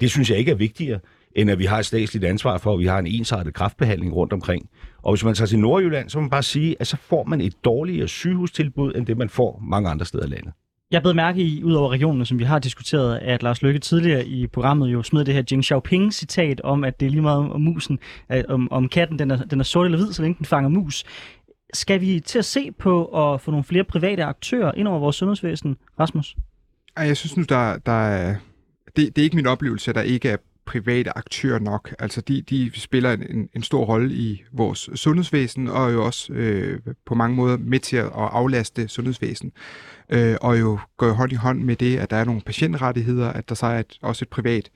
Det 0.00 0.10
synes 0.10 0.30
jeg 0.30 0.38
ikke 0.38 0.50
er 0.50 0.56
vigtigere, 0.56 1.00
end 1.36 1.50
at 1.50 1.58
vi 1.58 1.64
har 1.64 1.78
et 1.78 1.86
statsligt 1.86 2.24
ansvar 2.24 2.58
for, 2.58 2.72
at 2.72 2.78
vi 2.78 2.86
har 2.86 2.98
en 2.98 3.06
ensartet 3.06 3.54
kraftbehandling 3.54 4.14
rundt 4.14 4.32
omkring. 4.32 4.68
Og 5.02 5.12
hvis 5.12 5.24
man 5.24 5.34
tager 5.34 5.46
til 5.46 5.58
Nordjylland, 5.58 6.10
så 6.10 6.18
må 6.18 6.22
man 6.22 6.30
bare 6.30 6.42
sige, 6.42 6.76
at 6.80 6.86
så 6.86 6.96
får 6.96 7.24
man 7.24 7.40
et 7.40 7.64
dårligere 7.64 8.08
sygehustilbud, 8.08 8.92
end 8.94 9.06
det 9.06 9.16
man 9.16 9.28
får 9.28 9.62
mange 9.70 9.90
andre 9.90 10.06
steder 10.06 10.26
i 10.26 10.30
landet. 10.30 10.52
Jeg 10.90 11.02
blev 11.02 11.14
mærke 11.14 11.42
i, 11.42 11.64
ud 11.64 11.72
over 11.72 11.90
regionen, 11.90 12.26
som 12.26 12.38
vi 12.38 12.44
har 12.44 12.58
diskuteret, 12.58 13.18
at 13.18 13.42
Lars 13.42 13.62
Løkke 13.62 13.78
tidligere 13.78 14.26
i 14.26 14.46
programmet 14.46 14.92
jo 14.92 15.02
smed 15.02 15.24
det 15.24 15.34
her 15.34 15.42
Jing 15.50 15.64
Xiaoping-citat 15.64 16.60
om, 16.60 16.84
at 16.84 17.00
det 17.00 17.06
er 17.06 17.10
lige 17.10 17.22
meget 17.22 17.38
om 17.38 17.60
musen, 17.60 17.98
at 18.28 18.46
om, 18.46 18.72
om 18.72 18.88
katten 18.88 19.18
den 19.18 19.30
er, 19.30 19.44
den 19.44 19.60
er 19.60 19.64
sort 19.64 19.84
eller 19.84 19.98
hvid, 19.98 20.12
så 20.12 20.22
længe 20.22 20.38
den 20.38 20.46
fanger 20.46 20.68
mus. 20.68 21.04
Skal 21.74 22.00
vi 22.00 22.20
til 22.20 22.38
at 22.38 22.44
se 22.44 22.72
på 22.72 23.04
at 23.04 23.40
få 23.40 23.50
nogle 23.50 23.64
flere 23.64 23.84
private 23.84 24.24
aktører 24.24 24.72
ind 24.72 24.88
over 24.88 24.98
vores 24.98 25.16
sundhedsvæsen, 25.16 25.76
Rasmus? 26.00 26.36
Ej, 26.96 27.06
jeg 27.06 27.16
synes 27.16 27.36
nu, 27.36 27.42
der, 27.48 27.78
der 27.78 28.08
er... 28.08 28.36
Det, 28.96 29.16
det 29.16 29.18
er 29.18 29.24
ikke 29.24 29.36
min 29.36 29.46
oplevelse, 29.46 29.90
at 29.90 29.94
der 29.94 30.02
ikke 30.02 30.28
er 30.28 30.36
private 30.66 31.18
aktører 31.18 31.58
nok. 31.58 31.94
Altså, 31.98 32.20
de, 32.20 32.42
de 32.42 32.70
spiller 32.74 33.12
en, 33.12 33.48
en 33.54 33.62
stor 33.62 33.84
rolle 33.84 34.14
i 34.14 34.42
vores 34.52 34.90
sundhedsvæsen, 34.94 35.68
og 35.68 35.88
er 35.88 35.92
jo 35.92 36.04
også 36.04 36.32
øh, 36.32 36.80
på 37.06 37.14
mange 37.14 37.36
måder 37.36 37.56
med 37.56 37.80
til 37.80 37.96
at 37.96 38.10
aflaste 38.12 38.88
sundhedsvæsen. 38.88 39.52
Øh, 40.10 40.36
og 40.40 40.60
jo 40.60 40.78
går 40.96 41.12
hånd 41.12 41.32
i 41.32 41.34
hånd 41.34 41.62
med 41.62 41.76
det, 41.76 41.98
at 41.98 42.10
der 42.10 42.16
er 42.16 42.24
nogle 42.24 42.40
patientrettigheder, 42.40 43.32
at 43.32 43.48
der 43.48 43.54
så 43.54 43.66
er 43.66 43.78
et, 43.78 43.98
også 44.02 44.24
et 44.24 44.28
privat 44.28 44.70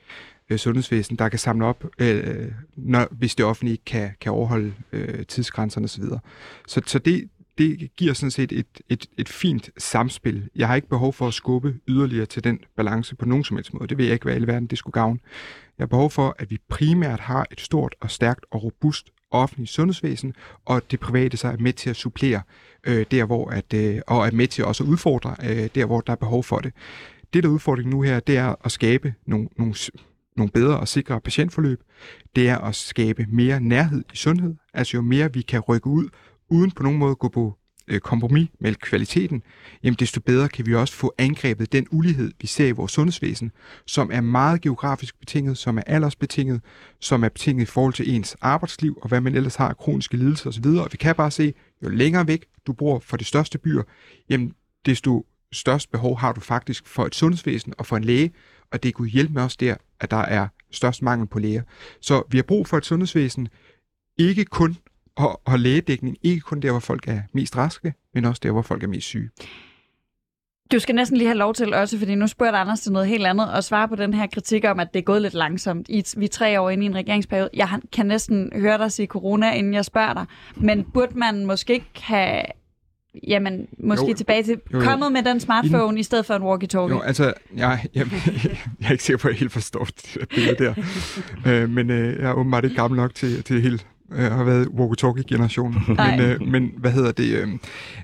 øh, 0.51 0.59
sundhedsvæsen, 0.59 1.17
der 1.17 1.29
kan 1.29 1.39
samle 1.39 1.67
op, 1.67 1.85
øh, 1.99 2.53
når, 2.77 3.09
hvis 3.11 3.35
det 3.35 3.47
offentlige 3.47 3.73
ikke 3.73 3.85
kan, 3.85 4.11
kan 4.21 4.33
overholde 4.33 4.75
øh, 4.93 5.27
tidsgrænserne 5.27 5.85
osv. 5.85 6.03
Så, 6.03 6.19
så, 6.67 6.83
så 6.87 6.99
det, 6.99 7.29
det 7.59 7.91
giver 7.97 8.15
sådan 8.15 8.31
set 8.31 8.53
et, 8.53 8.81
et, 8.89 9.07
et 9.19 9.29
fint 9.29 9.71
samspil. 9.79 10.49
Jeg 10.57 10.69
har 10.69 10.75
ikke 10.75 10.89
behov 10.89 11.13
for 11.13 11.29
at 11.29 11.35
skubbe 11.35 11.75
yderligere 11.89 12.27
til 12.27 12.45
den 12.45 12.59
balance 12.77 13.17
på 13.17 13.27
nogen 13.27 13.45
som 13.45 13.57
helst 13.57 13.75
måde. 13.75 13.89
Det 13.89 13.99
ved 13.99 14.05
jeg 14.05 14.15
ikke, 14.15 14.25
hvad 14.25 14.41
i 14.41 14.47
verden 14.47 14.67
det 14.67 14.79
skulle 14.79 14.93
gavne. 14.93 15.19
Jeg 15.79 15.83
har 15.83 15.89
behov 15.89 16.11
for, 16.11 16.37
at 16.39 16.51
vi 16.51 16.59
primært 16.69 17.21
har 17.21 17.47
et 17.51 17.61
stort 17.61 17.95
og 18.01 18.11
stærkt 18.11 18.45
og 18.51 18.63
robust 18.63 19.11
offentligt 19.31 19.71
sundhedsvæsen, 19.71 20.35
og 20.65 20.91
det 20.91 21.01
private 21.01 21.37
så 21.37 21.49
er 21.49 21.57
med 21.57 21.73
til 21.73 21.91
at 21.91 21.97
supplere 21.97 22.43
øh, 22.85 23.07
der, 23.11 23.25
hvor 23.25 23.51
at, 23.51 23.75
øh, 23.75 24.01
og 24.07 24.27
er 24.27 24.31
med 24.31 24.47
til 24.47 24.65
også 24.65 24.85
at 24.85 24.89
udfordre 24.89 25.37
øh, 25.45 25.69
der, 25.75 25.85
hvor 25.85 26.01
der 26.01 26.13
er 26.13 26.17
behov 26.17 26.45
for 26.45 26.59
det. 26.59 26.73
Det, 27.35 27.43
der 27.43 27.49
er 27.49 27.53
udfordringen 27.53 27.91
nu 27.91 28.03
her, 28.03 28.21
det 28.21 28.37
er 28.37 28.55
at 28.65 28.73
skabe 28.73 29.15
nogle, 29.27 29.49
nogle, 29.57 29.75
nogle 30.37 30.51
bedre 30.51 30.81
og 30.81 30.89
sikre 30.89 31.21
patientforløb. 31.21 31.81
Det 32.37 32.49
er 32.49 32.59
at 32.59 32.75
skabe 32.75 33.27
mere 33.29 33.61
nærhed 33.61 34.05
i 34.13 34.17
sundhed. 34.17 34.55
Altså 34.75 34.97
jo 34.97 35.03
mere 35.03 35.33
vi 35.33 35.43
kan 35.43 35.61
rykke 35.61 35.87
ud, 35.87 36.09
uden 36.49 36.71
på 36.71 36.83
nogen 36.83 36.99
måde 36.99 37.11
at 37.11 37.19
gå 37.19 37.29
på 37.29 37.57
øh, 37.89 38.01
kompromis 38.01 38.49
med 38.61 38.75
kvaliteten, 38.75 39.43
jamen 39.83 39.97
desto 39.99 40.21
bedre 40.21 40.49
kan 40.49 40.67
vi 40.67 40.75
også 40.75 40.95
få 40.95 41.15
angrebet 41.19 41.73
den 41.73 41.87
ulighed, 41.91 42.33
vi 42.41 42.47
ser 42.47 42.67
i 42.67 42.71
vores 42.71 42.93
sundhedsvæsen, 42.93 43.53
som 43.87 44.11
er 44.13 44.21
meget 44.21 44.61
geografisk 44.61 45.21
betinget, 45.21 45.59
som 45.59 45.79
er 45.79 45.83
aldersbetinget, 45.87 46.61
som 47.01 47.25
er 47.25 47.29
betinget 47.29 47.63
i 47.63 47.67
forhold 47.67 47.95
til 47.95 48.15
ens 48.15 48.37
arbejdsliv 48.41 48.99
og 49.03 49.09
hvad 49.09 49.21
man 49.21 49.35
ellers 49.35 49.57
har 49.57 49.69
af 49.69 49.77
kroniske 49.77 50.17
lidelser 50.17 50.49
osv. 50.49 50.67
Og 50.67 50.89
vi 50.93 50.97
kan 50.97 51.15
bare 51.15 51.31
se, 51.31 51.55
jo 51.83 51.89
længere 51.89 52.27
væk 52.27 52.45
du 52.67 52.73
bor 52.73 52.99
fra 52.99 53.17
de 53.17 53.25
største 53.25 53.59
byer, 53.59 53.83
jamen 54.29 54.55
desto 54.87 55.27
størst 55.53 55.91
behov 55.91 56.19
har 56.19 56.33
du 56.33 56.41
faktisk 56.41 56.87
for 56.87 57.07
et 57.07 57.15
sundhedsvæsen 57.15 57.75
og 57.79 57.87
for 57.87 57.97
en 57.97 58.05
læge, 58.05 58.33
og 58.73 58.83
det 58.83 58.95
kunne 58.95 59.09
hjælpe 59.09 59.35
med 59.35 59.43
os 59.43 59.57
der, 59.57 59.75
at 60.01 60.11
der 60.11 60.17
er 60.17 60.49
størst 60.71 61.03
mangel 61.03 61.29
på 61.29 61.39
læger. 61.39 61.63
Så 62.01 62.23
vi 62.31 62.39
har 62.39 62.43
brug 62.43 62.67
for 62.67 62.77
et 62.77 62.85
sundhedsvæsen, 62.85 63.49
ikke 64.19 64.45
kun 64.45 64.77
og, 65.17 65.41
og 65.45 65.59
lægedækning, 65.59 66.17
ikke 66.23 66.41
kun 66.41 66.61
der, 66.61 66.71
hvor 66.71 66.81
folk 66.81 67.09
er 67.09 67.23
mest 67.33 67.57
raske, 67.57 67.95
men 68.15 68.25
også 68.25 68.41
der, 68.43 68.51
hvor 68.51 68.63
folk 68.63 68.83
er 68.83 68.89
mest 68.89 69.07
syge. 69.07 69.31
Du 70.73 70.79
skal 70.79 70.95
næsten 70.95 71.17
lige 71.17 71.29
have 71.29 71.39
lov 71.39 71.55
til 71.55 71.75
også, 71.75 71.99
fordi 71.99 72.15
nu 72.15 72.27
spørger 72.27 72.53
jeg 72.53 72.61
Anders 72.61 72.81
til 72.81 72.93
noget 72.93 73.09
helt 73.09 73.27
andet, 73.27 73.53
og 73.53 73.65
svare 73.65 73.89
på 73.89 73.97
den 73.97 74.15
her 74.15 74.27
kritik 74.27 74.65
om, 74.65 74.81
at 74.81 74.89
det 74.95 74.99
er 74.99 75.05
gået 75.05 75.23
lidt 75.23 75.35
langsomt. 75.35 75.89
I, 75.89 76.05
vi 76.17 76.25
er 76.25 76.29
tre 76.29 76.61
år 76.61 76.71
inde 76.71 76.85
i 76.85 76.87
en 76.87 76.95
regeringsperiode. 76.95 77.51
Jeg 77.55 77.69
kan 77.93 78.07
næsten 78.07 78.53
høre 78.55 78.79
dig 78.79 78.93
sige 78.93 79.07
corona, 79.07 79.53
inden 79.55 79.75
jeg 79.75 79.85
spørger 79.85 80.15
dig. 80.15 80.27
Men 80.57 80.85
burde 80.85 81.19
man 81.19 81.47
måske 81.47 81.73
ikke 81.73 81.91
have 81.95 82.43
jamen, 83.29 83.67
måske 83.79 84.09
jo, 84.09 84.15
tilbage 84.15 84.43
til, 84.43 84.61
jo, 84.73 84.79
jo. 84.79 84.85
kommet 84.85 85.13
med 85.13 85.23
den 85.23 85.41
smartphone 85.41 85.83
Inden, 85.83 85.99
i 85.99 86.03
stedet 86.03 86.27
for 86.27 86.35
en 86.35 86.43
walkie-talkie? 86.43 86.95
Jo, 86.95 87.01
altså, 87.01 87.33
jeg, 87.57 87.85
jeg, 87.95 88.07
jeg 88.81 88.87
er 88.87 88.91
ikke 88.91 89.05
sikker 89.05 89.19
på, 89.19 89.29
at 89.29 89.33
jeg 89.33 89.39
helt 89.39 89.53
forstår 89.53 89.85
det 89.85 90.29
billede 90.35 90.65
der. 90.65 90.75
øh, 91.47 91.71
men 91.71 91.91
øh, 91.91 92.23
jeg 92.23 92.31
er 92.31 92.35
åbenbart 92.35 92.65
ikke 92.65 92.77
gammel 92.77 92.97
nok 92.97 93.15
til, 93.15 93.43
til 93.43 93.63
helt 93.63 93.87
øh, 94.13 94.33
har 94.33 94.45
været 94.45 94.69
walkie-talkie-generationen. 94.69 95.83
men, 96.11 96.21
øh, 96.21 96.43
men 96.43 96.75
hvad 96.77 96.91
hedder 96.91 97.13
det? 97.13 97.35
Øh, 97.35 97.49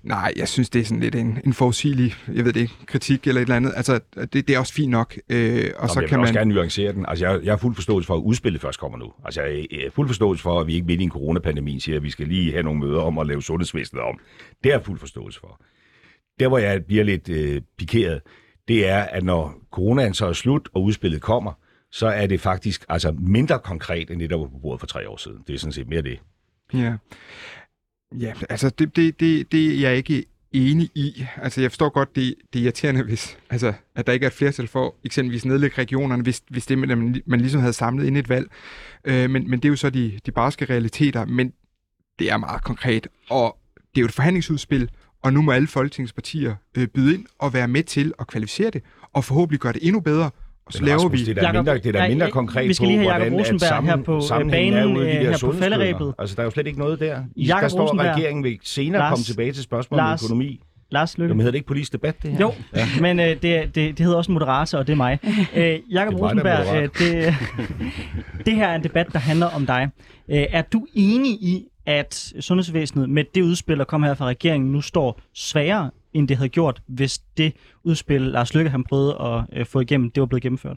nej, 0.02 0.32
jeg 0.36 0.48
synes, 0.48 0.70
det 0.70 0.80
er 0.80 0.84
sådan 0.84 1.00
lidt 1.00 1.14
en, 1.14 1.38
en 1.44 1.52
forudsigelig, 1.52 2.14
jeg 2.34 2.44
ved 2.44 2.52
det 2.52 2.60
ikke, 2.60 2.74
kritik 2.86 3.26
eller 3.26 3.40
et 3.40 3.44
eller 3.44 3.56
andet. 3.56 3.72
Altså, 3.76 4.00
det, 4.16 4.32
det 4.32 4.50
er 4.50 4.58
også 4.58 4.72
fint 4.72 4.90
nok. 4.90 5.16
Øh, 5.28 5.70
og 5.76 5.82
Nå, 5.82 5.88
så 5.88 6.00
jeg 6.00 6.08
kan 6.08 6.18
vil 6.18 6.22
også 6.22 6.34
man... 6.34 6.40
gerne 6.40 6.54
nuancere 6.54 6.92
den. 6.92 7.04
Altså, 7.08 7.26
jeg, 7.26 7.40
jeg 7.44 7.52
er 7.52 7.56
fuld 7.56 7.74
forståelse 7.74 8.06
for, 8.06 8.14
at 8.14 8.20
udspillet 8.20 8.62
først 8.62 8.80
kommer 8.80 8.98
nu. 8.98 9.12
Altså, 9.24 9.42
jeg 9.42 9.66
er 9.72 9.90
fuld 9.90 10.08
forståelse 10.08 10.42
for, 10.42 10.60
at 10.60 10.66
vi 10.66 10.74
ikke 10.74 10.86
midt 10.86 11.00
i 11.00 11.04
en 11.04 11.10
coronapandemi 11.10 11.80
siger, 11.80 11.96
at 11.96 12.02
vi 12.02 12.10
skal 12.10 12.28
lige 12.28 12.52
have 12.52 12.62
nogle 12.62 12.80
møder 12.80 13.00
om 13.00 13.18
at 13.18 13.26
lave 13.26 13.42
sundhedsvæsenet 13.42 14.02
om. 14.02 14.18
Det 14.64 14.70
er 14.70 14.74
jeg 14.74 14.84
fuld 14.84 14.98
forståelse 14.98 15.40
for. 15.40 15.60
Der, 16.40 16.48
hvor 16.48 16.58
jeg 16.58 16.84
bliver 16.84 17.04
lidt 17.04 17.28
øh, 17.28 17.62
pikeret, 17.78 18.20
det 18.68 18.88
er, 18.88 19.00
at 19.02 19.24
når 19.24 19.54
coronaen 19.72 20.14
så 20.14 20.26
er 20.26 20.32
slut, 20.32 20.68
og 20.74 20.82
udspillet 20.82 21.22
kommer, 21.22 21.52
så 21.92 22.06
er 22.06 22.26
det 22.26 22.40
faktisk 22.40 22.84
altså 22.88 23.12
mindre 23.12 23.58
konkret, 23.58 24.10
end 24.10 24.20
det, 24.20 24.30
der 24.30 24.36
var 24.36 24.46
på 24.46 24.58
bordet 24.58 24.80
for 24.80 24.86
tre 24.86 25.08
år 25.08 25.16
siden. 25.16 25.44
Det 25.46 25.54
er 25.54 25.58
sådan 25.58 25.72
set 25.72 25.88
mere 25.88 26.02
det. 26.02 26.18
Ja, 26.74 26.96
ja 28.20 28.32
altså 28.50 28.70
det, 28.70 28.96
det, 28.96 29.20
det, 29.20 29.52
det 29.52 29.74
er 29.74 29.80
jeg 29.80 29.96
ikke 29.96 30.24
enig 30.52 30.90
i. 30.94 31.26
Altså 31.36 31.60
jeg 31.60 31.70
forstår 31.70 31.88
godt, 31.88 32.16
det, 32.16 32.34
det 32.52 32.58
er 32.58 32.64
irriterende, 32.64 33.02
hvis, 33.02 33.38
altså, 33.50 33.72
at 33.94 34.06
der 34.06 34.12
ikke 34.12 34.24
er 34.24 34.30
et 34.30 34.34
flertal 34.34 34.66
for 34.66 34.94
eksempelvis 35.04 35.44
nedlægge 35.44 35.78
regionerne, 35.78 36.22
hvis, 36.22 36.42
hvis 36.50 36.66
det 36.66 36.78
man, 36.78 37.22
man 37.26 37.40
ligesom 37.40 37.60
havde 37.60 37.72
samlet 37.72 38.06
ind 38.06 38.16
et 38.16 38.28
valg. 38.28 38.50
Øh, 39.04 39.30
men, 39.30 39.50
men 39.50 39.58
det 39.60 39.64
er 39.64 39.70
jo 39.70 39.76
så 39.76 39.90
de, 39.90 40.20
de 40.26 40.30
barske 40.30 40.64
realiteter, 40.64 41.24
men 41.24 41.52
det 42.18 42.30
er 42.30 42.36
meget 42.36 42.64
konkret, 42.64 43.08
og 43.30 43.58
det 43.76 44.00
er 44.00 44.02
jo 44.02 44.06
et 44.06 44.12
forhandlingsudspil, 44.12 44.90
og 45.22 45.32
nu 45.32 45.42
må 45.42 45.52
alle 45.52 45.68
folketingspartier 45.68 46.54
øh, 46.78 46.88
byde 46.88 47.14
ind 47.14 47.26
og 47.38 47.52
være 47.52 47.68
med 47.68 47.82
til 47.82 48.12
at 48.18 48.26
kvalificere 48.26 48.70
det, 48.70 48.82
og 49.12 49.24
forhåbentlig 49.24 49.60
gøre 49.60 49.72
det 49.72 49.86
endnu 49.86 50.00
bedre, 50.00 50.30
og 50.66 50.72
så 50.72 50.84
laver 50.84 51.08
vi... 51.08 51.24
Det 51.24 51.38
er 51.38 51.42
da 51.42 51.52
mindre, 51.52 51.74
det 51.74 51.86
er 51.86 51.92
da 51.92 52.08
mindre 52.08 52.30
konkret 52.30 52.68
vi 52.68 52.74
skal 52.74 52.88
lige 52.88 52.98
have 52.98 53.22
Jacob 53.22 53.32
Rosenberg 53.32 53.68
sammen, 53.68 53.90
her 53.90 54.02
på 54.02 54.16
øh, 54.16 54.50
banen, 54.50 54.96
de 54.96 55.04
her 55.04 55.38
på 55.40 55.52
falderæbet. 55.52 56.14
Altså, 56.18 56.36
der 56.36 56.40
er 56.42 56.44
jo 56.44 56.50
slet 56.50 56.66
ikke 56.66 56.78
noget 56.78 57.00
der. 57.00 57.22
I, 57.36 57.46
Jacob 57.46 57.62
der 57.62 57.68
står, 57.68 57.82
Rosenberg, 57.82 58.14
regeringen 58.14 58.44
vil 58.44 58.58
senere 58.62 59.00
Lars, 59.00 59.10
komme 59.10 59.24
tilbage 59.24 59.52
til 59.52 59.62
spørgsmålet 59.62 60.06
om 60.06 60.18
økonomi. 60.24 60.60
Lars 60.90 61.18
Lykke. 61.18 61.30
Jamen 61.30 61.40
hedder 61.40 61.50
det 61.50 61.56
ikke 61.56 61.66
politisk 61.66 61.92
debat, 61.92 62.22
det 62.22 62.30
her? 62.30 62.40
Jo, 62.40 62.52
ja. 62.76 62.86
men 63.00 63.20
øh, 63.20 63.26
det, 63.26 63.42
det, 63.42 63.74
det 63.74 63.98
hedder 63.98 64.16
også 64.16 64.32
moderator, 64.32 64.78
og 64.78 64.86
det 64.86 64.92
er 64.92 64.96
mig. 64.96 65.18
Øh, 65.54 65.78
Jakob 65.90 66.14
Rosenberg, 66.20 66.76
øh, 66.76 66.82
det, 66.82 67.34
det 68.46 68.54
her 68.54 68.68
er 68.68 68.74
en 68.74 68.82
debat, 68.82 69.06
der 69.12 69.18
handler 69.18 69.46
om 69.46 69.66
dig. 69.66 69.88
Øh, 70.30 70.46
er 70.50 70.62
du 70.62 70.86
enig 70.94 71.32
i, 71.32 71.64
at 71.86 72.32
sundhedsvæsenet 72.40 73.10
med 73.10 73.24
det 73.34 73.42
udspil, 73.42 73.78
der 73.78 73.84
kom 73.84 74.02
her 74.02 74.14
fra 74.14 74.26
regeringen, 74.26 74.72
nu 74.72 74.80
står 74.80 75.20
sværere, 75.34 75.90
end 76.16 76.28
det 76.28 76.36
havde 76.36 76.48
gjort, 76.48 76.82
hvis 76.86 77.18
det 77.18 77.52
udspil, 77.84 78.20
Lars 78.20 78.54
Lykke 78.54 78.70
han 78.70 78.84
prøvede 78.84 79.16
at 79.20 79.60
øh, 79.60 79.66
få 79.66 79.80
igennem, 79.80 80.10
det 80.10 80.20
var 80.20 80.26
blevet 80.26 80.42
gennemført? 80.42 80.76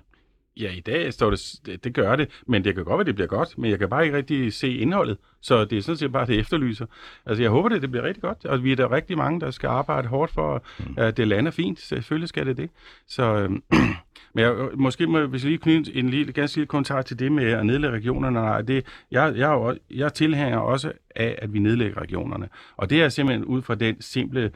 Ja, 0.60 0.72
i 0.72 0.80
dag 0.80 1.14
står 1.14 1.30
det, 1.30 1.80
det, 1.84 1.94
gør 1.94 2.16
det, 2.16 2.30
men 2.48 2.64
det 2.64 2.76
kan 2.76 2.84
godt 2.84 2.98
være, 2.98 3.06
det 3.06 3.16
bliver 3.16 3.28
godt, 3.28 3.58
men 3.58 3.72
jeg 3.72 3.80
kan 3.80 3.90
bare 3.90 4.06
ikke 4.06 4.18
rigtig 4.18 4.54
se 4.54 4.74
indholdet, 4.74 5.18
så 5.42 5.66
det 5.66 5.78
er 5.78 5.82
sådan 5.82 5.98
set 5.98 6.12
bare, 6.12 6.26
det 6.26 6.40
efterlyser. 6.40 6.86
Altså, 7.26 7.42
jeg 7.42 7.52
håber 7.52 7.70
det, 7.70 7.82
det 7.82 7.92
bliver 7.92 8.04
rigtig 8.04 8.22
godt, 8.22 8.46
og 8.46 8.64
vi 8.64 8.72
er 8.72 8.76
der 8.76 8.92
rigtig 8.92 9.18
mange, 9.18 9.40
der 9.40 9.52
skal 9.52 9.68
arbejde 9.68 10.08
hårdt 10.08 10.32
for, 10.32 10.64
at 10.98 11.18
det 11.18 11.28
lander 11.28 11.52
fint. 11.52 11.80
Selvfølgelig 11.80 12.30
skal 12.30 12.46
det 12.46 12.58
det. 12.58 12.70
Så, 13.08 13.24
øh, 13.24 13.50
men 14.34 14.44
jeg, 14.44 14.56
måske 14.74 15.08
må, 15.08 15.26
hvis 15.26 15.44
jeg 15.44 15.50
lige 15.50 15.62
knytte 15.62 15.96
en 15.96 16.10
lille, 16.10 16.34
ganske 16.34 16.58
lille 16.58 16.68
kommentar 16.68 17.02
til 17.02 17.20
det 17.20 17.32
med 17.32 17.52
at 17.52 17.66
nedlægge 17.66 17.98
regionerne, 17.98 18.34
nej, 18.34 18.62
det, 18.62 18.86
jeg, 19.12 19.34
jeg, 19.36 19.78
jeg 19.92 20.14
tilhænger 20.14 20.58
også 20.58 20.92
af, 21.16 21.36
at 21.38 21.54
vi 21.54 21.60
nedlægger 21.60 22.02
regionerne. 22.02 22.50
Og 22.78 22.90
det 22.90 23.02
er 23.02 23.10
simpelthen 23.10 23.46
ud 23.46 23.62
fra 23.62 23.76
den 23.76 24.02
simple 24.02 24.52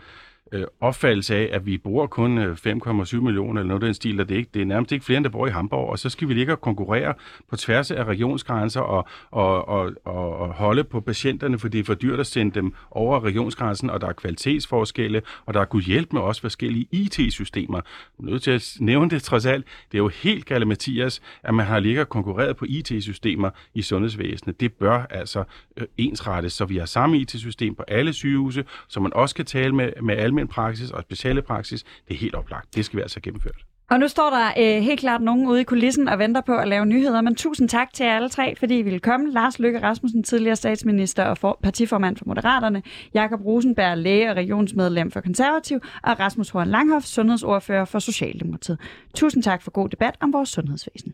øh, 0.51 0.63
opfattelse 0.79 1.35
af, 1.35 1.49
at 1.51 1.65
vi 1.65 1.77
bruger 1.77 2.07
kun 2.07 2.37
øh, 2.37 2.57
5,7 2.67 3.19
millioner 3.21 3.61
eller 3.61 3.67
noget 3.67 3.83
af 3.83 3.87
den 3.87 3.93
stil, 3.93 4.21
og 4.21 4.29
det 4.29 4.35
er, 4.35 4.39
ikke, 4.39 4.49
det 4.53 4.61
er 4.61 4.65
nærmest 4.65 4.91
ikke 4.91 5.05
flere, 5.05 5.17
end 5.17 5.23
der 5.23 5.29
bor 5.29 5.47
i 5.47 5.49
Hamburg, 5.49 5.89
og 5.89 5.99
så 5.99 6.09
skal 6.09 6.27
vi 6.27 6.33
ligge 6.33 6.53
og 6.53 6.61
konkurrere 6.61 7.13
på 7.49 7.55
tværs 7.55 7.91
af 7.91 8.03
regionsgrænser 8.03 8.81
og, 8.81 9.07
og, 9.31 9.67
og, 9.67 9.91
og, 10.05 10.37
og 10.37 10.53
holde 10.53 10.83
på 10.83 11.01
patienterne, 11.01 11.59
for 11.59 11.67
det 11.67 11.79
er 11.79 11.83
for 11.83 11.93
dyrt 11.93 12.19
at 12.19 12.27
sende 12.27 12.51
dem 12.55 12.73
over 12.91 13.23
regionsgrænsen, 13.23 13.89
og 13.89 14.01
der 14.01 14.07
er 14.07 14.13
kvalitetsforskelle, 14.13 15.21
og 15.45 15.53
der 15.53 15.61
er 15.61 15.65
gud 15.65 15.81
hjælp 15.81 16.13
med 16.13 16.21
også 16.21 16.41
forskellige 16.41 16.87
IT-systemer. 16.91 17.81
Jeg 18.19 18.27
er 18.27 18.31
nødt 18.31 18.43
til 18.43 18.51
at 18.51 18.73
nævne 18.79 19.09
det 19.09 19.23
trods 19.23 19.45
alt. 19.45 19.65
Det 19.91 19.97
er 19.97 20.01
jo 20.03 20.07
helt 20.07 20.45
galt, 20.45 20.67
Mathias, 20.67 21.21
at 21.43 21.53
man 21.53 21.65
har 21.65 21.79
ligget 21.79 22.01
og 22.01 22.09
konkurreret 22.09 22.57
på 22.57 22.65
IT-systemer 22.69 23.49
i 23.73 23.81
sundhedsvæsenet. 23.81 24.59
Det 24.59 24.73
bør 24.73 25.05
altså 25.09 25.43
øh, 25.77 25.87
ensrettes, 25.97 26.53
så 26.53 26.65
vi 26.65 26.77
har 26.77 26.85
samme 26.85 27.17
IT-system 27.17 27.75
på 27.75 27.83
alle 27.87 28.13
sygehuse, 28.13 28.63
så 28.87 28.99
man 28.99 29.13
også 29.13 29.35
kan 29.35 29.45
tale 29.45 29.75
med, 29.75 29.91
med 30.01 30.17
alle 30.17 30.32
almen 30.33 30.47
praksis 30.47 30.91
og 30.91 31.01
speciale 31.01 31.41
praksis, 31.41 31.83
det 32.07 32.13
er 32.13 32.17
helt 32.17 32.35
oplagt. 32.35 32.75
Det 32.75 32.85
skal 32.85 32.97
vi 32.97 33.01
altså 33.01 33.17
have 33.17 33.21
gennemført. 33.21 33.65
Og 33.89 33.99
nu 33.99 34.07
står 34.07 34.29
der 34.29 34.47
øh, 34.47 34.83
helt 34.83 34.99
klart 34.99 35.21
nogen 35.21 35.47
ude 35.47 35.61
i 35.61 35.63
kulissen 35.63 36.07
og 36.07 36.19
venter 36.19 36.41
på 36.41 36.55
at 36.57 36.67
lave 36.67 36.85
nyheder, 36.85 37.21
men 37.21 37.35
tusind 37.35 37.69
tak 37.69 37.93
til 37.93 38.03
alle 38.03 38.29
tre, 38.29 38.55
fordi 38.55 38.79
I 38.79 38.81
ville 38.81 38.99
komme. 38.99 39.31
Lars 39.31 39.59
Løkke 39.59 39.81
Rasmussen, 39.81 40.23
tidligere 40.23 40.55
statsminister 40.55 41.23
og 41.23 41.37
for, 41.37 41.59
partiformand 41.63 42.17
for 42.17 42.25
Moderaterne, 42.25 42.83
Jakob 43.13 43.45
Rosenberg, 43.45 43.97
læge 43.97 44.29
og 44.29 44.35
regionsmedlem 44.35 45.11
for 45.11 45.21
Konservativ, 45.21 45.79
og 46.03 46.19
Rasmus 46.19 46.49
Horn 46.49 46.67
Langhoff, 46.67 47.05
sundhedsordfører 47.05 47.85
for 47.85 47.99
Socialdemokratiet. 47.99 48.79
Tusind 49.15 49.43
tak 49.43 49.61
for 49.61 49.71
god 49.71 49.89
debat 49.89 50.15
om 50.21 50.33
vores 50.33 50.49
sundhedsvæsen. 50.49 51.13